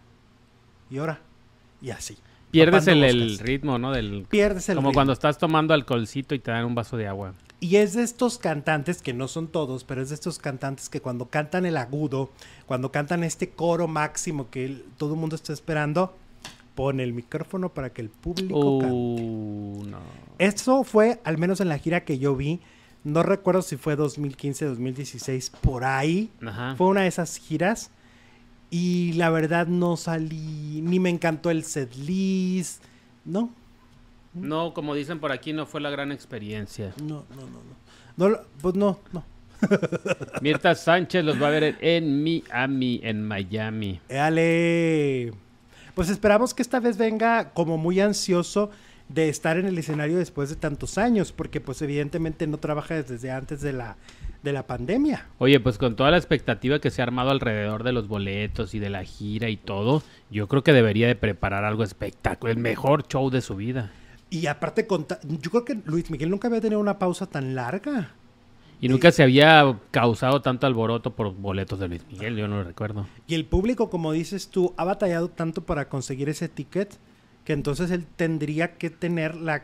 y 0.90 0.98
ahora, 1.00 1.20
y 1.82 1.90
así. 1.90 2.18
Pierdes 2.52 2.88
el, 2.88 3.40
ritmo, 3.40 3.78
¿no? 3.78 3.92
Del, 3.92 4.26
Pierdes 4.30 4.70
el 4.70 4.76
Como 4.76 4.94
cuando 4.94 5.14
estás 5.14 5.38
tomando 5.38 5.74
alcoholcito 5.74 6.34
y 6.34 6.40
te 6.40 6.52
dan 6.52 6.66
un 6.66 6.76
vaso 6.76 6.96
de 6.96 7.08
agua. 7.08 7.34
Y 7.60 7.78
es 7.78 7.94
de 7.94 8.04
estos 8.04 8.38
cantantes, 8.38 9.02
que 9.02 9.14
no 9.14 9.28
son 9.28 9.48
todos, 9.48 9.84
pero 9.84 10.02
es 10.02 10.10
de 10.10 10.16
estos 10.16 10.38
cantantes 10.38 10.90
que 10.90 11.02
cuando 11.02 11.26
cantan 11.26 11.66
el 11.66 11.76
agudo, 11.76 12.30
cuando 12.68 12.92
cantan 12.92 13.24
este 13.24 13.50
coro 13.50 13.88
máximo 13.88 14.50
que 14.50 14.84
todo 14.98 15.16
el 15.16 15.20
mundo 15.20 15.36
está 15.36 15.54
esperando, 15.54 16.16
pone 16.76 17.04
el 17.04 17.14
micrófono 17.14 17.70
para 17.70 17.92
que 17.92 18.02
el 18.02 18.10
público 18.10 18.78
uh, 18.78 19.82
cante. 19.82 19.98
Eso 20.38 20.84
fue, 20.84 21.20
al 21.24 21.40
menos 21.40 21.60
en 21.60 21.70
la 21.70 21.80
gira 21.80 22.06
que 22.06 22.20
yo 22.20 22.36
vi, 22.36 22.62
no 23.04 23.24
recuerdo 23.24 23.62
si 23.62 23.78
fue 23.78 23.96
2015, 23.96 24.66
2016, 24.66 25.52
por 25.62 25.86
ahí. 25.86 26.30
Fue 26.78 26.88
una 26.88 27.02
de 27.02 27.08
esas 27.08 27.38
giras. 27.38 27.92
Y 28.70 29.14
la 29.14 29.30
verdad 29.30 29.68
no 29.68 29.96
salí, 29.96 30.82
ni 30.82 31.00
me 31.00 31.10
encantó 31.10 31.52
el 31.52 31.64
set 31.64 31.96
list, 31.96 32.84
¿no? 33.24 33.50
No, 34.34 34.74
como 34.74 34.94
dicen 34.94 35.20
por 35.20 35.32
aquí, 35.32 35.54
no 35.54 35.66
fue 35.66 35.80
la 35.80 35.90
gran 35.90 36.12
experiencia. 36.12 36.94
No, 37.02 37.24
no, 37.36 37.48
no. 38.18 38.30
no. 38.30 38.38
pues 38.62 38.76
no, 38.76 39.00
no. 39.14 39.24
Mirta 40.42 40.76
Sánchez 40.76 41.24
los 41.24 41.42
va 41.42 41.48
a 41.48 41.52
ver 41.52 41.78
en 41.80 42.24
Miami, 42.24 43.00
en 43.04 43.26
Miami. 43.26 44.02
¡Éale! 44.10 45.34
Pues 45.96 46.10
esperamos 46.10 46.54
que 46.54 46.62
esta 46.62 46.80
vez 46.80 46.98
venga 46.98 47.52
como 47.52 47.78
muy 47.78 48.00
ansioso 48.00 48.70
de 49.10 49.30
estar 49.30 49.58
en 49.58 49.66
el 49.66 49.78
escenario 49.78 50.18
después 50.18 50.50
de 50.50 50.56
tantos 50.56 50.98
años, 50.98 51.32
porque 51.32 51.62
pues 51.62 51.82
evidentemente 51.82 52.46
no 52.48 52.58
trabaja 52.58 53.02
desde 53.02 53.32
antes 53.32 53.62
de 53.62 53.74
la, 53.74 53.96
de 54.44 54.52
la 54.52 54.68
pandemia. 54.68 55.28
Oye, 55.38 55.60
pues 55.60 55.78
con 55.78 55.96
toda 55.96 56.12
la 56.12 56.18
expectativa 56.18 56.80
que 56.80 56.92
se 56.92 57.02
ha 57.02 57.06
armado 57.06 57.30
alrededor 57.32 57.84
de 57.84 57.94
los 57.94 58.08
boletos 58.08 58.74
y 58.74 58.80
de 58.80 58.90
la 58.90 59.04
gira 59.04 59.50
y 59.50 59.58
todo, 59.58 60.04
yo 60.30 60.48
creo 60.48 60.64
que 60.64 60.74
debería 60.74 61.08
de 61.08 61.16
preparar 61.16 61.64
algo 61.64 61.84
espectacular, 61.84 62.56
el 62.56 62.62
mejor 62.62 63.08
show 63.08 63.30
de 63.30 63.42
su 63.42 63.56
vida. 63.56 63.92
Y 64.30 64.48
aparte, 64.48 64.86
yo 64.90 65.52
creo 65.52 65.64
que 65.64 65.80
Luis 65.86 66.12
Miguel 66.12 66.30
nunca 66.30 66.50
había 66.50 66.60
tenido 66.60 66.82
una 66.82 67.00
pausa 67.00 67.28
tan 67.28 67.56
larga. 67.56 68.12
Y 68.80 68.90
nunca 68.90 69.12
se 69.12 69.24
había 69.24 69.80
causado 69.90 70.42
tanto 70.42 70.68
alboroto 70.68 71.16
por 71.16 71.34
boletos 71.34 71.80
de 71.80 71.88
Luis 71.88 72.06
Miguel, 72.12 72.36
yo 72.36 72.48
no 72.48 72.58
lo 72.58 72.64
recuerdo. 72.64 73.08
Y 73.26 73.34
el 73.34 73.46
público, 73.46 73.90
como 73.90 74.12
dices 74.12 74.50
tú, 74.50 74.74
ha 74.78 74.84
batallado 74.84 75.30
tanto 75.30 75.64
para 75.64 75.90
conseguir 75.90 76.30
ese 76.30 76.48
ticket 76.48 76.96
que 77.48 77.54
entonces 77.54 77.92
él 77.92 78.06
tendría 78.18 78.74
que 78.74 78.90
tener 78.90 79.36
la, 79.36 79.64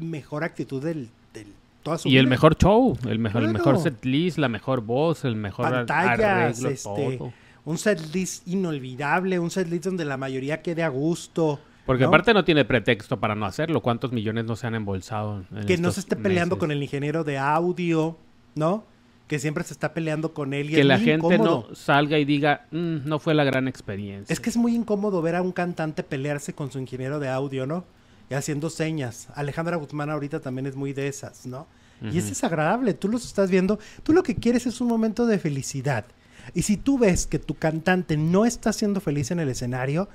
mejor 0.00 0.42
actitud 0.42 0.82
del, 0.82 1.10
del 1.32 1.46
toda 1.84 1.96
su 1.96 2.08
y 2.08 2.16
el 2.16 2.26
mejor 2.26 2.56
show, 2.56 2.98
el 3.08 3.20
mejor, 3.20 3.44
el 3.44 3.52
mejor 3.52 3.78
set 3.78 4.04
list, 4.04 4.36
la 4.36 4.48
mejor 4.48 4.80
voz, 4.80 5.24
el 5.24 5.36
mejor 5.36 5.70
Pantallas, 5.70 6.60
este, 6.64 7.20
un 7.64 7.78
set 7.78 8.00
list 8.12 8.48
inolvidable, 8.48 9.38
un 9.38 9.48
set 9.48 9.68
list 9.68 9.84
donde 9.84 10.04
la 10.04 10.16
mayoría 10.16 10.60
quede 10.60 10.82
a 10.82 10.88
gusto. 10.88 11.60
Porque 11.86 12.02
aparte 12.02 12.34
no 12.34 12.42
tiene 12.42 12.64
pretexto 12.64 13.20
para 13.20 13.36
no 13.36 13.46
hacerlo. 13.46 13.80
¿Cuántos 13.80 14.10
millones 14.10 14.44
no 14.46 14.56
se 14.56 14.66
han 14.66 14.74
embolsado? 14.74 15.44
que 15.68 15.78
no 15.78 15.92
se 15.92 16.00
esté 16.00 16.16
peleando 16.16 16.58
con 16.58 16.72
el 16.72 16.82
ingeniero 16.82 17.22
de 17.22 17.38
audio, 17.38 18.18
¿no? 18.56 18.82
Que 19.30 19.38
siempre 19.38 19.62
se 19.62 19.72
está 19.72 19.94
peleando 19.94 20.34
con 20.34 20.52
él. 20.52 20.70
Y 20.70 20.74
que 20.74 20.82
la 20.82 20.98
gente 20.98 21.38
no 21.38 21.72
salga 21.72 22.18
y 22.18 22.24
diga, 22.24 22.66
mm, 22.72 23.06
no 23.08 23.20
fue 23.20 23.32
la 23.32 23.44
gran 23.44 23.68
experiencia. 23.68 24.32
Es 24.32 24.40
que 24.40 24.50
es 24.50 24.56
muy 24.56 24.74
incómodo 24.74 25.22
ver 25.22 25.36
a 25.36 25.42
un 25.42 25.52
cantante 25.52 26.02
pelearse 26.02 26.52
con 26.52 26.72
su 26.72 26.80
ingeniero 26.80 27.20
de 27.20 27.28
audio, 27.28 27.64
¿no? 27.64 27.84
Y 28.28 28.34
haciendo 28.34 28.70
señas. 28.70 29.28
Alejandra 29.36 29.76
Guzmán 29.76 30.10
ahorita 30.10 30.40
también 30.40 30.66
es 30.66 30.74
muy 30.74 30.92
de 30.94 31.06
esas, 31.06 31.46
¿no? 31.46 31.68
Y 32.02 32.18
es 32.18 32.28
desagradable, 32.28 32.92
tú 32.92 33.06
los 33.06 33.24
estás 33.24 33.52
viendo, 33.52 33.78
tú 34.02 34.12
lo 34.14 34.24
que 34.24 34.34
quieres 34.34 34.66
es 34.66 34.80
un 34.80 34.88
momento 34.88 35.26
de 35.26 35.38
felicidad. 35.38 36.06
Y 36.52 36.62
si 36.62 36.76
tú 36.76 36.98
ves 36.98 37.28
que 37.28 37.38
tu 37.38 37.54
cantante 37.54 38.16
no 38.16 38.46
está 38.46 38.72
siendo 38.72 39.00
feliz 39.00 39.30
en 39.30 39.38
el 39.38 39.48
escenario, 39.48 40.08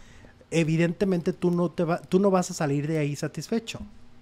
evidentemente 0.51 1.31
tú 1.31 1.51
no, 1.51 1.71
te 1.71 1.85
va, 1.85 2.01
tú 2.01 2.19
no 2.19 2.31
vas 2.31 2.51
a 2.51 2.53
salir 2.53 2.85
de 2.85 2.97
ahí 2.97 3.15
satisfecho. 3.15 3.79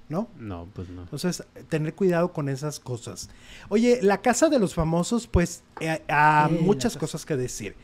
¿No? 0.10 0.28
No, 0.38 0.68
pues 0.74 0.90
no. 0.90 1.04
Entonces, 1.04 1.44
tener 1.70 1.94
cuidado 1.96 2.32
con 2.34 2.50
esas 2.50 2.80
cosas. 2.80 3.30
Oye, 3.70 4.00
la 4.02 4.20
casa 4.20 4.50
de 4.50 4.60
los 4.60 4.74
famosos, 4.74 5.28
pues, 5.28 5.64
eh, 5.80 6.02
hay 6.08 6.54
muchas 6.62 6.98
cosas 6.98 7.26
que 7.26 7.36
decir. 7.36 7.76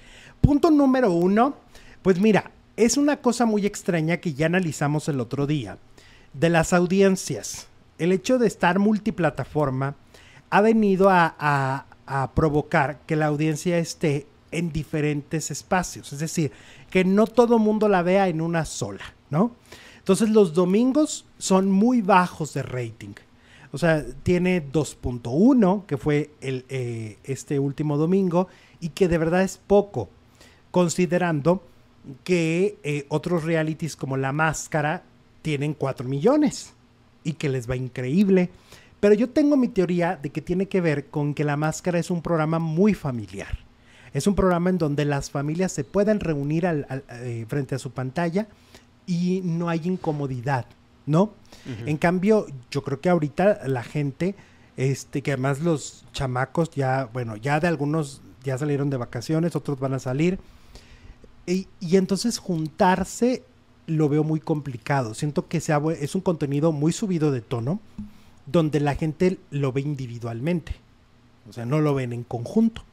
Punto 0.42 0.72
número 0.72 1.12
uno, 1.12 1.56
pues 2.02 2.20
mira, 2.20 2.52
es 2.78 2.98
una 2.98 3.18
cosa 3.18 3.46
muy 3.46 3.66
extraña 3.66 4.18
que 4.18 4.34
ya 4.34 4.46
analizamos 4.46 5.08
el 5.10 5.20
otro 5.20 5.48
día, 5.48 5.78
de 6.34 6.50
las 6.50 6.74
audiencias. 6.74 7.68
El 7.98 8.12
hecho 8.12 8.38
de 8.38 8.48
estar 8.48 8.80
multiplataforma 8.80 9.96
ha 10.50 10.62
venido 10.62 11.10
a, 11.10 11.36
a 12.06 12.32
provocar 12.34 13.00
que 13.06 13.16
la 13.16 13.28
audiencia 13.28 13.78
esté 13.78 14.26
en 14.52 14.72
diferentes 14.72 15.52
espacios, 15.52 16.12
es 16.12 16.20
decir, 16.20 16.52
que 16.90 17.04
no 17.04 17.28
todo 17.28 17.60
mundo 17.60 17.88
la 17.88 18.02
vea 18.02 18.28
en 18.30 18.42
una 18.42 18.66
sola, 18.66 19.14
¿no? 19.30 19.52
Entonces 20.10 20.32
los 20.32 20.56
domingos 20.56 21.24
son 21.38 21.70
muy 21.70 22.02
bajos 22.02 22.56
de 22.56 22.64
rating. 22.64 23.14
O 23.72 23.78
sea, 23.78 24.04
tiene 24.24 24.66
2.1, 24.66 25.86
que 25.86 25.98
fue 25.98 26.32
el, 26.42 26.66
eh, 26.68 27.20
este 27.24 27.60
último 27.60 27.96
domingo, 27.96 28.48
y 28.80 28.90
que 28.90 29.08
de 29.08 29.20
verdad 29.20 29.44
es 29.44 29.60
poco, 29.60 30.10
considerando 30.72 31.62
que 32.24 32.80
eh, 32.82 33.06
otros 33.10 33.44
realities 33.44 33.96
como 33.96 34.18
La 34.18 34.32
Máscara 34.32 35.04
tienen 35.44 35.76
4 35.76 36.08
millones 36.08 36.74
y 37.24 37.34
que 37.34 37.48
les 37.48 37.70
va 37.70 37.76
increíble. 37.76 38.50
Pero 39.00 39.14
yo 39.14 39.30
tengo 39.30 39.58
mi 39.58 39.68
teoría 39.68 40.16
de 40.20 40.32
que 40.32 40.42
tiene 40.42 40.66
que 40.66 40.82
ver 40.82 41.06
con 41.06 41.36
que 41.36 41.44
La 41.44 41.56
Máscara 41.56 42.00
es 42.00 42.10
un 42.10 42.24
programa 42.24 42.58
muy 42.58 42.96
familiar. 42.96 43.60
Es 44.12 44.26
un 44.26 44.34
programa 44.34 44.72
en 44.72 44.80
donde 44.80 45.06
las 45.06 45.30
familias 45.30 45.72
se 45.72 45.84
pueden 45.84 46.20
reunir 46.20 46.66
eh, 46.66 47.46
frente 47.48 47.76
a 47.76 47.78
su 47.78 47.92
pantalla 47.92 48.48
y 49.10 49.42
no 49.44 49.70
hay 49.70 49.82
incomodidad, 49.86 50.68
¿no? 51.08 51.34
En 51.88 51.98
cambio, 51.98 52.46
yo 52.70 52.84
creo 52.84 53.02
que 53.02 53.10
ahorita 53.10 53.68
la 53.68 53.82
gente, 53.82 54.36
este, 54.78 55.24
que 55.24 55.32
además 55.32 55.62
los 55.62 56.06
chamacos 56.14 56.70
ya, 56.70 57.10
bueno, 57.12 57.36
ya 57.36 57.60
de 57.60 57.68
algunos 57.68 58.22
ya 58.44 58.56
salieron 58.60 58.92
de 58.92 58.98
vacaciones, 58.98 59.56
otros 59.56 59.80
van 59.80 59.96
a 59.96 60.00
salir. 60.00 60.40
Y, 61.48 61.68
entonces 61.82 62.38
juntarse 62.38 63.42
lo 63.88 64.10
veo 64.10 64.24
muy 64.24 64.40
complicado. 64.40 65.16
Siento 65.16 65.48
que 65.48 65.60
sea, 65.60 65.82
es 66.00 66.14
un 66.14 66.22
contenido 66.22 66.72
muy 66.72 66.92
subido 66.94 67.32
de 67.32 67.42
tono, 67.42 67.80
donde 68.46 68.80
la 68.80 68.94
gente 68.94 69.40
lo 69.50 69.72
ve 69.72 69.82
individualmente. 69.82 70.76
O 71.50 71.54
sea, 71.54 71.66
no 71.66 71.80
lo 71.80 71.96
ven 71.96 72.14
en 72.14 72.24
conjunto. 72.24 72.84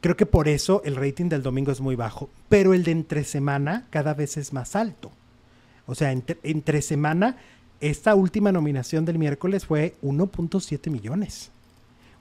Creo 0.00 0.16
que 0.16 0.26
por 0.26 0.48
eso 0.48 0.82
el 0.84 0.96
rating 0.96 1.28
del 1.28 1.42
domingo 1.42 1.72
es 1.72 1.80
muy 1.80 1.94
bajo, 1.94 2.30
pero 2.48 2.72
el 2.72 2.84
de 2.84 2.92
entre 2.92 3.24
semana 3.24 3.86
cada 3.90 4.14
vez 4.14 4.36
es 4.36 4.52
más 4.52 4.74
alto. 4.74 5.10
O 5.86 5.94
sea, 5.94 6.10
entre, 6.12 6.82
semana, 6.82 7.36
esta 7.80 8.14
última 8.14 8.52
nominación 8.52 9.04
del 9.04 9.18
miércoles 9.18 9.66
fue 9.66 9.96
1.7 10.02 10.90
millones, 10.90 11.50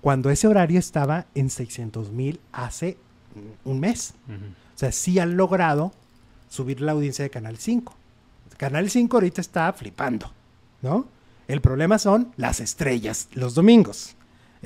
cuando 0.01 0.29
ese 0.29 0.47
horario 0.47 0.79
estaba 0.79 1.25
en 1.35 1.49
600 1.49 2.11
mil 2.11 2.39
hace 2.51 2.97
un 3.63 3.79
mes. 3.79 4.13
O 4.75 4.77
sea, 4.77 4.91
sí 4.91 5.19
han 5.19 5.37
logrado 5.37 5.93
subir 6.49 6.81
la 6.81 6.93
audiencia 6.93 7.23
de 7.23 7.29
Canal 7.29 7.57
5. 7.57 7.93
Canal 8.57 8.89
5 8.89 9.15
ahorita 9.15 9.39
está 9.39 9.71
flipando, 9.71 10.31
¿no? 10.81 11.05
El 11.47 11.61
problema 11.61 11.97
son 11.97 12.33
las 12.37 12.59
estrellas 12.59 13.27
los 13.33 13.55
domingos. 13.55 14.15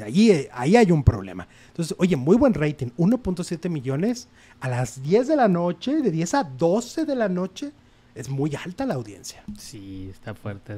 Ahí, 0.01 0.47
ahí 0.51 0.75
hay 0.75 0.91
un 0.91 1.03
problema. 1.03 1.47
Entonces, 1.67 1.95
oye, 1.99 2.15
muy 2.15 2.35
buen 2.35 2.53
rating, 2.53 2.87
1.7 2.97 3.69
millones 3.69 4.27
a 4.59 4.69
las 4.69 5.03
10 5.03 5.27
de 5.27 5.35
la 5.35 5.47
noche, 5.47 6.01
de 6.01 6.09
10 6.09 6.33
a 6.33 6.43
12 6.43 7.05
de 7.05 7.15
la 7.15 7.29
noche, 7.29 7.71
es 8.15 8.29
muy 8.29 8.55
alta 8.55 8.85
la 8.85 8.95
audiencia. 8.95 9.43
Sí, 9.57 10.07
está 10.11 10.33
fuerte 10.33 10.73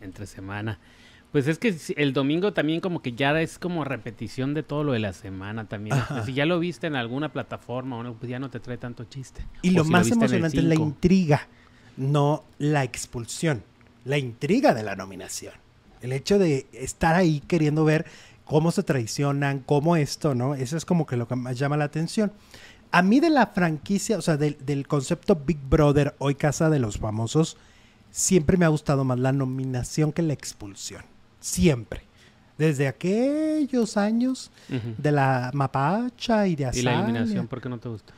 entre 0.00 0.26
semana. 0.26 0.78
Pues 1.32 1.46
es 1.46 1.58
que 1.58 1.76
el 1.96 2.12
domingo 2.12 2.52
también 2.52 2.80
como 2.80 3.02
que 3.02 3.12
ya 3.12 3.40
es 3.40 3.58
como 3.58 3.84
repetición 3.84 4.52
de 4.52 4.64
todo 4.64 4.82
lo 4.82 4.92
de 4.92 4.98
la 4.98 5.12
semana 5.12 5.68
también. 5.68 5.96
si 6.26 6.32
ya 6.32 6.44
lo 6.44 6.58
viste 6.58 6.88
en 6.88 6.96
alguna 6.96 7.32
plataforma, 7.32 8.02
pues 8.18 8.28
ya 8.28 8.38
no 8.38 8.50
te 8.50 8.58
trae 8.58 8.78
tanto 8.78 9.04
chiste. 9.04 9.46
Y 9.62 9.70
lo 9.70 9.84
más 9.84 10.10
emocionante 10.10 10.58
es 10.58 10.64
la 10.64 10.74
intriga, 10.74 11.46
no 11.96 12.44
la 12.58 12.82
expulsión. 12.82 13.62
La 14.04 14.18
intriga 14.18 14.74
de 14.74 14.82
la 14.82 14.96
nominación. 14.96 15.54
El 16.00 16.12
hecho 16.12 16.38
de 16.38 16.66
estar 16.72 17.14
ahí 17.14 17.40
queriendo 17.40 17.84
ver 17.84 18.06
cómo 18.50 18.72
se 18.72 18.82
traicionan, 18.82 19.60
cómo 19.60 19.94
esto, 19.94 20.34
¿no? 20.34 20.56
Eso 20.56 20.76
es 20.76 20.84
como 20.84 21.06
que 21.06 21.16
lo 21.16 21.28
que 21.28 21.36
más 21.36 21.56
llama 21.56 21.76
la 21.76 21.84
atención. 21.84 22.32
A 22.90 23.00
mí 23.00 23.20
de 23.20 23.30
la 23.30 23.46
franquicia, 23.46 24.18
o 24.18 24.22
sea, 24.22 24.36
del, 24.36 24.58
del 24.66 24.88
concepto 24.88 25.36
Big 25.36 25.60
Brother, 25.60 26.16
hoy 26.18 26.34
Casa 26.34 26.68
de 26.68 26.80
los 26.80 26.98
Famosos, 26.98 27.56
siempre 28.10 28.56
me 28.56 28.64
ha 28.64 28.68
gustado 28.68 29.04
más 29.04 29.20
la 29.20 29.30
nominación 29.30 30.10
que 30.10 30.22
la 30.22 30.32
expulsión. 30.32 31.04
Siempre. 31.38 32.02
Desde 32.58 32.88
aquellos 32.88 33.96
años 33.96 34.50
de 34.98 35.12
la 35.12 35.52
mapacha 35.54 36.48
y 36.48 36.56
de 36.56 36.66
Azalia. 36.66 36.80
¿Y 36.80 36.84
la 36.84 37.04
eliminación 37.04 37.46
por 37.46 37.60
qué 37.60 37.68
no 37.68 37.78
te 37.78 37.88
gusta? 37.88 38.12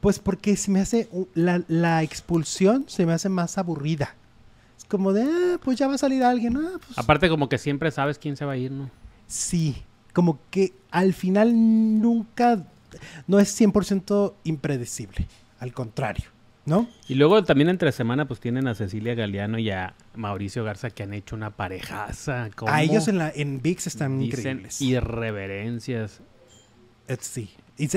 pues 0.00 0.18
porque 0.18 0.56
se 0.56 0.72
me 0.72 0.80
hace, 0.80 1.08
la, 1.34 1.62
la, 1.68 2.02
expulsión 2.02 2.84
se 2.88 3.06
me 3.06 3.12
hace 3.12 3.28
más 3.28 3.58
aburrida. 3.58 4.16
Es 4.76 4.84
como 4.84 5.12
de, 5.12 5.22
ah, 5.22 5.60
pues 5.62 5.78
ya 5.78 5.86
va 5.86 5.94
a 5.94 5.98
salir 5.98 6.24
alguien. 6.24 6.56
Ah, 6.56 6.78
pues 6.84 6.98
Aparte 6.98 7.28
como 7.28 7.48
que 7.48 7.58
siempre 7.58 7.92
sabes 7.92 8.18
quién 8.18 8.36
se 8.36 8.44
va 8.44 8.52
a 8.52 8.56
ir, 8.56 8.72
¿no? 8.72 8.90
Sí, 9.26 9.82
como 10.12 10.38
que 10.50 10.72
al 10.90 11.14
final 11.14 11.52
nunca, 12.00 12.64
no 13.26 13.38
es 13.38 13.60
100% 13.60 14.34
impredecible, 14.44 15.26
al 15.58 15.72
contrario, 15.72 16.24
¿no? 16.64 16.88
Y 17.08 17.14
luego 17.16 17.42
también 17.44 17.68
entre 17.68 17.92
semana 17.92 18.26
pues 18.26 18.40
tienen 18.40 18.66
a 18.68 18.74
Cecilia 18.74 19.14
Galeano 19.14 19.58
y 19.58 19.70
a 19.70 19.94
Mauricio 20.14 20.64
Garza 20.64 20.90
que 20.90 21.02
han 21.02 21.12
hecho 21.12 21.36
una 21.36 21.50
parejaza. 21.50 22.48
A 22.66 22.82
ellos 22.82 23.08
en, 23.08 23.18
la, 23.18 23.30
en 23.34 23.60
VIX 23.60 23.86
están 23.86 24.22
increíbles. 24.22 24.80
irreverencias. 24.80 26.20
Eh, 27.08 27.16
sí. 27.20 27.50
Y, 27.78 27.88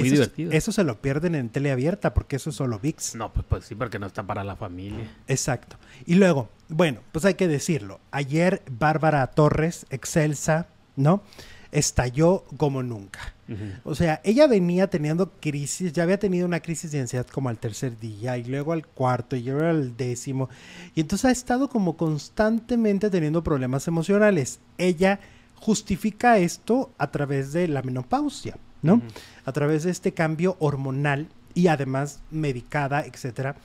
muy 0.00 0.10
divertido. 0.10 0.50
eso 0.50 0.72
se 0.72 0.82
lo 0.82 1.00
pierden 1.00 1.36
en 1.36 1.48
teleabierta 1.48 2.12
porque 2.12 2.36
eso 2.36 2.50
es 2.50 2.56
solo 2.56 2.80
VIX. 2.80 3.14
No, 3.14 3.32
pues, 3.32 3.46
pues 3.48 3.64
sí, 3.66 3.76
porque 3.76 4.00
no 4.00 4.06
está 4.06 4.24
para 4.24 4.42
la 4.42 4.56
familia. 4.56 5.08
Exacto. 5.28 5.76
Y 6.06 6.16
luego, 6.16 6.48
bueno, 6.68 7.00
pues 7.12 7.24
hay 7.24 7.34
que 7.34 7.46
decirlo. 7.46 8.00
Ayer 8.10 8.62
Bárbara 8.68 9.24
Torres, 9.28 9.86
Excelsa, 9.90 10.66
¿no? 10.98 11.22
Estalló 11.70 12.44
como 12.56 12.82
nunca. 12.82 13.34
O 13.84 13.94
sea, 13.94 14.20
ella 14.24 14.46
venía 14.46 14.88
teniendo 14.88 15.30
crisis, 15.40 15.94
ya 15.94 16.02
había 16.02 16.18
tenido 16.18 16.44
una 16.44 16.60
crisis 16.60 16.90
de 16.92 17.00
ansiedad 17.00 17.26
como 17.26 17.48
al 17.48 17.56
tercer 17.56 17.98
día 17.98 18.36
y 18.36 18.44
luego 18.44 18.72
al 18.72 18.86
cuarto 18.86 19.36
y 19.36 19.42
luego 19.42 19.64
al 19.64 19.96
décimo. 19.96 20.50
Y 20.94 21.00
entonces 21.00 21.24
ha 21.24 21.30
estado 21.30 21.70
como 21.70 21.96
constantemente 21.96 23.08
teniendo 23.08 23.42
problemas 23.42 23.88
emocionales. 23.88 24.60
Ella 24.76 25.20
justifica 25.54 26.36
esto 26.36 26.90
a 26.98 27.10
través 27.10 27.54
de 27.54 27.68
la 27.68 27.80
menopausia, 27.80 28.58
¿no? 28.82 29.00
A 29.46 29.52
través 29.52 29.84
de 29.84 29.92
este 29.92 30.12
cambio 30.12 30.56
hormonal 30.60 31.28
y 31.54 31.68
además 31.68 32.20
medicada, 32.30 33.00
etcétera. 33.06 33.56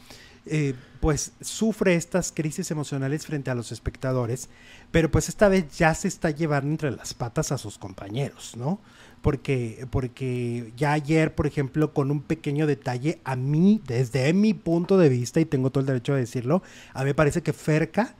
Eh, 0.46 0.76
pues 1.04 1.34
sufre 1.42 1.96
estas 1.96 2.32
crisis 2.32 2.72
emocionales 2.72 3.26
frente 3.26 3.52
a 3.52 3.56
los 3.56 3.74
espectadores, 3.74 4.48
pero 4.90 5.12
pues 5.12 5.28
esta 5.28 5.50
vez 5.50 5.78
ya 5.78 5.94
se 5.96 6.08
está 6.08 6.30
llevando 6.30 6.70
entre 6.70 6.92
las 6.92 7.14
patas 7.14 7.52
a 7.52 7.58
sus 7.58 7.78
compañeros, 7.78 8.56
¿no? 8.56 8.80
Porque, 9.22 9.86
porque 9.92 10.72
ya 10.78 10.94
ayer, 10.94 11.36
por 11.36 11.46
ejemplo, 11.46 11.94
con 11.94 12.10
un 12.10 12.22
pequeño 12.22 12.68
detalle, 12.68 13.20
a 13.26 13.36
mí, 13.36 13.82
desde 13.86 14.32
mi 14.32 14.54
punto 14.54 14.98
de 14.98 15.10
vista, 15.10 15.42
y 15.42 15.46
tengo 15.46 15.72
todo 15.72 15.82
el 15.82 15.88
derecho 15.88 16.14
de 16.14 16.22
decirlo, 16.22 16.64
a 16.94 17.00
mí 17.00 17.08
me 17.08 17.16
parece 17.16 17.44
que 17.44 17.52
Ferca 17.52 18.16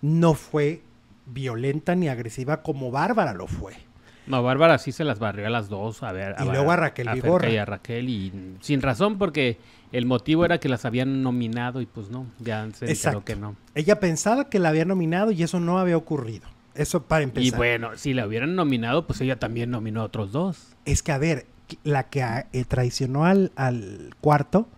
no 0.00 0.34
fue 0.34 0.82
violenta 1.26 1.96
ni 1.96 2.08
agresiva 2.08 2.62
como 2.62 2.92
Bárbara 2.92 3.34
lo 3.34 3.48
fue. 3.48 3.74
No, 4.28 4.42
Bárbara 4.42 4.78
sí 4.78 4.92
se 4.92 5.04
las 5.04 5.18
barrió 5.18 5.46
a 5.46 5.50
las 5.50 5.68
dos. 5.68 6.02
A 6.02 6.12
ver, 6.12 6.36
y 6.40 6.44
luego 6.44 6.70
a 6.70 6.76
Raquel 6.76 7.08
a 7.08 7.16
y 7.16 7.56
a 7.56 7.64
Raquel 7.64 8.08
y 8.08 8.56
sin 8.60 8.82
razón 8.82 9.18
porque 9.18 9.58
el 9.92 10.06
motivo 10.06 10.44
era 10.44 10.58
que 10.58 10.68
las 10.68 10.84
habían 10.84 11.22
nominado 11.22 11.80
y 11.80 11.86
pues 11.86 12.10
no, 12.10 12.26
ya 12.38 12.68
se 12.72 12.86
dijo 12.86 13.24
que 13.24 13.36
no. 13.36 13.56
Ella 13.74 14.00
pensaba 14.00 14.48
que 14.48 14.58
la 14.58 14.68
había 14.68 14.84
nominado 14.84 15.30
y 15.30 15.42
eso 15.42 15.60
no 15.60 15.78
había 15.78 15.96
ocurrido. 15.96 16.46
Eso 16.74 17.02
para 17.02 17.24
empezar. 17.24 17.46
Y 17.46 17.50
bueno, 17.56 17.96
si 17.96 18.14
la 18.14 18.26
hubieran 18.26 18.54
nominado, 18.54 19.06
pues 19.06 19.20
ella 19.20 19.38
también 19.38 19.70
nominó 19.70 20.02
a 20.02 20.04
otros 20.04 20.30
dos. 20.30 20.76
Es 20.84 21.02
que, 21.02 21.10
a 21.10 21.18
ver, 21.18 21.46
la 21.82 22.04
que 22.04 22.22
eh, 22.52 22.64
traicionó 22.64 23.24
al, 23.24 23.50
al 23.56 24.14
cuarto 24.20 24.68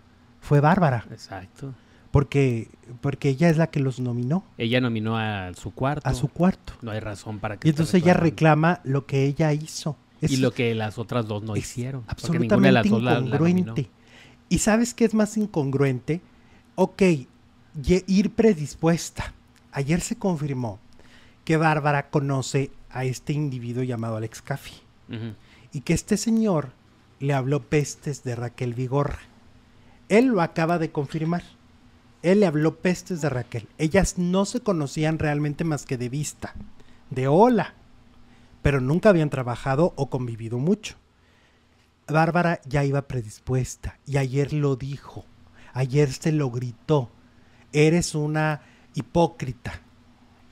fue 0.41 0.61
Bárbara. 0.61 1.05
Exacto. 1.11 1.75
Porque, 2.11 2.69
porque 3.01 3.29
ella 3.29 3.49
es 3.49 3.57
la 3.57 3.69
que 3.69 3.81
los 3.81 4.01
nominó. 4.01 4.45
Ella 4.59 4.81
nominó 4.81 5.17
a 5.17 5.53
su 5.55 5.73
cuarto. 5.73 6.09
A 6.09 6.15
su 6.15 6.29
cuarto. 6.29 6.73
No 6.83 6.91
hay 6.91 7.01
razón 7.01 7.39
para 7.39 7.59
que. 7.59 7.69
Y 7.69 7.71
entonces 7.71 8.03
ella 8.03 8.15
reclama 8.15 8.81
lo 8.85 9.07
que 9.07 9.25
ella 9.25 9.53
hizo. 9.53 9.97
y 10.21 10.37
lo 10.37 10.53
que 10.53 10.75
las 10.75 10.99
otras 10.99 11.27
dos 11.27 11.43
no 11.43 11.57
hicieron. 11.57 12.05
Absolutamente 12.09 12.89
incongruente. 12.89 13.91
¿Y 14.49 14.59
sabes 14.59 14.95
qué 14.95 15.05
es 15.05 15.15
más 15.15 15.37
incongruente? 15.37 16.21
Ok, 16.75 17.03
ir 18.07 18.31
predispuesta. 18.35 19.33
Ayer 19.73 20.01
se 20.01 20.17
confirmó 20.17 20.81
que 21.45 21.57
Bárbara 21.57 22.11
conoce 22.11 22.73
a 22.91 23.05
este 23.05 23.33
individuo 23.33 23.85
llamado 23.85 24.17
Alex 24.17 24.43
Caffi. 24.43 24.75
Y 25.73 25.83
que 25.83 25.93
este 25.93 26.17
señor 26.17 26.73
le 27.21 27.35
habló 27.35 27.63
pestes 27.63 28.25
de 28.25 28.35
Raquel 28.35 28.75
Vigorra. 28.75 29.21
Él 30.09 30.27
lo 30.27 30.41
acaba 30.41 30.79
de 30.79 30.91
confirmar. 30.91 31.43
Él 32.23 32.41
le 32.41 32.47
habló 32.47 32.77
pestes 32.77 33.21
de 33.21 33.31
Raquel. 33.31 33.67
Ellas 33.79 34.19
no 34.19 34.45
se 34.45 34.61
conocían 34.61 35.19
realmente 35.19 35.65
más 35.65 35.87
que 35.87 35.97
de 35.97 36.09
vista, 36.09 36.55
de 37.11 37.29
hola, 37.29 37.75
pero 38.63 38.81
nunca 38.81 39.09
habían 39.09 39.31
trabajado 39.31 39.95
o 39.97 40.11
convivido 40.11 40.59
mucho. 40.59 40.97
Bárbara 42.07 42.61
ya 42.67 42.85
iba 42.85 43.03
predispuesta 43.03 43.99
y 44.07 44.19
ayer 44.19 44.53
lo 44.53 44.77
dijo, 44.77 45.25
ayer 45.73 46.13
se 46.13 46.33
lo 46.33 46.51
gritó, 46.51 47.11
eres 47.73 48.15
una 48.15 48.63
hipócrita, 48.95 49.81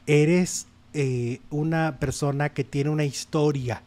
eres 0.07 0.69
eh, 0.95 1.41
una 1.51 1.99
persona 1.99 2.51
que 2.51 2.65
tiene 2.65 2.91
una 2.91 3.05
historia. 3.05 3.83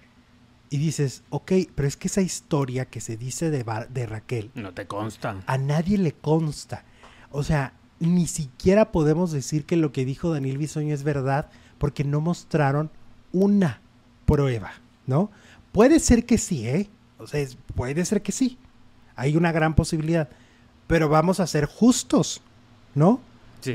Y 0.69 0.77
dices, 0.77 1.23
ok, 1.29 1.51
pero 1.75 1.87
es 1.87 1.97
que 1.97 2.07
esa 2.07 2.21
historia 2.21 2.85
que 2.85 3.01
se 3.01 3.17
dice 3.17 3.49
de, 3.49 3.65
de 3.89 4.05
Raquel... 4.05 4.51
No 4.55 4.73
te 4.73 4.87
consta. 4.87 5.41
A 5.45 5.57
nadie 5.57 5.97
le 5.97 6.13
consta. 6.13 6.85
O 7.31 7.43
sea, 7.43 7.73
ni 7.99 8.27
siquiera 8.27 8.91
podemos 8.91 9.31
decir 9.31 9.65
que 9.65 9.77
lo 9.77 9.91
que 9.91 10.05
dijo 10.05 10.33
Daniel 10.33 10.57
Bisoño 10.57 10.93
es 10.93 11.03
verdad 11.03 11.49
porque 11.77 12.03
no 12.03 12.21
mostraron 12.21 12.89
una 13.31 13.81
prueba, 14.25 14.71
¿no? 15.07 15.31
Puede 15.71 15.99
ser 15.99 16.25
que 16.25 16.37
sí, 16.37 16.67
¿eh? 16.67 16.89
O 17.17 17.27
sea, 17.27 17.45
puede 17.75 18.03
ser 18.05 18.21
que 18.21 18.31
sí. 18.31 18.57
Hay 19.15 19.37
una 19.37 19.51
gran 19.51 19.75
posibilidad. 19.75 20.29
Pero 20.87 21.09
vamos 21.09 21.39
a 21.39 21.47
ser 21.47 21.65
justos, 21.65 22.41
¿no? 22.95 23.21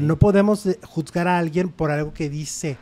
No 0.00 0.18
podemos 0.18 0.68
juzgar 0.82 1.28
a 1.28 1.38
alguien 1.38 1.68
por 1.68 1.90
algo 1.90 2.12
que 2.12 2.28
dice. 2.28 2.76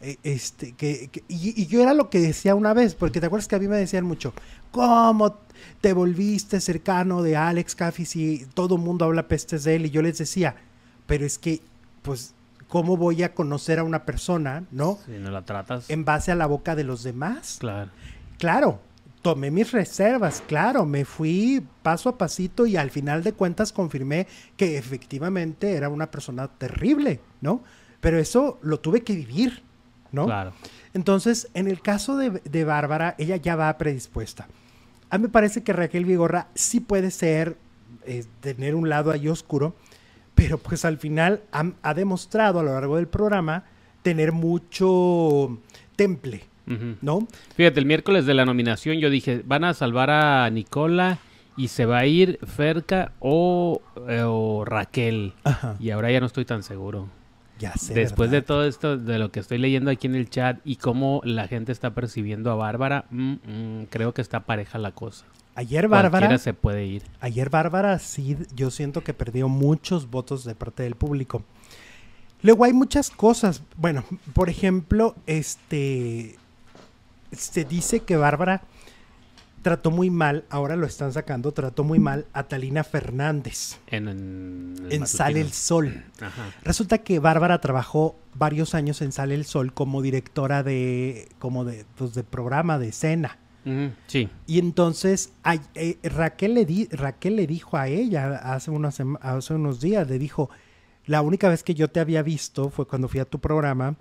Eh, 0.00 0.16
este, 0.22 0.72
que, 0.72 1.10
y, 1.26 1.66
yo 1.66 1.82
era 1.82 1.92
lo 1.92 2.08
que 2.08 2.20
decía 2.20 2.54
una 2.54 2.72
vez, 2.72 2.94
porque 2.94 3.20
te 3.20 3.26
acuerdas 3.26 3.48
que 3.48 3.56
a 3.56 3.58
mí 3.58 3.66
me 3.66 3.76
decían 3.76 4.04
mucho, 4.04 4.32
¿cómo 4.70 5.38
te 5.80 5.92
volviste 5.92 6.60
cercano 6.60 7.22
de 7.22 7.36
Alex 7.36 7.74
Caffi 7.74 8.04
si 8.04 8.46
todo 8.54 8.76
el 8.76 8.82
mundo 8.82 9.04
habla 9.06 9.26
pestes 9.26 9.64
de 9.64 9.76
él? 9.76 9.86
Y 9.86 9.90
yo 9.90 10.02
les 10.02 10.18
decía, 10.18 10.54
pero 11.06 11.26
es 11.26 11.38
que, 11.38 11.60
pues, 12.02 12.34
¿cómo 12.68 12.96
voy 12.96 13.24
a 13.24 13.34
conocer 13.34 13.80
a 13.80 13.84
una 13.84 14.04
persona, 14.04 14.64
no? 14.70 14.98
Si 15.04 15.12
no 15.12 15.30
la 15.30 15.42
tratas. 15.42 15.90
En 15.90 16.04
base 16.04 16.30
a 16.30 16.36
la 16.36 16.46
boca 16.46 16.76
de 16.76 16.84
los 16.84 17.02
demás. 17.02 17.56
Claro. 17.58 17.90
Claro, 18.38 18.80
tomé 19.22 19.50
mis 19.50 19.72
reservas, 19.72 20.42
claro, 20.46 20.86
me 20.86 21.04
fui 21.04 21.66
paso 21.82 22.08
a 22.08 22.18
pasito 22.18 22.66
y 22.66 22.76
al 22.76 22.90
final 22.90 23.24
de 23.24 23.32
cuentas 23.32 23.72
confirmé 23.72 24.28
que 24.56 24.78
efectivamente 24.78 25.74
era 25.74 25.88
una 25.88 26.10
persona 26.10 26.46
terrible, 26.46 27.20
¿no? 27.40 27.62
Pero 28.00 28.18
eso 28.18 28.60
lo 28.62 28.78
tuve 28.78 29.02
que 29.02 29.14
vivir, 29.14 29.62
¿no? 30.12 30.26
Claro. 30.26 30.52
Entonces, 30.94 31.48
en 31.54 31.68
el 31.68 31.80
caso 31.80 32.16
de, 32.16 32.64
Bárbara, 32.64 33.14
ella 33.18 33.36
ya 33.36 33.56
va 33.56 33.76
predispuesta. 33.78 34.48
A 35.10 35.18
mí 35.18 35.22
me 35.22 35.28
parece 35.28 35.62
que 35.62 35.72
Raquel 35.72 36.04
Vigorra 36.04 36.48
sí 36.54 36.80
puede 36.80 37.10
ser, 37.10 37.56
eh, 38.04 38.24
tener 38.40 38.74
un 38.74 38.88
lado 38.88 39.10
ahí 39.10 39.28
oscuro, 39.28 39.74
pero 40.34 40.58
pues 40.58 40.84
al 40.84 40.98
final 40.98 41.42
ha, 41.52 41.94
demostrado 41.94 42.60
a 42.60 42.62
lo 42.62 42.72
largo 42.72 42.96
del 42.96 43.08
programa 43.08 43.64
tener 44.02 44.32
mucho 44.32 45.58
temple, 45.96 46.44
¿no? 47.00 47.26
Fíjate, 47.56 47.80
el 47.80 47.86
miércoles 47.86 48.26
de 48.26 48.34
la 48.34 48.44
nominación 48.44 48.98
yo 48.98 49.10
dije, 49.10 49.42
van 49.44 49.64
a 49.64 49.74
salvar 49.74 50.10
a 50.10 50.48
Nicola 50.50 51.18
y 51.56 51.68
se 51.68 51.86
va 51.86 51.98
a 51.98 52.06
ir 52.06 52.38
Ferca 52.46 53.12
o, 53.18 53.82
eh, 54.08 54.64
Raquel. 54.64 55.34
Y 55.80 55.90
ahora 55.90 56.12
ya 56.12 56.20
no 56.20 56.26
estoy 56.26 56.44
tan 56.44 56.62
seguro. 56.62 57.08
Ya 57.58 57.72
sé. 57.74 57.94
Después 57.94 58.30
de 58.30 58.42
todo 58.42 58.64
esto, 58.64 58.96
de 58.96 59.18
lo 59.18 59.30
que 59.30 59.40
estoy 59.40 59.58
leyendo 59.58 59.90
aquí 59.90 60.06
en 60.06 60.14
el 60.14 60.30
chat 60.30 60.60
y 60.64 60.76
cómo 60.76 61.20
la 61.24 61.48
gente 61.48 61.72
está 61.72 61.94
percibiendo 61.94 62.50
a 62.50 62.54
Bárbara, 62.54 63.06
mm, 63.10 63.32
mm, 63.32 63.86
creo 63.90 64.14
que 64.14 64.22
está 64.22 64.40
pareja 64.40 64.78
la 64.78 64.92
cosa. 64.92 65.24
Ayer 65.54 65.88
Bárbara. 65.88 66.38
se 66.38 66.54
puede 66.54 66.86
ir. 66.86 67.02
Ayer 67.20 67.50
Bárbara 67.50 67.98
sí, 67.98 68.36
yo 68.54 68.70
siento 68.70 69.02
que 69.02 69.12
perdió 69.12 69.48
muchos 69.48 70.08
votos 70.08 70.44
de 70.44 70.54
parte 70.54 70.84
del 70.84 70.94
público. 70.94 71.42
Luego 72.42 72.64
hay 72.64 72.72
muchas 72.72 73.10
cosas. 73.10 73.62
Bueno, 73.76 74.04
por 74.34 74.48
ejemplo, 74.48 75.16
este. 75.26 76.36
Se 77.32 77.64
dice 77.64 78.00
que 78.00 78.16
Bárbara 78.16 78.62
trató 79.62 79.90
muy 79.90 80.10
mal, 80.10 80.44
ahora 80.50 80.76
lo 80.76 80.86
están 80.86 81.12
sacando, 81.12 81.52
trató 81.52 81.84
muy 81.84 81.98
mal 81.98 82.26
a 82.32 82.44
Talina 82.44 82.84
Fernández. 82.84 83.78
En, 83.86 84.08
en, 84.08 85.06
Sale 85.06 85.40
el 85.40 85.52
Sol. 85.52 86.04
Resulta 86.62 86.98
que 86.98 87.18
Bárbara 87.18 87.60
trabajó 87.60 88.16
varios 88.34 88.74
años 88.74 89.02
en 89.02 89.12
Sale 89.12 89.34
el 89.34 89.44
Sol 89.44 89.72
como 89.72 90.02
directora 90.02 90.62
de, 90.62 91.28
como 91.38 91.64
de, 91.64 91.84
pues, 91.96 92.14
de 92.14 92.24
programa 92.24 92.78
de 92.78 92.88
escena. 92.88 93.38
Sí. 94.06 94.30
Y 94.46 94.58
entonces 94.60 95.30
eh, 95.74 95.98
Raquel, 96.02 96.54
le 96.54 96.64
di, 96.64 96.86
Raquel 96.90 97.36
le 97.36 97.46
dijo 97.46 97.76
a 97.76 97.88
ella 97.88 98.36
hace, 98.36 98.70
unos, 98.70 98.98
hace 99.20 99.54
unos 99.54 99.80
días, 99.80 100.08
le 100.08 100.18
dijo, 100.18 100.48
la 101.04 101.20
única 101.20 101.50
vez 101.50 101.62
que 101.62 101.74
yo 101.74 101.88
te 101.88 102.00
había 102.00 102.22
visto 102.22 102.70
fue 102.70 102.86
cuando 102.86 103.08
fui 103.08 103.20
a 103.20 103.26
tu 103.26 103.40
programa 103.40 103.96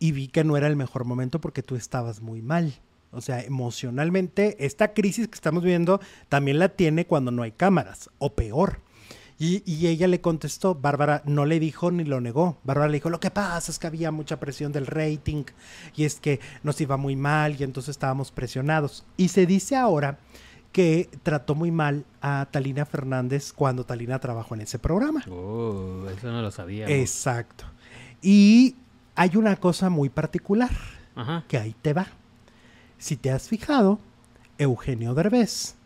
y 0.00 0.12
vi 0.12 0.28
que 0.28 0.42
no 0.42 0.56
era 0.56 0.66
el 0.66 0.74
mejor 0.74 1.04
momento 1.04 1.40
porque 1.40 1.62
tú 1.62 1.76
estabas 1.76 2.20
muy 2.20 2.42
mal. 2.42 2.74
O 3.10 3.20
sea, 3.20 3.40
emocionalmente, 3.40 4.56
esta 4.64 4.92
crisis 4.92 5.28
que 5.28 5.34
estamos 5.34 5.62
viendo 5.62 6.00
también 6.28 6.58
la 6.58 6.68
tiene 6.68 7.06
cuando 7.06 7.30
no 7.30 7.42
hay 7.42 7.52
cámaras, 7.52 8.10
o 8.18 8.34
peor. 8.34 8.80
Y, 9.38 9.86
ella 9.86 10.08
le 10.08 10.22
contestó, 10.22 10.74
Bárbara 10.74 11.22
no 11.26 11.44
le 11.44 11.60
dijo 11.60 11.90
ni 11.90 12.04
lo 12.04 12.20
negó. 12.20 12.56
Bárbara 12.64 12.88
le 12.88 12.94
dijo, 12.94 13.10
lo 13.10 13.20
que 13.20 13.30
pasa 13.30 13.70
es 13.70 13.78
que 13.78 13.86
había 13.86 14.10
mucha 14.10 14.40
presión 14.40 14.72
del 14.72 14.86
rating 14.86 15.44
y 15.94 16.04
es 16.04 16.20
que 16.20 16.40
nos 16.62 16.80
iba 16.80 16.96
muy 16.96 17.16
mal 17.16 17.60
y 17.60 17.64
entonces 17.64 17.90
estábamos 17.90 18.30
presionados. 18.30 19.04
Y 19.18 19.28
se 19.28 19.44
dice 19.44 19.76
ahora 19.76 20.18
que 20.72 21.10
trató 21.22 21.54
muy 21.54 21.70
mal 21.70 22.06
a 22.22 22.48
Talina 22.50 22.86
Fernández 22.86 23.52
cuando 23.52 23.84
Talina 23.84 24.18
trabajó 24.18 24.54
en 24.54 24.62
ese 24.62 24.78
programa. 24.78 25.22
Oh, 25.30 26.06
eso 26.14 26.30
no 26.32 26.40
lo 26.40 26.50
sabía. 26.50 26.88
Exacto. 26.88 27.66
Y 28.22 28.74
hay 29.14 29.36
una 29.36 29.56
cosa 29.56 29.90
muy 29.90 30.08
particular 30.08 30.70
que 31.48 31.58
ahí 31.58 31.74
te 31.82 31.92
va. 31.92 32.06
Si 32.98 33.16
te 33.16 33.30
has 33.30 33.48
fijado, 33.48 33.98
Eugenio 34.58 35.14
Derbez 35.14 35.76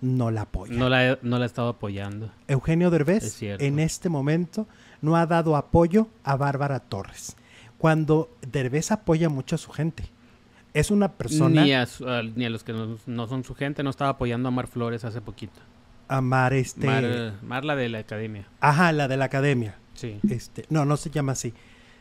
no 0.00 0.30
la 0.30 0.42
apoya. 0.42 0.74
No 0.74 0.88
la, 0.88 1.18
no 1.22 1.38
la 1.38 1.44
ha 1.44 1.46
estado 1.46 1.68
apoyando. 1.68 2.30
Eugenio 2.48 2.90
Derbez 2.90 3.42
en 3.42 3.78
este 3.78 4.08
momento 4.08 4.66
no 5.02 5.16
ha 5.16 5.26
dado 5.26 5.56
apoyo 5.56 6.08
a 6.24 6.36
Bárbara 6.36 6.80
Torres. 6.80 7.36
Cuando 7.78 8.30
Derbez 8.42 8.92
apoya 8.92 9.28
mucho 9.28 9.54
a 9.54 9.58
su 9.58 9.70
gente. 9.70 10.04
Es 10.72 10.90
una 10.90 11.12
persona... 11.12 11.64
Ni 11.64 11.72
a, 11.72 11.86
ni 12.36 12.44
a 12.44 12.50
los 12.50 12.62
que 12.62 12.72
no, 12.72 13.26
son 13.26 13.44
su 13.44 13.54
gente, 13.54 13.82
no 13.82 13.90
estaba 13.90 14.10
apoyando 14.10 14.48
a 14.48 14.52
Mar 14.52 14.68
Flores 14.68 15.04
hace 15.04 15.20
poquito. 15.20 15.60
A 16.08 16.20
Mar 16.20 16.52
este... 16.52 16.86
Mar, 17.42 17.64
la 17.64 17.76
de 17.76 17.88
la 17.88 17.98
academia. 17.98 18.46
Ajá, 18.60 18.92
la 18.92 19.08
de 19.08 19.16
la 19.16 19.24
academia. 19.24 19.76
Sí. 19.94 20.20
Este, 20.28 20.64
no, 20.70 20.84
no 20.84 20.96
se 20.96 21.10
llama 21.10 21.32
así. 21.32 21.50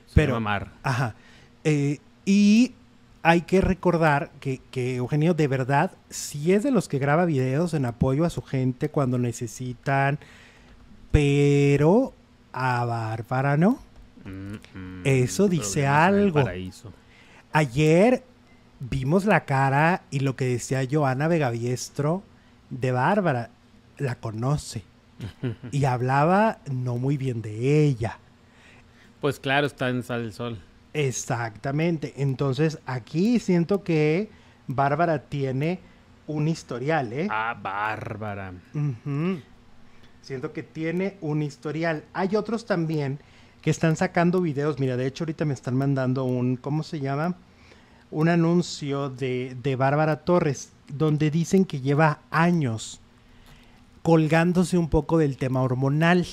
Se 0.06 0.16
pero, 0.16 0.34
llama 0.34 0.52
Mar. 0.52 0.72
Ajá. 0.84 1.16
Eh, 1.64 2.00
y 2.26 2.74
hay 3.22 3.42
que 3.42 3.62
recordar 3.62 4.32
que, 4.40 4.62
Eugenio 4.96 5.34
de 5.34 5.48
verdad 5.48 5.92
sí 6.10 6.54
es 6.54 6.64
de 6.64 6.72
los 6.72 6.88
que 6.88 7.00
graba 7.00 7.26
videos 7.26 7.74
en 7.74 7.86
apoyo 7.86 8.26
a 8.26 8.30
su 8.30 8.42
gente 8.42 8.90
cuando 8.90 9.18
necesitan, 9.18 10.20
pero 11.12 12.14
a 12.54 12.86
Bárbara 12.86 13.58
no. 13.58 13.80
Mm, 14.26 14.78
mm, 14.78 15.02
Eso 15.04 15.48
dice 15.48 15.88
algo. 15.88 16.46
Ayer 17.52 18.24
vimos 18.80 19.26
la 19.26 19.46
cara 19.46 20.04
y 20.12 20.20
lo 20.20 20.36
que 20.36 20.46
decía 20.46 20.88
Joana 20.90 21.28
Vegaviestro 21.28 22.24
de 22.70 22.92
Bárbara. 22.92 23.50
La 23.98 24.16
conoce. 24.16 24.84
y 25.72 25.84
hablaba 25.84 26.60
no 26.72 26.98
muy 26.98 27.18
bien 27.18 27.42
de 27.42 27.84
ella. 27.84 28.18
Pues 29.20 29.40
claro, 29.40 29.68
está 29.68 29.90
en 29.90 30.04
Sal 30.04 30.22
del 30.22 30.32
Sol. 30.34 30.60
Exactamente. 30.94 32.14
Entonces 32.18 32.80
aquí 32.86 33.40
siento 33.40 33.84
que 33.84 34.30
Bárbara 34.68 35.24
tiene 35.24 35.80
un 36.28 36.48
historial, 36.48 37.12
¿eh? 37.14 37.28
Ah, 37.30 37.58
Bárbara. 37.60 38.54
Siento 40.22 40.54
que 40.54 40.64
tiene 40.64 41.18
un 41.22 41.42
historial. 41.42 42.04
Hay 42.14 42.36
otros 42.36 42.66
también 42.66 43.20
que 43.62 43.72
están 43.72 43.96
sacando 43.96 44.42
videos. 44.42 44.80
Mira, 44.80 44.96
de 44.98 45.08
hecho 45.08 45.24
ahorita 45.24 45.46
me 45.46 45.54
están 45.54 45.76
mandando 45.76 46.26
un, 46.26 46.56
¿cómo 46.56 46.84
se 46.84 47.00
llama? 47.00 47.36
Un 48.12 48.30
anuncio 48.30 49.10
de, 49.10 49.56
de 49.62 49.76
Bárbara 49.76 50.18
Torres, 50.18 50.72
donde 50.88 51.32
dicen 51.32 51.66
que 51.66 51.82
lleva 51.82 52.20
años 52.32 53.02
colgándose 54.02 54.78
un 54.78 54.90
poco 54.90 55.18
del 55.18 55.38
tema 55.38 55.62
hormonal. 55.62 56.26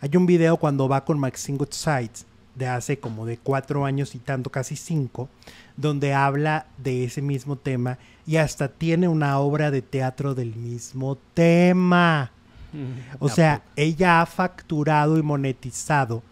Hay 0.00 0.16
un 0.16 0.26
video 0.26 0.56
cuando 0.56 0.88
va 0.88 1.04
con 1.04 1.18
Maxine 1.18 1.58
Goodside 1.58 2.31
de 2.54 2.66
hace 2.66 2.98
como 2.98 3.26
de 3.26 3.38
cuatro 3.38 3.84
años 3.84 4.14
y 4.14 4.18
tanto, 4.18 4.50
casi 4.50 4.76
cinco, 4.76 5.28
donde 5.76 6.14
habla 6.14 6.66
de 6.78 7.04
ese 7.04 7.22
mismo 7.22 7.56
tema 7.56 7.98
y 8.26 8.36
hasta 8.36 8.68
tiene 8.68 9.08
una 9.08 9.38
obra 9.38 9.70
de 9.70 9.82
teatro 9.82 10.34
del 10.34 10.54
mismo 10.54 11.16
tema. 11.34 12.30
O 13.18 13.28
sea, 13.28 13.62
ella 13.76 14.22
ha 14.22 14.26
facturado 14.26 15.18
y 15.18 15.22
monetizado 15.22 16.22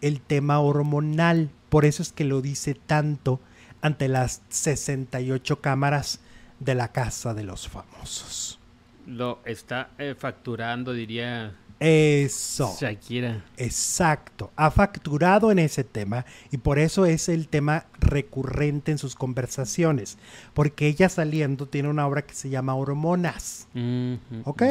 el 0.00 0.20
tema 0.20 0.60
hormonal, 0.60 1.50
por 1.68 1.84
eso 1.84 2.02
es 2.02 2.12
que 2.12 2.24
lo 2.24 2.40
dice 2.40 2.74
tanto 2.74 3.40
ante 3.80 4.06
las 4.06 4.42
68 4.48 5.60
cámaras 5.60 6.20
de 6.60 6.76
la 6.76 6.88
Casa 6.92 7.34
de 7.34 7.42
los 7.42 7.68
Famosos. 7.68 8.60
Lo 9.06 9.40
está 9.44 9.90
eh, 9.98 10.14
facturando, 10.16 10.92
diría 10.92 11.54
eso. 11.80 12.76
Shakira. 12.80 13.44
Exacto. 13.56 14.50
Ha 14.56 14.70
facturado 14.70 15.50
en 15.50 15.58
ese 15.58 15.84
tema 15.84 16.24
y 16.50 16.58
por 16.58 16.78
eso 16.78 17.06
es 17.06 17.28
el 17.28 17.48
tema 17.48 17.86
recurrente 18.00 18.92
en 18.92 18.98
sus 18.98 19.14
conversaciones. 19.14 20.18
Porque 20.54 20.86
ella 20.86 21.08
saliendo 21.08 21.66
tiene 21.66 21.88
una 21.88 22.06
obra 22.06 22.22
que 22.22 22.34
se 22.34 22.50
llama 22.50 22.74
Hormonas. 22.74 23.68
¿Ok? 24.44 24.62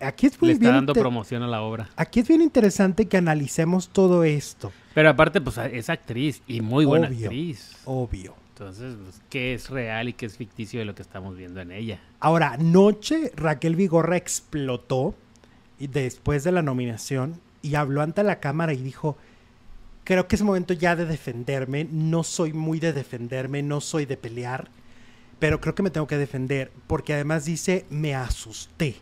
Aquí 0.00 0.26
es 0.26 0.40
muy 0.40 0.48
Le 0.48 0.54
está 0.54 0.72
dando 0.72 0.92
promoción 0.92 1.42
a 1.42 1.46
la 1.46 1.62
obra. 1.62 1.90
Aquí 1.96 2.20
es 2.20 2.28
bien 2.28 2.42
interesante 2.42 3.06
que 3.06 3.16
analicemos 3.16 3.88
todo 3.88 4.24
esto. 4.24 4.72
Pero 4.94 5.10
aparte, 5.10 5.40
pues 5.40 5.58
es 5.58 5.90
actriz 5.90 6.42
y 6.46 6.60
muy 6.60 6.84
buena 6.84 7.08
actriz. 7.08 7.76
Obvio. 7.84 8.34
Entonces, 8.50 8.96
pues, 9.00 9.20
¿qué 9.30 9.54
es 9.54 9.70
real 9.70 10.08
y 10.08 10.14
qué 10.14 10.26
es 10.26 10.36
ficticio 10.36 10.80
de 10.80 10.84
lo 10.84 10.94
que 10.96 11.02
estamos 11.02 11.36
viendo 11.36 11.60
en 11.60 11.70
ella? 11.70 12.00
Ahora, 12.18 12.56
noche 12.56 13.30
Raquel 13.36 13.76
Vigorra 13.76 14.16
explotó 14.16 15.14
después 15.86 16.44
de 16.44 16.52
la 16.52 16.62
nominación 16.62 17.40
y 17.62 17.76
habló 17.76 18.02
ante 18.02 18.22
la 18.22 18.40
cámara 18.40 18.72
y 18.72 18.78
dijo, 18.78 19.16
creo 20.04 20.26
que 20.26 20.36
es 20.36 20.42
momento 20.42 20.74
ya 20.74 20.96
de 20.96 21.06
defenderme, 21.06 21.86
no 21.90 22.24
soy 22.24 22.52
muy 22.52 22.80
de 22.80 22.92
defenderme, 22.92 23.62
no 23.62 23.80
soy 23.80 24.06
de 24.06 24.16
pelear, 24.16 24.68
pero 25.38 25.60
creo 25.60 25.74
que 25.74 25.82
me 25.82 25.90
tengo 25.90 26.06
que 26.06 26.18
defender, 26.18 26.72
porque 26.86 27.14
además 27.14 27.44
dice, 27.44 27.84
me 27.90 28.14
asusté. 28.14 28.96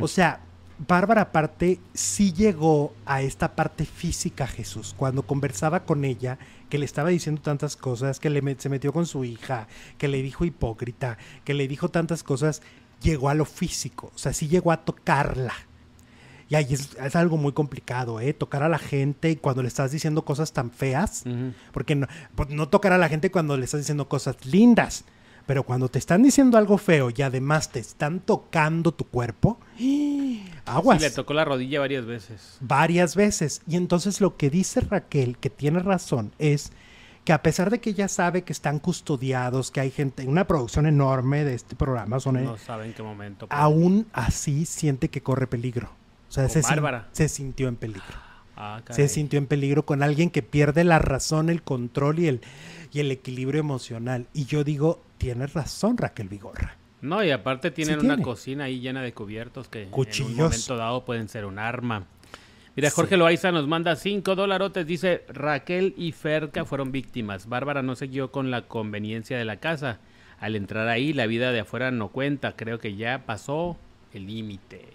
O 0.00 0.08
sea, 0.08 0.40
Bárbara 0.86 1.22
aparte 1.22 1.78
sí 1.94 2.32
llegó 2.32 2.92
a 3.06 3.22
esta 3.22 3.54
parte 3.54 3.84
física 3.84 4.46
Jesús, 4.46 4.94
cuando 4.96 5.22
conversaba 5.22 5.84
con 5.84 6.04
ella, 6.04 6.38
que 6.68 6.78
le 6.78 6.84
estaba 6.84 7.10
diciendo 7.10 7.42
tantas 7.42 7.76
cosas, 7.76 8.18
que 8.18 8.30
le 8.30 8.56
se 8.58 8.68
metió 8.68 8.92
con 8.92 9.06
su 9.06 9.24
hija, 9.24 9.68
que 9.98 10.08
le 10.08 10.22
dijo 10.22 10.44
hipócrita, 10.44 11.18
que 11.44 11.54
le 11.54 11.68
dijo 11.68 11.90
tantas 11.90 12.22
cosas, 12.22 12.62
llegó 13.02 13.28
a 13.28 13.34
lo 13.34 13.44
físico, 13.44 14.10
o 14.14 14.18
sea, 14.18 14.32
sí 14.32 14.48
llegó 14.48 14.72
a 14.72 14.84
tocarla. 14.84 15.54
Y 16.52 16.54
ahí 16.54 16.74
es, 16.74 17.16
algo 17.16 17.38
muy 17.38 17.52
complicado, 17.52 18.20
¿eh? 18.20 18.34
Tocar 18.34 18.62
a 18.62 18.68
la 18.68 18.78
gente 18.78 19.30
y 19.30 19.36
cuando 19.36 19.62
le 19.62 19.68
estás 19.68 19.90
diciendo 19.90 20.26
cosas 20.26 20.52
tan 20.52 20.70
feas, 20.70 21.24
porque 21.72 21.94
no, 21.94 22.06
pues, 22.34 22.50
no 22.50 22.68
tocar 22.68 22.92
a 22.92 22.98
la 22.98 23.08
gente 23.08 23.30
cuando 23.30 23.56
le 23.56 23.64
estás 23.64 23.80
diciendo 23.80 24.06
cosas 24.06 24.36
lindas, 24.44 25.06
pero 25.46 25.62
cuando 25.62 25.88
te 25.88 25.98
están 25.98 26.22
diciendo 26.22 26.58
algo 26.58 26.76
feo 26.76 27.08
y 27.08 27.22
además 27.22 27.72
te 27.72 27.78
están 27.78 28.20
tocando 28.20 28.92
tu 28.92 29.06
cuerpo, 29.06 29.60
aguas. 30.66 30.98
Sí, 30.98 31.08
le 31.08 31.10
tocó 31.12 31.32
la 31.32 31.46
rodilla 31.46 31.80
varias 31.80 32.04
veces. 32.04 32.58
Varias 32.60 33.16
veces. 33.16 33.62
Y 33.66 33.76
entonces 33.76 34.20
lo 34.20 34.36
que 34.36 34.50
dice 34.50 34.82
Raquel, 34.82 35.38
que 35.38 35.48
tiene 35.48 35.78
razón, 35.78 36.34
es 36.38 36.70
que 37.24 37.32
a 37.32 37.42
pesar 37.42 37.70
de 37.70 37.80
que 37.80 37.88
ella 37.88 38.08
sabe 38.08 38.42
que 38.42 38.52
están 38.52 38.78
custodiados, 38.78 39.70
que 39.70 39.80
hay 39.80 39.90
gente, 39.90 40.26
una 40.26 40.46
producción 40.46 40.84
enorme 40.84 41.46
de 41.46 41.54
este 41.54 41.76
programa, 41.76 42.20
son 42.20 42.44
no 42.44 42.58
sabe 42.58 42.84
en 42.84 42.92
qué 42.92 43.02
momento. 43.02 43.46
Aún 43.48 44.06
así 44.12 44.66
siente 44.66 45.08
que 45.08 45.22
corre 45.22 45.46
peligro. 45.46 46.01
O 46.32 46.34
sea, 46.34 46.48
se, 46.48 46.62
se, 47.12 47.28
sintió 47.28 47.68
en 47.68 47.76
peligro. 47.76 48.02
Ah, 48.56 48.80
se 48.88 49.06
sintió 49.08 49.38
en 49.38 49.46
peligro 49.46 49.84
con 49.84 50.02
alguien 50.02 50.30
que 50.30 50.40
pierde 50.40 50.82
la 50.82 50.98
razón, 50.98 51.50
el 51.50 51.62
control 51.62 52.20
y 52.20 52.26
el, 52.26 52.40
y 52.90 53.00
el 53.00 53.10
equilibrio 53.10 53.60
emocional. 53.60 54.26
Y 54.32 54.46
yo 54.46 54.64
digo, 54.64 55.02
tienes 55.18 55.52
razón 55.52 55.98
Raquel 55.98 56.30
Vigorra. 56.30 56.78
No, 57.02 57.22
y 57.22 57.30
aparte 57.32 57.70
tienen 57.70 58.00
una 58.00 58.16
cocina 58.22 58.64
ahí 58.64 58.80
llena 58.80 59.02
de 59.02 59.12
cubiertos 59.12 59.68
que 59.68 59.82
en 59.82 59.92
un 59.92 60.36
momento 60.36 60.76
dado 60.78 61.04
pueden 61.04 61.28
ser 61.28 61.44
un 61.44 61.58
arma. 61.58 62.06
Mira, 62.76 62.88
Jorge 62.88 63.18
Loaiza 63.18 63.52
nos 63.52 63.68
manda 63.68 63.94
cinco 63.94 64.34
dolarotes. 64.34 64.86
Dice, 64.86 65.26
Raquel 65.28 65.92
y 65.98 66.12
Ferca 66.12 66.64
fueron 66.64 66.92
víctimas. 66.92 67.46
Bárbara 67.46 67.82
no 67.82 67.94
siguió 67.94 68.32
con 68.32 68.50
la 68.50 68.62
conveniencia 68.68 69.36
de 69.36 69.44
la 69.44 69.58
casa. 69.58 69.98
Al 70.40 70.56
entrar 70.56 70.88
ahí, 70.88 71.12
la 71.12 71.26
vida 71.26 71.52
de 71.52 71.60
afuera 71.60 71.90
no 71.90 72.08
cuenta. 72.08 72.56
Creo 72.56 72.78
que 72.78 72.96
ya 72.96 73.26
pasó 73.26 73.76
el 74.14 74.26
límite. 74.26 74.86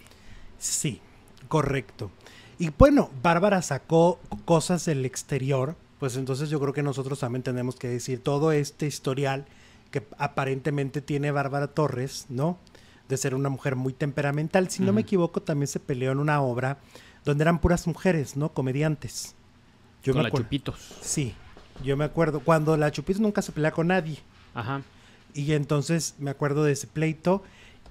Sí, 0.57 0.99
correcto. 1.47 2.11
Y 2.59 2.71
bueno, 2.77 3.09
Bárbara 3.21 3.61
sacó 3.61 4.19
cosas 4.45 4.85
del 4.85 5.05
exterior. 5.05 5.75
Pues 5.99 6.15
entonces 6.15 6.49
yo 6.49 6.59
creo 6.59 6.73
que 6.73 6.83
nosotros 6.83 7.19
también 7.19 7.43
tenemos 7.43 7.75
que 7.75 7.88
decir 7.88 8.21
todo 8.21 8.51
este 8.51 8.85
historial 8.85 9.45
que 9.91 10.05
aparentemente 10.17 11.01
tiene 11.01 11.31
Bárbara 11.31 11.67
Torres, 11.67 12.25
¿no? 12.29 12.57
De 13.09 13.17
ser 13.17 13.33
una 13.33 13.49
mujer 13.49 13.75
muy 13.75 13.93
temperamental. 13.93 14.69
Si 14.69 14.83
no 14.83 14.93
me 14.93 15.01
equivoco, 15.01 15.41
también 15.41 15.67
se 15.67 15.79
peleó 15.79 16.11
en 16.11 16.19
una 16.19 16.41
obra 16.41 16.79
donde 17.25 17.43
eran 17.43 17.59
puras 17.59 17.88
mujeres, 17.88 18.35
¿no? 18.35 18.53
Comediantes. 18.53 19.35
Yo 20.03 20.13
con 20.13 20.23
me 20.23 20.29
la 20.29 20.35
Chupitos. 20.35 20.97
Sí, 21.01 21.33
yo 21.83 21.97
me 21.97 22.05
acuerdo. 22.05 22.41
Cuando 22.41 22.77
la 22.77 22.91
Chupitos 22.91 23.21
nunca 23.21 23.41
se 23.41 23.51
pelea 23.51 23.71
con 23.71 23.88
nadie. 23.88 24.19
Ajá. 24.53 24.81
Y 25.33 25.53
entonces 25.53 26.15
me 26.19 26.31
acuerdo 26.31 26.63
de 26.63 26.73
ese 26.73 26.88
pleito. 26.88 27.43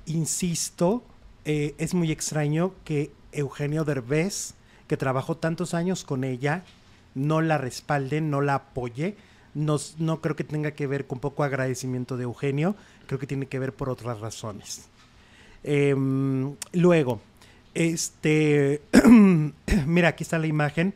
Insisto, 0.06 1.04
eh, 1.44 1.74
es 1.78 1.94
muy 1.94 2.10
extraño 2.12 2.72
que 2.84 3.10
Eugenio 3.36 3.84
Derbez, 3.84 4.54
que 4.88 4.96
trabajó 4.96 5.36
tantos 5.36 5.74
años 5.74 6.04
con 6.04 6.24
ella, 6.24 6.64
no 7.14 7.40
la 7.40 7.58
respalde, 7.58 8.20
no 8.20 8.40
la 8.40 8.54
apoye. 8.54 9.16
No, 9.54 9.78
no 9.98 10.20
creo 10.20 10.36
que 10.36 10.44
tenga 10.44 10.72
que 10.72 10.86
ver 10.86 11.06
con 11.06 11.18
poco 11.18 11.42
agradecimiento 11.42 12.18
de 12.18 12.24
Eugenio, 12.24 12.76
creo 13.06 13.18
que 13.18 13.26
tiene 13.26 13.46
que 13.46 13.58
ver 13.58 13.72
por 13.72 13.88
otras 13.88 14.20
razones. 14.20 14.90
Em, 15.64 16.54
luego, 16.72 17.20
este, 17.72 18.82
mira, 19.86 20.08
aquí 20.08 20.24
está 20.24 20.38
la 20.38 20.46
imagen 20.46 20.92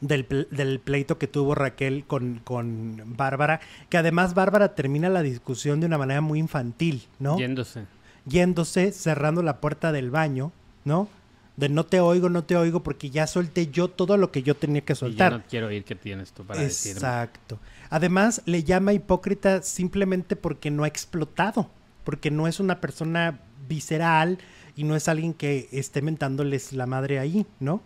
del, 0.00 0.80
pleito 0.84 1.18
que 1.18 1.26
tuvo 1.26 1.54
Raquel 1.54 2.04
con, 2.04 2.40
con 2.44 3.02
Bárbara, 3.16 3.60
que 3.88 3.96
además 3.96 4.34
Bárbara 4.34 4.74
termina 4.74 5.08
la 5.08 5.22
discusión 5.22 5.80
de 5.80 5.86
una 5.86 5.98
manera 5.98 6.20
muy 6.20 6.38
infantil, 6.38 7.06
¿no? 7.18 7.38
Yéndose. 7.38 7.86
Yéndose, 8.26 8.92
cerrando 8.92 9.42
la 9.42 9.60
puerta 9.60 9.92
del 9.92 10.10
baño, 10.10 10.52
¿no? 10.84 11.08
De 11.56 11.68
no 11.68 11.84
te 11.84 12.00
oigo, 12.00 12.28
no 12.28 12.44
te 12.44 12.56
oigo, 12.56 12.82
porque 12.82 13.10
ya 13.10 13.26
solté 13.26 13.68
yo 13.68 13.88
todo 13.88 14.16
lo 14.16 14.32
que 14.32 14.42
yo 14.42 14.56
tenía 14.56 14.80
que 14.80 14.94
soltar. 14.94 15.32
Y 15.32 15.36
no 15.36 15.42
quiero 15.48 15.66
oír 15.68 15.84
qué 15.84 15.94
tienes 15.94 16.32
tú 16.32 16.44
para 16.44 16.60
decirme. 16.60 16.98
Exacto. 16.98 17.58
Además, 17.90 18.42
le 18.44 18.64
llama 18.64 18.92
hipócrita 18.92 19.62
simplemente 19.62 20.34
porque 20.34 20.70
no 20.70 20.84
ha 20.84 20.88
explotado, 20.88 21.70
porque 22.02 22.30
no 22.30 22.48
es 22.48 22.58
una 22.58 22.80
persona 22.80 23.38
visceral, 23.68 24.38
y 24.76 24.84
no 24.84 24.96
es 24.96 25.08
alguien 25.08 25.34
que 25.34 25.68
esté 25.72 26.02
mentándoles 26.02 26.72
la 26.72 26.86
madre 26.86 27.18
ahí, 27.18 27.46
¿no? 27.60 27.80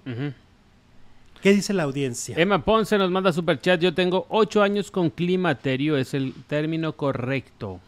¿Qué 1.43 1.53
dice 1.53 1.73
la 1.73 1.85
audiencia? 1.85 2.35
Emma 2.37 2.65
Ponce 2.65 2.99
nos 2.99 3.11
manda 3.11 3.33
super 3.33 3.61
chat. 3.61 3.81
Yo 3.81 3.95
tengo 3.95 4.27
ocho 4.29 4.63
años 4.63 4.91
con 4.91 5.11
climaterio, 5.11 5.97
es 5.97 6.15
el 6.15 6.35
término 6.47 6.95
correcto 6.95 7.79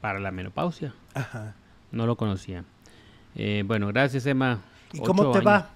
para 0.00 0.18
la 0.18 0.30
menopausia. 0.30 0.94
Ajá. 1.14 1.54
No 1.90 2.06
lo 2.06 2.16
conocía. 2.16 2.64
Eh, 3.38 3.62
bueno, 3.64 3.86
gracias 3.88 4.26
Emma. 4.26 4.60
¿Y 4.92 4.98
cómo 4.98 5.30
te 5.30 5.40
va? 5.40 5.70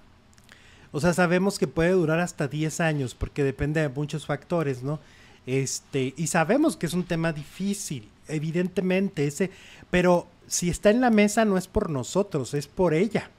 O 0.91 0.99
sea, 0.99 1.13
sabemos 1.13 1.57
que 1.57 1.65
puede 1.65 1.91
durar 1.91 2.19
hasta 2.19 2.47
10 2.47 2.81
años 2.81 3.15
porque 3.15 3.43
depende 3.43 3.81
de 3.81 3.89
muchos 3.89 4.27
factores, 4.27 4.83
¿no? 4.83 4.99
Este, 5.47 6.13
y 6.15 6.27
sabemos 6.27 6.77
que 6.77 6.85
es 6.85 6.93
un 6.93 7.03
tema 7.03 7.33
difícil, 7.33 8.07
evidentemente, 8.27 9.25
ese, 9.25 9.49
pero 9.89 10.27
si 10.47 10.69
está 10.69 10.91
en 10.91 11.01
la 11.01 11.09
mesa 11.09 11.45
no 11.45 11.57
es 11.57 11.67
por 11.67 11.89
nosotros, 11.89 12.53
es 12.53 12.67
por 12.67 12.93
ella. 12.93 13.29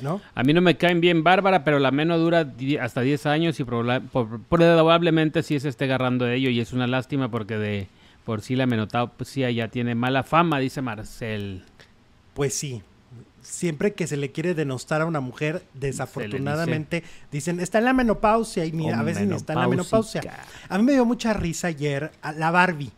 ¿No? 0.00 0.20
A 0.34 0.42
mí 0.42 0.52
no 0.52 0.60
me 0.60 0.76
caen 0.76 1.00
bien 1.00 1.24
Bárbara, 1.24 1.64
pero 1.64 1.78
la 1.78 1.90
menos 1.90 2.20
dura 2.20 2.46
hasta 2.82 3.00
10 3.00 3.26
años 3.26 3.58
y 3.60 3.64
probablemente 3.64 5.42
sí 5.42 5.58
se 5.58 5.70
esté 5.70 5.84
agarrando 5.84 6.26
de 6.26 6.36
ello 6.36 6.50
y 6.50 6.60
es 6.60 6.74
una 6.74 6.86
lástima 6.86 7.30
porque 7.30 7.56
de 7.56 7.88
por 8.26 8.42
sí 8.42 8.56
la 8.56 8.66
menopausia 8.66 9.50
ya 9.50 9.68
tiene 9.68 9.94
mala 9.94 10.22
fama, 10.22 10.58
dice 10.58 10.82
Marcel. 10.82 11.64
Pues 12.34 12.52
sí, 12.52 12.82
siempre 13.46 13.94
que 13.94 14.06
se 14.06 14.16
le 14.16 14.32
quiere 14.32 14.54
denostar 14.54 15.00
a 15.00 15.06
una 15.06 15.20
mujer, 15.20 15.64
desafortunadamente 15.74 17.04
dicen, 17.30 17.60
está 17.60 17.78
en 17.78 17.84
la 17.84 17.92
menopausia 17.92 18.64
y 18.64 18.88
a 18.90 19.02
veces 19.02 19.30
está 19.30 19.54
en 19.54 19.60
la 19.60 19.68
menopausia. 19.68 20.22
A 20.68 20.78
mí 20.78 20.84
me 20.84 20.92
dio 20.92 21.04
mucha 21.04 21.32
risa 21.32 21.68
ayer 21.68 22.12
a 22.22 22.32
la 22.32 22.50
Barbie. 22.50 22.90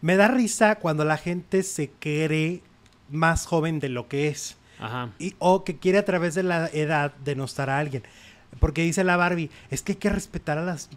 Me 0.00 0.16
da 0.16 0.28
risa 0.28 0.76
cuando 0.76 1.04
la 1.04 1.16
gente 1.16 1.62
se 1.62 1.90
cree 1.90 2.62
más 3.10 3.46
joven 3.46 3.80
de 3.80 3.88
lo 3.88 4.08
que 4.08 4.28
es. 4.28 4.56
Ajá. 4.78 5.10
Y, 5.18 5.34
o 5.38 5.64
que 5.64 5.78
quiere 5.78 5.98
a 5.98 6.04
través 6.04 6.34
de 6.34 6.42
la 6.42 6.68
edad 6.68 7.12
denostar 7.24 7.70
a 7.70 7.78
alguien. 7.78 8.02
Porque 8.60 8.82
dice 8.82 9.02
la 9.02 9.16
Barbie, 9.16 9.50
es 9.70 9.82
que 9.82 9.92
hay 9.92 9.96
que 9.96 10.10
respetar 10.10 10.58
a 10.58 10.64
las 10.64 10.88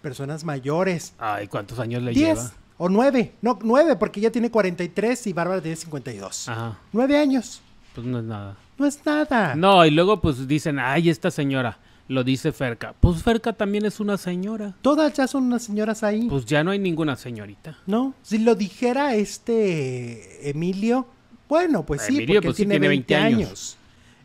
personas 0.00 0.44
mayores. 0.44 1.14
Ay, 1.18 1.48
¿cuántos 1.48 1.78
años 1.78 2.02
le 2.02 2.12
Diez, 2.12 2.38
lleva? 2.38 2.52
O 2.78 2.88
nueve. 2.88 3.32
No, 3.42 3.58
nueve, 3.62 3.96
porque 3.96 4.20
ella 4.20 4.30
tiene 4.30 4.50
43 4.50 5.26
y 5.26 5.32
Bárbara 5.32 5.60
tiene 5.60 5.76
52. 5.76 6.48
Ajá. 6.48 6.78
Nueve 6.92 7.18
años. 7.18 7.62
Pues 7.94 8.06
no 8.06 8.18
es 8.18 8.24
nada. 8.24 8.56
No 8.78 8.86
es 8.86 9.04
nada. 9.04 9.54
No, 9.54 9.84
y 9.84 9.90
luego 9.90 10.20
pues 10.20 10.46
dicen, 10.48 10.78
ay, 10.78 11.10
esta 11.10 11.30
señora. 11.30 11.78
Lo 12.08 12.24
dice 12.24 12.52
Ferca. 12.52 12.94
Pues 12.98 13.22
Ferca 13.22 13.52
también 13.52 13.86
es 13.86 14.00
una 14.00 14.18
señora. 14.18 14.74
Todas 14.82 15.14
ya 15.14 15.26
son 15.26 15.44
unas 15.44 15.62
señoras 15.62 16.02
ahí. 16.02 16.26
Pues 16.28 16.44
ya 16.44 16.64
no 16.64 16.72
hay 16.72 16.78
ninguna 16.78 17.16
señorita. 17.16 17.78
No, 17.86 18.14
si 18.22 18.38
lo 18.38 18.54
dijera 18.54 19.14
este 19.14 20.50
Emilio, 20.50 21.06
bueno, 21.48 21.86
pues 21.86 22.02
sí, 22.02 22.26
porque 22.26 22.42
pues 22.42 22.56
tiene, 22.56 22.78
20, 22.78 23.14
años. 23.14 23.76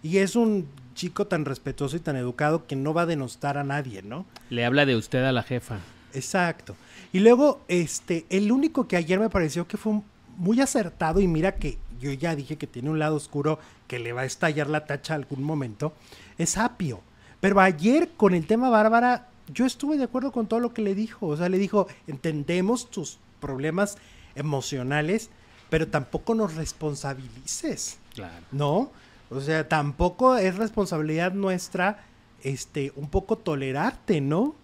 Y 0.02 0.18
es 0.18 0.36
un 0.36 0.68
chico 0.96 1.28
tan 1.28 1.46
respetuoso 1.46 1.96
y 1.96 2.00
tan 2.00 2.16
educado 2.16 2.66
que 2.68 2.76
no 2.76 2.94
va 2.94 3.04
a 3.04 3.06
denostar 3.06 3.58
a 3.58 3.64
nadie, 3.64 4.02
¿no? 4.02 4.26
Le 4.50 4.66
habla 4.66 4.86
de 4.86 4.96
usted 4.96 5.24
a 5.24 5.32
la 5.32 5.44
jefa. 5.44 5.78
Exacto. 6.14 6.76
Y 7.14 7.20
luego, 7.20 7.62
este, 7.68 8.26
el 8.30 8.52
único 8.52 8.88
que 8.88 8.98
ayer 8.98 9.20
me 9.20 9.30
pareció 9.30 9.68
que 9.68 9.78
fue 9.78 10.02
muy 10.38 10.60
acertado, 10.62 11.20
y 11.20 11.28
mira 11.28 11.56
que 11.56 11.78
yo 12.00 12.12
ya 12.14 12.36
dije 12.36 12.58
que 12.58 12.68
tiene 12.68 12.90
un 12.90 13.00
lado 13.00 13.16
oscuro 13.16 13.60
que 13.88 14.00
le 14.00 14.14
va 14.14 14.22
a 14.22 14.26
estallar 14.26 14.68
la 14.70 14.86
tacha 14.86 15.16
algún 15.16 15.44
momento, 15.44 15.94
es 16.38 16.58
Apio. 16.58 17.02
Pero 17.40 17.60
ayer 17.60 18.10
con 18.18 18.34
el 18.34 18.48
tema 18.48 18.70
Bárbara, 18.70 19.28
yo 19.54 19.66
estuve 19.66 19.98
de 19.98 20.04
acuerdo 20.04 20.32
con 20.32 20.48
todo 20.48 20.60
lo 20.60 20.74
que 20.74 20.82
le 20.82 20.96
dijo. 20.96 21.28
O 21.28 21.38
sea, 21.38 21.50
le 21.50 21.58
dijo, 21.58 21.88
entendemos 22.08 22.90
tus 22.90 23.20
problemas 23.40 23.98
emocionales, 24.36 25.30
pero 25.70 25.88
tampoco 25.88 26.36
nos 26.36 26.56
responsabilices. 26.56 28.00
Claro. 28.14 28.46
¿No? 28.52 28.92
O 29.30 29.42
sea, 29.42 29.68
tampoco 29.68 30.38
es 30.38 30.56
responsabilidad 30.56 31.34
nuestra, 31.34 32.04
este, 32.44 32.94
un 32.96 33.10
poco 33.10 33.38
tolerarte, 33.38 34.22
¿no? 34.22 34.56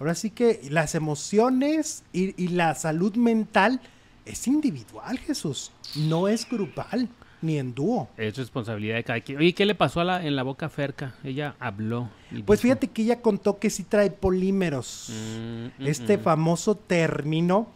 Ahora 0.00 0.14
sí 0.14 0.30
que 0.30 0.60
las 0.70 0.94
emociones 0.94 2.02
y, 2.12 2.42
y 2.42 2.48
la 2.48 2.74
salud 2.74 3.14
mental 3.14 3.80
es 4.24 4.46
individual, 4.46 5.18
Jesús, 5.18 5.72
no 5.96 6.28
es 6.28 6.48
grupal 6.48 7.08
ni 7.42 7.58
en 7.58 7.74
dúo. 7.74 8.08
Es 8.16 8.36
responsabilidad 8.36 8.96
de 8.96 9.04
cada 9.04 9.20
quien. 9.20 9.38
Oye, 9.38 9.52
¿qué 9.52 9.66
le 9.66 9.74
pasó 9.74 10.00
a 10.00 10.04
la, 10.04 10.24
en 10.24 10.36
la 10.36 10.44
boca 10.44 10.68
Ferca? 10.68 11.14
Ella 11.24 11.56
habló. 11.58 12.08
Pues 12.46 12.60
fíjate 12.60 12.88
que 12.88 13.02
ella 13.02 13.20
contó 13.20 13.58
que 13.58 13.68
sí 13.68 13.82
trae 13.82 14.10
polímeros. 14.10 15.10
Mm, 15.10 15.82
mm, 15.82 15.86
este 15.86 16.18
mm. 16.18 16.20
famoso 16.20 16.76
término, 16.76 17.68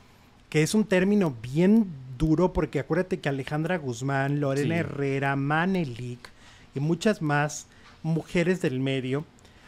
que 0.48 0.62
es 0.62 0.74
un 0.74 0.84
término 0.84 1.36
bien 1.42 1.88
duro, 2.16 2.52
porque 2.52 2.78
acuérdate 2.78 3.20
que 3.20 3.28
Alejandra 3.28 3.76
Guzmán, 3.76 4.40
Lorena 4.40 4.76
Herrera, 4.76 5.36
Manelik 5.36 6.30
y 6.74 6.80
muchas 6.80 7.20
más 7.20 7.66
mujeres 8.02 8.62
del 8.62 8.80
medio 8.80 9.24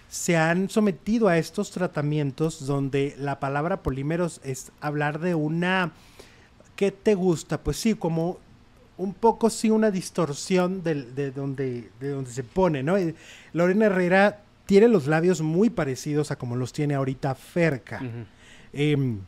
se 0.08 0.36
han 0.36 0.70
sometido 0.70 1.28
a 1.28 1.36
estos 1.36 1.70
tratamientos 1.70 2.66
donde 2.66 3.14
la 3.18 3.40
palabra 3.40 3.82
polímeros 3.82 4.40
es 4.44 4.72
hablar 4.80 5.18
de 5.18 5.34
una... 5.34 5.92
¿Qué 6.78 6.92
te 6.92 7.16
gusta? 7.16 7.60
Pues 7.60 7.76
sí, 7.76 7.94
como 7.94 8.38
un 8.98 9.12
poco 9.12 9.50
sí 9.50 9.68
una 9.68 9.90
distorsión 9.90 10.84
de, 10.84 11.32
donde, 11.32 11.90
de 11.98 12.10
donde 12.10 12.30
se 12.30 12.44
pone, 12.44 12.84
¿no? 12.84 12.94
Lorena 13.52 13.86
Herrera 13.86 14.42
tiene 14.64 14.86
los 14.86 15.08
labios 15.08 15.40
muy 15.40 15.70
parecidos 15.70 16.30
a 16.30 16.36
como 16.36 16.54
los 16.54 16.72
tiene 16.72 16.94
ahorita 16.94 17.34
Ferca. 17.34 18.00
Em, 18.72 19.18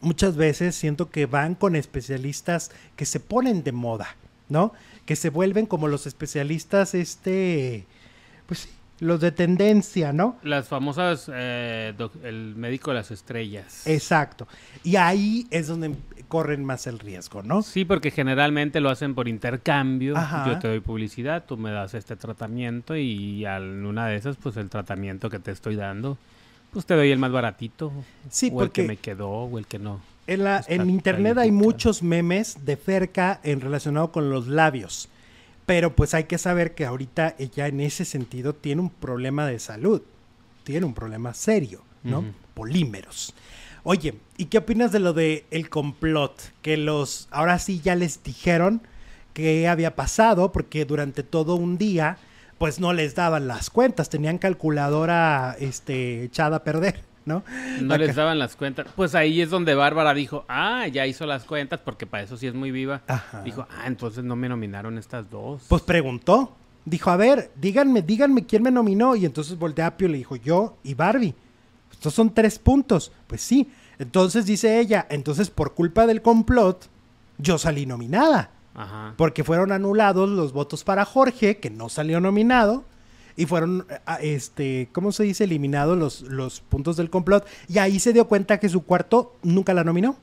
muchas 0.00 0.34
veces 0.36 0.74
siento 0.74 1.08
que 1.08 1.26
van 1.26 1.54
con 1.54 1.76
especialistas 1.76 2.72
que 2.96 3.06
se 3.06 3.20
ponen 3.20 3.62
de 3.62 3.70
moda, 3.70 4.16
¿no? 4.48 4.72
Que 5.06 5.14
se 5.14 5.30
vuelven 5.30 5.66
como 5.66 5.86
los 5.86 6.08
especialistas, 6.08 6.96
este, 6.96 7.86
pues 8.48 8.58
sí, 8.58 8.70
los 9.02 9.20
de 9.20 9.32
tendencia, 9.32 10.12
¿no? 10.12 10.36
Las 10.44 10.68
famosas, 10.68 11.28
eh, 11.34 11.92
el 12.22 12.54
médico 12.54 12.92
de 12.92 12.98
las 12.98 13.10
estrellas. 13.10 13.84
Exacto. 13.84 14.46
Y 14.84 14.94
ahí 14.94 15.48
es 15.50 15.66
donde 15.66 15.96
corren 16.28 16.64
más 16.64 16.86
el 16.86 17.00
riesgo, 17.00 17.42
¿no? 17.42 17.62
Sí, 17.62 17.84
porque 17.84 18.12
generalmente 18.12 18.80
lo 18.80 18.90
hacen 18.90 19.16
por 19.16 19.26
intercambio. 19.26 20.14
Yo 20.46 20.58
te 20.60 20.68
doy 20.68 20.78
publicidad, 20.78 21.44
tú 21.46 21.56
me 21.56 21.72
das 21.72 21.94
este 21.94 22.14
tratamiento 22.14 22.94
y 22.96 23.44
en 23.44 23.84
una 23.84 24.06
de 24.06 24.14
esas, 24.14 24.36
pues 24.36 24.56
el 24.56 24.70
tratamiento 24.70 25.28
que 25.28 25.40
te 25.40 25.50
estoy 25.50 25.74
dando, 25.74 26.16
pues 26.72 26.86
te 26.86 26.94
doy 26.94 27.10
el 27.10 27.18
más 27.18 27.32
baratito. 27.32 27.92
Sí, 28.30 28.52
o 28.54 28.62
el 28.62 28.70
que 28.70 28.84
me 28.84 28.98
quedó 28.98 29.30
o 29.30 29.58
el 29.58 29.66
que 29.66 29.80
no. 29.80 30.00
En, 30.28 30.44
la, 30.44 30.64
en 30.68 30.88
internet 30.88 31.38
hay 31.38 31.50
muchos 31.50 32.04
memes 32.04 32.64
de 32.64 32.76
Ferca 32.76 33.40
en 33.42 33.60
relacionado 33.60 34.12
con 34.12 34.30
los 34.30 34.46
labios. 34.46 35.08
Pero 35.66 35.94
pues 35.94 36.14
hay 36.14 36.24
que 36.24 36.38
saber 36.38 36.74
que 36.74 36.86
ahorita 36.86 37.34
ella 37.38 37.68
en 37.68 37.80
ese 37.80 38.04
sentido 38.04 38.54
tiene 38.54 38.82
un 38.82 38.90
problema 38.90 39.46
de 39.46 39.58
salud. 39.58 40.02
Tiene 40.64 40.86
un 40.86 40.94
problema 40.94 41.34
serio, 41.34 41.82
¿no? 42.02 42.24
Polímeros. 42.54 43.34
Oye, 43.84 44.14
¿y 44.36 44.46
qué 44.46 44.58
opinas 44.58 44.92
de 44.92 45.00
lo 45.00 45.12
de 45.12 45.44
el 45.50 45.68
complot? 45.68 46.40
Que 46.62 46.76
los, 46.76 47.28
ahora 47.30 47.58
sí 47.58 47.80
ya 47.80 47.96
les 47.96 48.22
dijeron 48.22 48.82
qué 49.34 49.66
había 49.66 49.96
pasado, 49.96 50.52
porque 50.52 50.84
durante 50.84 51.22
todo 51.22 51.56
un 51.56 51.78
día, 51.78 52.18
pues 52.58 52.78
no 52.78 52.92
les 52.92 53.14
daban 53.14 53.48
las 53.48 53.70
cuentas, 53.70 54.08
tenían 54.08 54.38
calculadora 54.38 55.56
este, 55.58 56.24
echada 56.24 56.58
a 56.58 56.64
perder. 56.64 57.02
¿No? 57.24 57.42
No 57.80 57.96
les 57.96 58.16
daban 58.16 58.38
las 58.38 58.56
cuentas. 58.56 58.86
Pues 58.94 59.14
ahí 59.14 59.40
es 59.40 59.50
donde 59.50 59.74
Bárbara 59.74 60.14
dijo, 60.14 60.44
ah, 60.48 60.86
ya 60.88 61.06
hizo 61.06 61.26
las 61.26 61.44
cuentas, 61.44 61.80
porque 61.84 62.06
para 62.06 62.22
eso 62.22 62.36
sí 62.36 62.46
es 62.46 62.54
muy 62.54 62.70
viva. 62.70 63.02
Dijo, 63.44 63.66
ah, 63.70 63.86
entonces 63.86 64.24
no 64.24 64.36
me 64.36 64.48
nominaron 64.48 64.98
estas 64.98 65.30
dos. 65.30 65.62
Pues 65.68 65.82
preguntó. 65.82 66.56
Dijo, 66.84 67.10
a 67.10 67.16
ver, 67.16 67.52
díganme, 67.60 68.02
díganme 68.02 68.44
quién 68.44 68.62
me 68.62 68.70
nominó. 68.70 69.14
Y 69.14 69.24
entonces 69.24 69.58
Volteapio 69.58 70.08
le 70.08 70.18
dijo, 70.18 70.36
yo 70.36 70.76
y 70.82 70.94
Barbie. 70.94 71.34
Estos 71.90 72.14
son 72.14 72.34
tres 72.34 72.58
puntos. 72.58 73.12
Pues 73.26 73.40
sí. 73.40 73.70
Entonces 73.98 74.46
dice 74.46 74.80
ella, 74.80 75.06
entonces 75.10 75.50
por 75.50 75.74
culpa 75.74 76.06
del 76.06 76.22
complot, 76.22 76.88
yo 77.38 77.58
salí 77.58 77.86
nominada. 77.86 78.50
Ajá. 78.74 79.14
Porque 79.16 79.44
fueron 79.44 79.70
anulados 79.70 80.28
los 80.28 80.52
votos 80.52 80.82
para 80.82 81.04
Jorge, 81.04 81.58
que 81.58 81.70
no 81.70 81.88
salió 81.88 82.20
nominado 82.20 82.84
y 83.36 83.46
fueron, 83.46 83.86
eh, 83.90 83.98
este, 84.20 84.88
¿cómo 84.92 85.12
se 85.12 85.24
dice? 85.24 85.44
Eliminados 85.44 85.98
los, 85.98 86.22
los 86.22 86.60
puntos 86.60 86.96
del 86.96 87.10
complot. 87.10 87.46
Y 87.68 87.78
ahí 87.78 87.98
se 87.98 88.12
dio 88.12 88.28
cuenta 88.28 88.58
que 88.58 88.68
su 88.68 88.84
cuarto 88.84 89.36
nunca 89.42 89.74
la 89.74 89.84
nominó. 89.84 90.16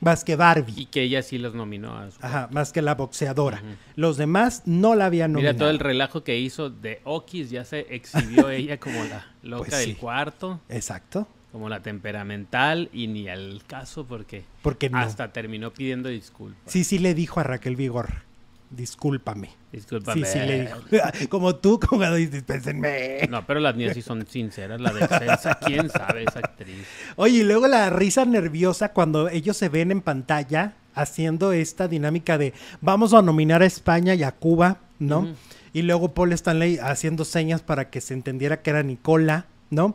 Más 0.00 0.24
que 0.24 0.34
Barbie. 0.34 0.72
Y 0.76 0.86
que 0.86 1.02
ella 1.02 1.22
sí 1.22 1.36
los 1.36 1.54
nominó. 1.54 1.92
A 1.92 2.08
Ajá, 2.22 2.48
más 2.52 2.72
que 2.72 2.80
la 2.80 2.94
boxeadora. 2.94 3.62
Los 3.96 4.16
demás 4.16 4.62
no 4.64 4.94
la 4.94 5.06
habían 5.06 5.32
nominado. 5.32 5.52
Mira 5.52 5.58
todo 5.58 5.70
el 5.70 5.78
relajo 5.78 6.24
que 6.24 6.38
hizo 6.38 6.70
de 6.70 7.00
Okis, 7.04 7.50
ya 7.50 7.64
se 7.64 7.86
exhibió 7.94 8.48
ella 8.50 8.80
como 8.80 9.04
la 9.04 9.26
loca 9.42 9.68
pues 9.68 9.86
del 9.86 9.96
cuarto. 9.98 10.60
Exacto. 10.70 11.28
Como 11.52 11.68
la 11.68 11.82
temperamental 11.82 12.88
y 12.92 13.08
ni 13.08 13.28
al 13.28 13.62
caso 13.66 14.06
porque, 14.06 14.44
porque 14.62 14.88
hasta 14.92 15.32
terminó 15.32 15.72
pidiendo 15.72 16.08
disculpas. 16.08 16.72
Sí, 16.72 16.84
sí 16.84 16.98
le 16.98 17.12
dijo 17.12 17.40
a 17.40 17.42
Raquel 17.42 17.76
Vigor 17.76 18.29
discúlpame. 18.70 19.50
Discúlpame. 19.72 20.24
Sí, 20.24 20.32
sí 20.32 20.38
le 20.38 20.62
dijo. 20.62 20.78
Como 21.28 21.56
tú, 21.56 21.78
como 21.78 22.12
dispénsenme. 22.14 23.28
No, 23.28 23.46
pero 23.46 23.60
las 23.60 23.76
mías 23.76 23.94
sí 23.94 24.02
son 24.02 24.26
sinceras. 24.26 24.80
La 24.80 24.92
de 24.92 25.06
Celsa, 25.06 25.58
¿quién 25.64 25.88
sabe 25.90 26.24
esa 26.24 26.40
actriz? 26.40 26.86
Oye, 27.16 27.38
y 27.38 27.42
luego 27.44 27.68
la 27.68 27.90
risa 27.90 28.24
nerviosa 28.24 28.92
cuando 28.92 29.28
ellos 29.28 29.56
se 29.56 29.68
ven 29.68 29.92
en 29.92 30.00
pantalla 30.00 30.74
haciendo 30.94 31.52
esta 31.52 31.88
dinámica 31.88 32.36
de 32.36 32.52
vamos 32.80 33.14
a 33.14 33.22
nominar 33.22 33.62
a 33.62 33.66
España 33.66 34.14
y 34.14 34.22
a 34.22 34.32
Cuba, 34.32 34.78
¿no? 34.98 35.28
Y 35.72 35.82
luego 35.82 36.14
Paul 36.14 36.32
Stanley 36.32 36.78
haciendo 36.78 37.24
señas 37.24 37.62
para 37.62 37.90
que 37.90 38.00
se 38.00 38.14
entendiera 38.14 38.62
que 38.62 38.70
era 38.70 38.82
Nicola, 38.82 39.46
¿no? 39.70 39.94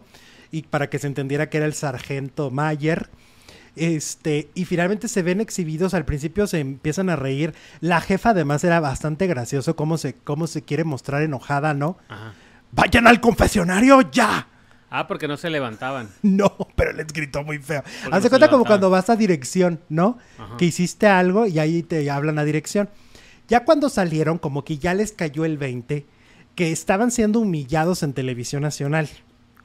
Y 0.52 0.64
para 0.64 0.90
que 0.90 1.00
se 1.00 1.08
entendiera 1.08 1.50
que 1.50 1.58
era 1.58 1.66
el 1.66 1.74
sargento 1.74 2.50
Mayer. 2.50 3.10
Este, 3.76 4.50
y 4.56 4.66
finalmente 4.66 5.08
se 5.08 5.22
ven 5.22 5.42
exhibidos, 5.42 5.94
al 5.94 6.06
principio 6.06 6.48
se 6.48 6.60
empiezan 6.60 7.10
a 7.10 7.16
reír. 7.16 7.54
La 7.82 8.02
jefa 8.02 8.30
además 8.30 8.64
era 8.64 8.80
bastante 8.80 9.28
gracioso 9.28 9.76
cómo 9.76 9.98
se, 9.98 10.16
cómo 10.16 10.48
se 10.48 10.64
quiere 10.64 10.84
mostrar 10.84 11.22
enojada, 11.22 11.74
¿no? 11.74 11.98
Vayan 12.72 13.08
al 13.08 13.22
confesionario 13.22 14.02
ya. 14.12 14.48
Ah, 14.90 15.08
porque 15.08 15.28
no 15.28 15.36
se 15.36 15.50
levantaban. 15.50 16.10
No, 16.22 16.56
pero 16.76 16.94
les 16.94 17.08
gritó 17.08 17.44
muy 17.44 17.60
feo. 17.60 17.84
Hace 18.12 18.30
cuenta 18.30 18.50
como 18.50 18.66
cuando 18.66 18.90
vas 18.90 19.10
a 19.10 19.16
dirección, 19.16 19.82
¿no? 19.90 20.18
Que 20.58 20.66
hiciste 20.66 21.08
algo 21.08 21.48
y 21.48 21.60
ahí 21.60 21.84
te 21.84 22.10
hablan 22.10 22.40
a 22.40 22.46
dirección. 22.46 22.90
Ya 23.48 23.64
cuando 23.64 23.90
salieron, 23.90 24.38
como 24.38 24.64
que 24.64 24.78
ya 24.78 24.94
les 24.94 25.12
cayó 25.12 25.46
el 25.46 25.58
20, 25.58 26.06
que 26.56 26.72
estaban 26.72 27.12
siendo 27.12 27.42
humillados 27.42 28.04
en 28.04 28.14
televisión 28.14 28.64
nacional 28.64 29.10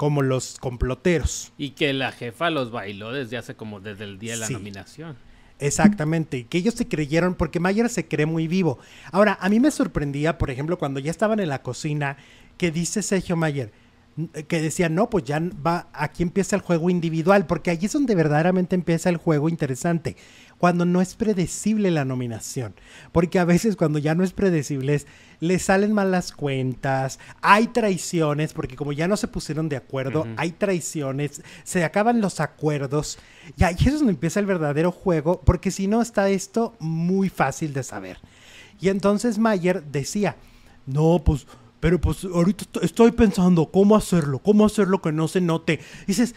como 0.01 0.22
los 0.22 0.57
comploteros. 0.59 1.53
Y 1.59 1.72
que 1.72 1.92
la 1.92 2.11
jefa 2.11 2.48
los 2.48 2.70
bailó 2.70 3.12
desde 3.12 3.36
hace 3.36 3.55
como 3.55 3.80
desde 3.80 4.05
el 4.05 4.18
día 4.18 4.32
de 4.32 4.38
la 4.38 4.48
nominación. 4.48 5.18
Exactamente, 5.59 6.38
y 6.38 6.44
que 6.44 6.57
ellos 6.57 6.72
se 6.72 6.88
creyeron, 6.88 7.34
porque 7.34 7.61
Mayer 7.61 7.86
se 7.90 8.09
cree 8.09 8.24
muy 8.24 8.48
vivo. 8.48 8.78
Ahora, 9.12 9.36
a 9.42 9.51
mí 9.51 9.61
me 9.61 9.70
sorprendía, 9.70 10.38
por 10.38 10.51
ejemplo, 10.51 10.78
cuando 10.78 11.01
ya 11.01 11.11
estaban 11.11 11.38
en 11.38 11.51
la 11.51 11.61
cocina, 11.61 12.16
que 12.57 12.70
dice 12.70 13.03
Sergio 13.03 13.36
Mayer, 13.36 13.72
que 14.48 14.62
decía, 14.62 14.88
no, 14.88 15.11
pues 15.11 15.24
ya 15.24 15.38
va, 15.38 15.90
aquí 15.92 16.22
empieza 16.22 16.57
el 16.57 16.62
juego 16.62 16.88
individual, 16.88 17.46
porque 17.46 17.70
allí 17.70 17.84
es 17.84 17.92
donde 17.92 18.14
verdaderamente 18.14 18.76
empieza 18.76 19.11
el 19.11 19.18
juego 19.18 19.51
interesante 19.51 20.16
cuando 20.61 20.84
no 20.84 21.00
es 21.00 21.14
predecible 21.14 21.90
la 21.90 22.04
nominación. 22.04 22.74
Porque 23.12 23.38
a 23.38 23.46
veces 23.46 23.76
cuando 23.76 23.98
ya 23.98 24.14
no 24.14 24.22
es 24.22 24.34
predecible, 24.34 25.02
le 25.40 25.58
salen 25.58 25.94
mal 25.94 26.11
las 26.11 26.32
cuentas, 26.32 27.18
hay 27.40 27.68
traiciones, 27.68 28.52
porque 28.52 28.76
como 28.76 28.92
ya 28.92 29.08
no 29.08 29.16
se 29.16 29.26
pusieron 29.26 29.70
de 29.70 29.78
acuerdo, 29.78 30.26
hay 30.36 30.50
traiciones, 30.50 31.40
se 31.64 31.82
acaban 31.82 32.20
los 32.20 32.40
acuerdos. 32.40 33.18
Y 33.56 33.64
ahí 33.64 33.74
es 33.86 33.94
donde 33.94 34.12
empieza 34.12 34.38
el 34.38 34.44
verdadero 34.44 34.92
juego, 34.92 35.40
porque 35.40 35.70
si 35.70 35.86
no 35.86 36.02
está 36.02 36.28
esto 36.28 36.74
muy 36.78 37.30
fácil 37.30 37.72
de 37.72 37.82
saber. 37.82 38.18
Y 38.82 38.90
entonces 38.90 39.38
Mayer 39.38 39.82
decía, 39.84 40.36
no, 40.84 41.22
pues 41.24 41.46
pero 41.80 41.98
pues 41.98 42.22
ahorita 42.24 42.80
estoy 42.82 43.12
pensando 43.12 43.70
cómo 43.72 43.96
hacerlo, 43.96 44.40
cómo 44.40 44.66
hacerlo 44.66 45.00
que 45.00 45.12
no 45.12 45.26
se 45.26 45.40
note. 45.40 45.80
dices, 46.06 46.34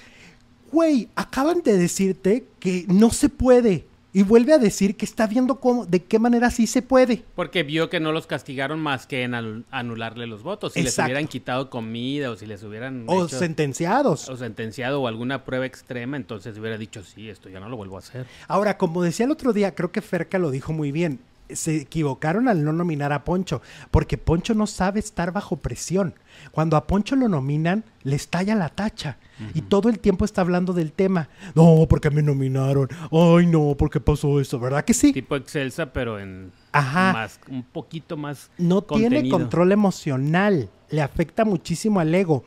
güey, 0.72 1.10
acaban 1.16 1.62
de 1.62 1.78
decirte 1.78 2.46
que 2.62 2.86
no 2.88 3.12
se 3.12 3.28
puede. 3.28 3.86
Y 4.16 4.22
vuelve 4.22 4.54
a 4.54 4.60
decir 4.60 4.96
que 4.96 5.06
está 5.06 5.26
viendo 5.26 5.60
cómo, 5.60 5.88
de 5.88 6.04
qué 6.04 6.20
manera 6.20 6.52
sí 6.52 6.68
se 6.68 6.84
puede. 6.84 7.24
Porque 7.36 7.64
vio 7.64 7.90
que 7.90 8.00
no 8.00 8.12
los 8.12 8.28
castigaron 8.28 8.80
más 8.80 9.08
que 9.08 9.24
en 9.24 9.66
anularle 9.72 10.28
los 10.28 10.44
votos. 10.44 10.74
Si 10.74 10.84
les 10.84 10.98
hubieran 11.00 11.28
quitado 11.28 11.72
comida 11.72 12.30
o 12.30 12.36
si 12.36 12.46
les 12.46 12.62
hubieran. 12.64 13.06
O 13.08 13.28
sentenciados. 13.28 14.30
O 14.30 14.38
sentenciado 14.38 15.02
o 15.02 15.08
alguna 15.08 15.44
prueba 15.44 15.66
extrema, 15.66 16.16
entonces 16.16 16.58
hubiera 16.60 16.78
dicho, 16.78 17.04
sí, 17.04 17.30
esto 17.30 17.50
ya 17.50 17.60
no 17.60 17.70
lo 17.70 17.76
vuelvo 17.76 17.96
a 17.96 18.00
hacer. 18.00 18.28
Ahora, 18.48 18.78
como 18.78 19.02
decía 19.02 19.26
el 19.26 19.32
otro 19.32 19.52
día, 19.52 19.74
creo 19.74 19.92
que 19.92 20.02
Ferca 20.02 20.38
lo 20.38 20.52
dijo 20.52 20.74
muy 20.74 20.92
bien 20.92 21.20
se 21.50 21.78
equivocaron 21.78 22.48
al 22.48 22.64
no 22.64 22.74
nominar 22.74 23.14
a 23.14 23.24
Poncho, 23.24 23.62
porque 23.92 24.18
Poncho 24.18 24.54
no 24.54 24.68
sabe 24.68 25.00
estar 25.00 25.32
bajo 25.32 25.58
presión. 25.58 26.16
Cuando 26.52 26.78
a 26.78 26.88
Poncho 26.88 27.16
lo 27.16 27.28
nominan, 27.28 27.84
le 28.04 28.16
estalla 28.16 28.56
la 28.56 28.70
tacha. 28.70 29.18
Y 29.54 29.62
todo 29.62 29.90
el 29.90 30.00
tiempo 30.00 30.26
está 30.26 30.42
hablando 30.42 30.74
del 30.74 30.92
tema. 30.94 31.28
No, 31.56 31.86
porque 31.90 32.10
me 32.10 32.22
nominaron. 32.22 32.88
Ay, 33.12 33.48
no, 33.48 33.76
porque 33.78 34.00
pasó 34.00 34.40
eso, 34.40 34.60
¿verdad 34.60 34.86
que 34.86 34.94
sí? 34.94 35.12
Tipo 35.12 35.36
Excelsa, 35.36 35.92
pero 35.92 36.20
en 36.20 36.52
más, 36.74 37.40
un 37.50 37.64
poquito 37.64 38.18
más. 38.18 38.50
No 38.58 38.82
tiene 38.84 39.30
control 39.30 39.72
emocional. 39.72 40.70
Le 40.90 41.02
afecta 41.02 41.46
muchísimo 41.46 42.00
al 42.00 42.14
ego. 42.14 42.44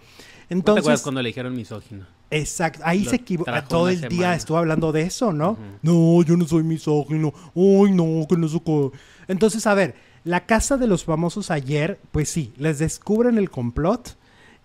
Entonces, 0.48 0.66
¿No 0.66 0.74
te 0.74 0.80
acuerdas 0.80 1.02
cuando 1.02 1.22
le 1.22 1.28
dijeron 1.28 1.54
misógino? 1.54 2.06
Exacto, 2.30 2.82
ahí 2.84 3.04
se 3.04 3.16
equivoca. 3.16 3.64
Todo 3.64 3.88
el 3.88 4.00
día 4.08 4.34
estuvo 4.34 4.58
hablando 4.58 4.92
de 4.92 5.02
eso, 5.02 5.32
¿no? 5.32 5.58
No, 5.82 6.22
yo 6.22 6.36
no 6.36 6.46
soy 6.46 6.62
misógino. 6.62 7.32
Ay, 7.54 7.92
no, 7.92 8.26
que 8.28 8.36
no 8.36 8.48
soy. 8.48 8.90
Entonces, 9.28 9.66
a 9.66 9.74
ver, 9.74 9.94
la 10.24 10.44
casa 10.44 10.76
de 10.76 10.86
los 10.86 11.04
famosos 11.04 11.50
ayer, 11.50 12.00
pues 12.10 12.28
sí, 12.28 12.52
les 12.56 12.78
descubren 12.80 13.38
el 13.38 13.50
complot 13.50 14.16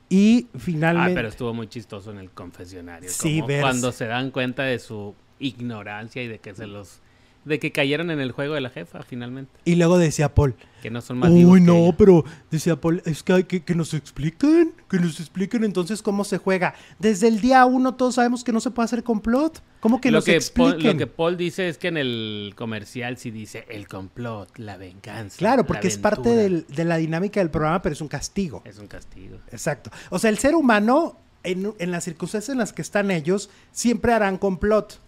y 0.10 0.48
finalmente. 0.58 1.12
Ah, 1.12 1.16
pero 1.16 1.28
estuvo 1.28 1.54
muy 1.54 1.68
chistoso 1.68 2.12
en 2.12 2.18
el 2.18 2.32
confesionario. 2.32 3.10
Sí, 3.10 3.42
Cuando 3.62 3.92
se 3.92 4.08
dan 4.08 4.32
cuenta 4.32 4.64
de 4.64 4.80
su 4.80 5.16
ignorancia 5.40 6.24
y 6.24 6.28
de 6.28 6.40
que 6.40 6.54
se 6.54 6.68
los 6.68 7.00
de 7.46 7.60
que 7.60 7.72
cayeron 7.72 8.12
en 8.12 8.20
el 8.20 8.32
juego 8.32 8.54
de 8.54 8.62
la 8.62 8.70
jefa, 8.70 9.02
finalmente. 9.04 9.52
Y 9.66 9.76
luego 9.76 9.98
decía 9.98 10.34
Paul. 10.34 10.56
Que 10.82 10.90
no 10.90 11.02
son 11.02 11.20
más 11.20 11.30
Uy, 11.30 11.62
no, 11.62 11.94
pero 11.98 12.24
decía 12.50 12.80
Paul, 12.80 13.02
es 13.06 13.24
que 13.24 13.46
que, 13.46 13.64
que 13.64 13.76
nos 13.76 13.94
expliquen, 13.94 14.74
que 14.90 15.00
nos 15.00 15.20
expliquen 15.20 15.64
entonces 15.64 16.02
cómo 16.02 16.24
se 16.24 16.38
juega. 16.38 16.74
Desde 17.00 17.28
el 17.28 17.40
día 17.40 17.66
uno 17.66 17.96
todos 17.96 18.16
sabemos 18.16 18.44
que 18.44 18.52
no 18.52 18.60
se 18.60 18.72
puede 18.72 18.86
hacer 18.86 19.04
complot. 19.04 19.62
¿Cómo 19.80 20.00
que 20.00 20.12
lo 20.12 20.18
nos 20.18 20.26
que 20.26 20.36
expliquen? 20.36 20.74
Paul, 20.74 20.84
lo 20.84 20.98
que 20.98 21.08
Paul 21.08 21.38
dice 21.38 21.68
es 21.68 21.78
que 21.78 21.88
en 21.88 21.98
el 21.98 22.54
comercial 22.56 23.18
sí 23.18 23.32
dice 23.32 23.66
el 23.70 23.88
complot, 23.88 24.58
la 24.58 24.78
venganza. 24.78 25.38
Claro, 25.38 25.66
porque 25.66 25.88
es 25.88 25.98
parte 25.98 26.30
de 26.50 26.86
la 26.86 26.98
dinámica 26.98 27.40
del 27.40 27.50
programa, 27.50 27.82
pero 27.82 27.94
es 27.94 28.02
un 28.02 28.08
castigo. 28.08 28.62
Es 28.66 28.78
un 28.78 28.88
castigo. 28.88 29.38
Exacto. 29.52 29.92
O 30.10 30.20
sea, 30.20 30.30
el 30.30 30.38
ser 30.38 30.56
humano, 30.56 31.18
en, 31.44 31.74
en 31.80 31.92
las 31.92 32.04
circunstancias 32.04 32.50
en 32.50 32.60
las 32.60 32.74
que 32.74 32.82
están 32.82 33.10
ellos, 33.10 33.50
siempre 33.72 34.14
harán 34.14 34.38
complot. 34.38 35.00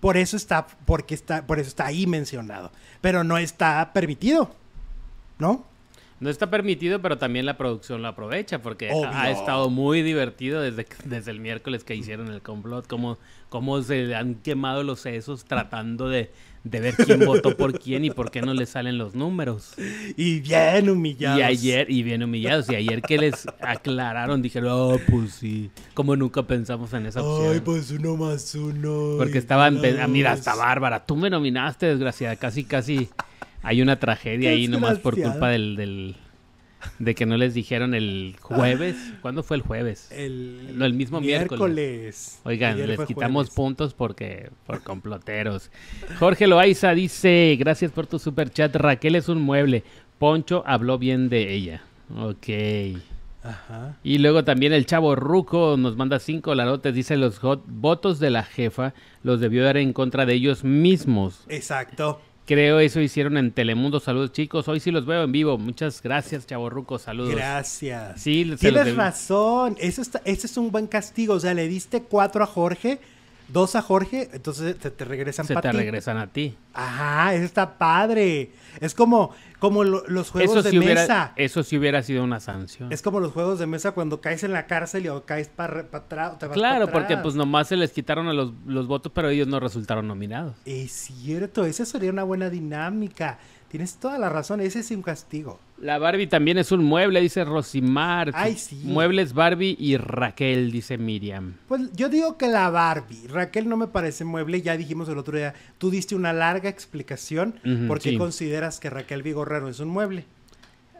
Por 0.00 0.16
eso 0.16 0.36
está, 0.36 0.66
porque 0.86 1.14
está, 1.14 1.46
por 1.46 1.58
eso 1.58 1.68
está 1.68 1.86
ahí 1.86 2.06
mencionado. 2.06 2.72
Pero 3.00 3.22
no 3.22 3.38
está 3.38 3.92
permitido. 3.92 4.54
¿No? 5.38 5.64
No 6.20 6.28
está 6.28 6.50
permitido, 6.50 7.00
pero 7.00 7.16
también 7.16 7.46
la 7.46 7.56
producción 7.56 8.02
lo 8.02 8.08
aprovecha 8.08 8.60
porque 8.60 8.90
ha 8.90 9.30
estado 9.30 9.70
muy 9.70 10.02
divertido 10.02 10.60
desde, 10.60 10.86
desde 11.06 11.30
el 11.30 11.40
miércoles 11.40 11.82
que 11.82 11.94
hicieron 11.94 12.30
el 12.30 12.42
complot, 12.42 12.86
cómo, 12.86 13.16
cómo 13.48 13.82
se 13.82 14.14
han 14.14 14.34
quemado 14.34 14.82
los 14.82 15.00
sesos 15.00 15.46
tratando 15.46 16.10
de, 16.10 16.30
ver 16.62 16.94
quién 16.94 17.24
votó 17.24 17.56
por 17.56 17.78
quién 17.78 18.04
y 18.04 18.10
por 18.10 18.30
qué 18.30 18.42
no 18.42 18.52
le 18.52 18.66
salen 18.66 18.98
los 18.98 19.14
números. 19.14 19.72
Y 20.14 20.40
bien 20.40 20.90
humillados. 20.90 21.40
Y 21.40 21.42
ayer, 21.42 21.90
y 21.90 22.02
bien 22.02 22.22
humillados. 22.22 22.68
Y 22.68 22.74
ayer 22.74 23.00
que 23.00 23.16
les 23.16 23.46
aclararon, 23.62 24.42
dijeron, 24.42 24.68
oh, 24.72 24.98
pues 25.10 25.32
sí, 25.32 25.70
como 25.94 26.16
nunca 26.16 26.42
pensamos 26.42 26.92
en 26.92 27.06
esa 27.06 27.22
opción. 27.22 27.54
Ay, 27.54 27.60
pues 27.60 27.90
uno 27.92 28.16
más 28.16 28.54
uno. 28.54 29.14
Porque 29.16 29.38
estaban, 29.38 29.80
mira, 30.10 30.32
hasta 30.32 30.54
Bárbara, 30.54 31.06
tú 31.06 31.16
me 31.16 31.30
nominaste, 31.30 31.86
desgraciada, 31.86 32.36
casi, 32.36 32.64
casi 32.64 33.08
hay 33.62 33.82
una 33.82 33.98
tragedia 33.98 34.50
ahí 34.50 34.68
nomás 34.68 34.98
por 34.98 35.20
culpa 35.20 35.48
del, 35.48 36.16
de 36.98 37.14
que 37.14 37.26
no 37.26 37.36
les 37.36 37.54
dijeron 37.54 37.94
el 37.94 38.36
jueves. 38.40 38.96
¿Cuándo 39.20 39.42
fue 39.42 39.56
el 39.58 39.62
jueves? 39.62 40.10
El, 40.12 40.78
el 40.80 40.94
mismo 40.94 41.20
miércoles. 41.20 42.40
Oigan, 42.44 42.86
les 42.86 43.00
quitamos 43.00 43.50
puntos 43.50 43.94
porque 43.94 44.50
por 44.66 44.82
comploteros. 44.82 45.70
Jorge 46.18 46.46
Loaiza 46.46 46.94
dice, 46.94 47.56
gracias 47.58 47.92
por 47.92 48.06
tu 48.06 48.18
super 48.18 48.50
chat. 48.50 48.74
Raquel 48.76 49.14
es 49.14 49.28
un 49.28 49.40
mueble. 49.40 49.84
Poncho 50.18 50.62
habló 50.66 50.98
bien 50.98 51.28
de 51.28 51.52
ella. 51.52 51.82
Ok. 52.18 52.48
Ajá. 53.42 53.96
Y 54.02 54.18
luego 54.18 54.44
también 54.44 54.74
el 54.74 54.84
chavo 54.84 55.16
Ruco 55.16 55.76
nos 55.78 55.96
manda 55.96 56.18
cinco 56.18 56.54
larotes, 56.54 56.94
dice 56.94 57.16
los 57.16 57.40
votos 57.66 58.18
de 58.18 58.28
la 58.28 58.42
jefa 58.42 58.92
los 59.22 59.40
debió 59.40 59.64
dar 59.64 59.78
en 59.78 59.94
contra 59.94 60.26
de 60.26 60.34
ellos 60.34 60.62
mismos. 60.62 61.46
Exacto. 61.48 62.20
Creo 62.50 62.80
eso 62.80 63.00
hicieron 63.00 63.36
en 63.36 63.52
Telemundo. 63.52 64.00
Saludos, 64.00 64.32
chicos. 64.32 64.66
Hoy 64.66 64.80
sí 64.80 64.90
los 64.90 65.06
veo 65.06 65.22
en 65.22 65.30
vivo. 65.30 65.56
Muchas 65.56 66.02
gracias, 66.02 66.48
Chaborruco. 66.48 66.98
Saludos. 66.98 67.32
Gracias. 67.32 68.20
Sí, 68.20 68.56
Tienes 68.58 68.96
razón. 68.96 69.76
Eso 69.78 70.02
está, 70.02 70.20
ese 70.24 70.48
es 70.48 70.56
un 70.56 70.72
buen 70.72 70.88
castigo. 70.88 71.34
O 71.34 71.38
sea, 71.38 71.54
le 71.54 71.68
diste 71.68 72.02
cuatro 72.02 72.42
a 72.42 72.48
Jorge 72.48 72.98
dos 73.52 73.76
a 73.76 73.82
Jorge, 73.82 74.28
entonces 74.32 74.78
te, 74.78 74.90
te 74.90 75.04
regresan 75.04 75.46
Se 75.46 75.54
te 75.54 75.72
regresan 75.72 76.16
a 76.18 76.26
ti. 76.26 76.56
Ajá, 76.74 77.34
eso 77.34 77.44
está 77.44 77.78
padre. 77.78 78.50
Es 78.80 78.94
como, 78.94 79.30
como 79.58 79.84
los 79.84 80.30
juegos 80.30 80.64
de 80.64 80.72
mesa. 80.78 81.32
Eso 81.36 81.62
sí 81.62 81.76
hubiera 81.76 82.02
sido 82.02 82.24
una 82.24 82.40
sanción. 82.40 82.92
Es 82.92 83.02
como 83.02 83.20
los 83.20 83.32
juegos 83.32 83.58
de 83.58 83.66
mesa 83.66 83.92
cuando 83.92 84.20
caes 84.20 84.44
en 84.44 84.52
la 84.52 84.66
cárcel 84.66 85.06
y 85.06 85.10
caes 85.24 85.48
para 85.48 85.86
atrás. 85.92 86.36
claro, 86.52 86.90
porque 86.90 87.16
pues 87.16 87.34
nomás 87.34 87.68
se 87.68 87.76
les 87.76 87.92
quitaron 87.92 88.28
a 88.28 88.32
los, 88.32 88.52
los 88.66 88.86
votos, 88.86 89.12
pero 89.14 89.28
ellos 89.28 89.48
no 89.48 89.60
resultaron 89.60 90.06
nominados. 90.06 90.54
Es 90.64 90.92
cierto, 90.92 91.64
esa 91.64 91.84
sería 91.84 92.10
una 92.10 92.24
buena 92.24 92.50
dinámica. 92.50 93.38
Tienes 93.68 93.96
toda 93.96 94.18
la 94.18 94.28
razón, 94.28 94.60
ese 94.60 94.80
es 94.80 94.90
un 94.90 95.02
castigo. 95.02 95.60
La 95.80 95.98
Barbie 95.98 96.26
también 96.26 96.58
es 96.58 96.72
un 96.72 96.84
mueble, 96.84 97.22
dice 97.22 97.42
Rosimar. 97.42 98.32
Ay, 98.34 98.56
sí. 98.56 98.82
Muebles 98.84 99.32
Barbie 99.32 99.76
y 99.78 99.96
Raquel, 99.96 100.70
dice 100.70 100.98
Miriam. 100.98 101.54
Pues 101.68 101.90
yo 101.94 102.10
digo 102.10 102.36
que 102.36 102.48
la 102.48 102.68
Barbie. 102.68 103.26
Raquel 103.28 103.66
no 103.66 103.78
me 103.78 103.86
parece 103.86 104.24
mueble, 104.24 104.60
ya 104.60 104.76
dijimos 104.76 105.08
el 105.08 105.16
otro 105.16 105.38
día. 105.38 105.54
Tú 105.78 105.90
diste 105.90 106.14
una 106.14 106.34
larga 106.34 106.68
explicación 106.68 107.54
por 107.88 107.98
qué 107.98 108.18
consideras 108.18 108.78
que 108.78 108.90
Raquel 108.90 109.22
Vigorra 109.22 109.60
no 109.60 109.68
es 109.68 109.80
un 109.80 109.88
mueble. 109.88 110.26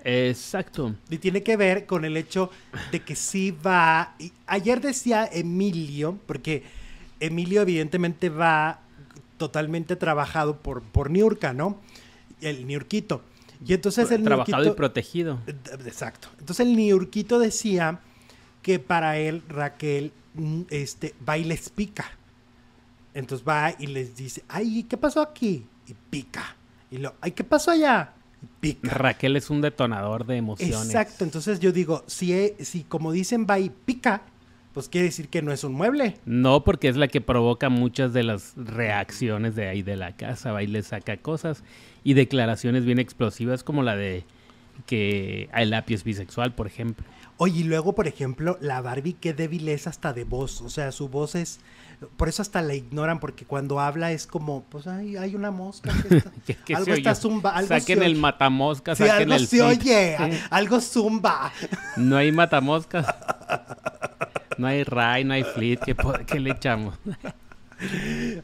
Exacto. 0.03 0.95
Y 1.11 1.18
tiene 1.18 1.43
que 1.43 1.59
ver 1.59 1.85
con 1.85 2.07
el 2.07 2.16
hecho 2.16 2.51
de 2.91 3.01
que 3.01 3.16
sí 3.16 3.51
va. 3.51 4.14
ayer 4.47 4.81
decía 4.81 5.28
Emilio, 5.31 6.18
porque 6.26 6.62
Emilio 7.20 7.61
evidentemente 7.61 8.31
va 8.31 8.81
totalmente 9.37 9.97
trabajado 9.97 10.57
por, 10.57 10.83
por 10.83 11.11
Niurka, 11.11 11.53
¿no? 11.53 11.78
el 12.41 12.66
niurquito. 12.66 13.22
Y 13.66 13.74
entonces 13.74 14.11
el 14.11 14.22
Trabajado 14.24 14.64
y 14.64 14.70
protegido. 14.70 15.38
Exacto. 15.46 16.28
Entonces 16.38 16.66
el 16.66 16.76
niurquito 16.76 17.38
decía 17.38 18.00
que 18.62 18.78
para 18.78 19.18
él 19.18 19.42
Raquel 19.48 20.12
mm, 20.34 20.62
este, 20.70 21.14
va 21.28 21.38
y 21.38 21.44
les 21.44 21.68
pica. 21.68 22.06
Entonces 23.12 23.46
va 23.46 23.74
y 23.78 23.86
les 23.86 24.16
dice, 24.16 24.42
ay, 24.48 24.84
¿qué 24.84 24.96
pasó 24.96 25.20
aquí? 25.20 25.66
Y 25.86 25.94
pica. 26.11 26.56
Y 26.90 26.98
lo, 26.98 27.14
ay, 27.20 27.32
¿qué 27.32 27.44
pasó 27.44 27.72
allá? 27.72 28.14
Y 28.42 28.46
pica. 28.61 28.90
Raquel 28.90 29.36
es 29.36 29.50
un 29.50 29.61
detonador 29.61 30.26
de 30.26 30.36
emociones. 30.36 30.86
Exacto. 30.86 31.24
Entonces 31.24 31.61
yo 31.61 31.72
digo, 31.72 32.04
si, 32.06 32.54
si 32.61 32.84
como 32.84 33.12
dicen 33.12 33.46
va 33.48 33.58
y 33.58 33.70
pica, 33.70 34.22
pues 34.72 34.88
quiere 34.88 35.08
decir 35.08 35.28
que 35.28 35.42
no 35.42 35.52
es 35.52 35.64
un 35.64 35.74
mueble. 35.74 36.16
No, 36.24 36.64
porque 36.64 36.88
es 36.88 36.96
la 36.96 37.08
que 37.08 37.20
provoca 37.20 37.68
muchas 37.68 38.12
de 38.12 38.22
las 38.22 38.54
reacciones 38.56 39.54
de 39.56 39.68
ahí 39.68 39.82
de 39.82 39.96
la 39.96 40.16
casa, 40.16 40.52
va 40.52 40.62
y 40.62 40.68
le 40.68 40.82
saca 40.82 41.16
cosas 41.16 41.64
y 42.05 42.14
declaraciones 42.14 42.84
bien 42.84 42.98
explosivas 42.98 43.64
como 43.64 43.82
la 43.82 43.96
de 43.96 44.24
que 44.86 45.48
el 45.55 45.70
lápiz 45.70 45.96
es 45.96 46.05
bisexual, 46.05 46.55
por 46.55 46.66
ejemplo. 46.66 47.07
Oye, 47.36 47.61
y 47.61 47.62
luego, 47.62 47.94
por 47.94 48.07
ejemplo, 48.07 48.59
la 48.61 48.82
Barbie, 48.82 49.14
qué 49.14 49.32
débil 49.32 49.68
es 49.68 49.86
hasta 49.86 50.12
de 50.12 50.24
voz. 50.24 50.61
O 50.61 50.68
sea, 50.68 50.92
su 50.92 51.09
voz 51.09 51.34
es. 51.34 51.61
Por 52.16 52.28
eso 52.28 52.42
hasta 52.42 52.61
la 52.61 52.74
ignoran, 52.74 53.18
porque 53.18 53.46
cuando 53.46 53.80
habla 53.80 54.12
es 54.12 54.26
como, 54.26 54.64
pues 54.64 54.86
hay, 54.86 55.16
hay 55.16 55.34
una 55.34 55.51
mosca. 55.51 55.90
Que 56.44 56.74
algo 56.74 56.92
está 56.92 57.14
zumba. 57.14 57.62
saquen 57.62 58.03
el 58.03 58.16
matamosca, 58.16 58.94
sí, 58.94 59.07
saquen 59.07 59.32
algo 59.32 59.46
se 59.46 59.62
oye, 59.62 60.16
algo 60.51 60.80
zumba. 60.80 61.53
No 61.96 62.16
hay 62.16 62.30
matamoscas. 62.32 63.07
No 64.59 64.66
hay 64.66 64.84
Ray, 64.84 65.24
no 65.24 65.32
hay 65.32 65.44
Fleet. 65.44 65.80
¿Qué, 66.26 66.40
le 66.40 66.51
echamos? 66.51 66.94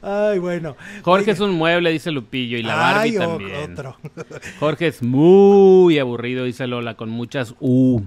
Ay, 0.03 0.39
bueno. 0.39 0.77
Jorge 1.03 1.33
es 1.33 1.41
un 1.41 1.53
mueble, 1.53 1.91
dice 1.91 2.11
Lupillo, 2.11 2.59
y 2.59 2.63
la 2.63 2.77
Barbie 2.77 3.17
también. 3.17 3.73
Otro. 3.73 3.97
Jorge 4.61 4.89
es 4.89 5.03
muy 5.03 5.99
aburrido, 5.99 6.45
dice 6.45 6.67
Lola, 6.67 6.95
con 6.95 7.11
muchas 7.11 7.55
U. 7.61 8.03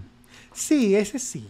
Sí, 0.53 0.95
ese 0.95 1.19
sí. 1.19 1.47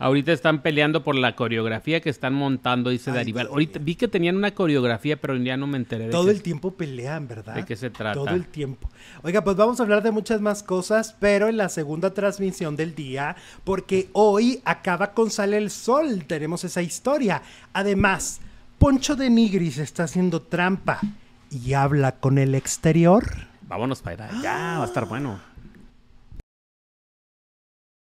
Ahorita 0.00 0.32
están 0.32 0.62
peleando 0.62 1.02
por 1.02 1.16
la 1.16 1.34
coreografía 1.34 2.00
que 2.00 2.08
están 2.08 2.32
montando, 2.32 2.90
dice 2.90 3.10
Daribal. 3.10 3.48
Ahorita 3.48 3.80
vi 3.80 3.96
que 3.96 4.06
tenían 4.06 4.36
una 4.36 4.52
coreografía, 4.52 5.20
pero 5.20 5.36
ya 5.36 5.56
no 5.56 5.66
me 5.66 5.76
enteré 5.76 6.04
de 6.04 6.10
Todo 6.10 6.30
el 6.30 6.40
tiempo 6.40 6.70
pelean, 6.70 7.26
¿verdad? 7.26 7.56
¿De 7.56 7.64
qué 7.64 7.74
se 7.74 7.90
trata? 7.90 8.14
Todo 8.14 8.30
el 8.30 8.46
tiempo. 8.46 8.88
Oiga, 9.22 9.42
pues 9.42 9.56
vamos 9.56 9.80
a 9.80 9.82
hablar 9.82 10.04
de 10.04 10.12
muchas 10.12 10.40
más 10.40 10.62
cosas, 10.62 11.16
pero 11.18 11.48
en 11.48 11.56
la 11.56 11.68
segunda 11.68 12.14
transmisión 12.14 12.76
del 12.76 12.94
día, 12.94 13.34
porque 13.64 14.08
hoy 14.12 14.60
acaba 14.64 15.14
con 15.14 15.30
Sale 15.30 15.58
el 15.58 15.70
Sol. 15.70 16.24
Tenemos 16.26 16.62
esa 16.62 16.80
historia. 16.80 17.42
Además, 17.72 18.40
Poncho 18.78 19.16
de 19.16 19.28
Nigris 19.28 19.78
está 19.78 20.04
haciendo 20.04 20.40
trampa 20.40 21.00
y 21.50 21.72
habla 21.72 22.20
con 22.20 22.38
el 22.38 22.54
exterior. 22.54 23.24
Vámonos 23.62 24.02
para 24.02 24.26
allá. 24.26 24.40
Ya, 24.40 24.78
va 24.78 24.84
a 24.84 24.86
estar 24.86 25.06
bueno. 25.06 25.40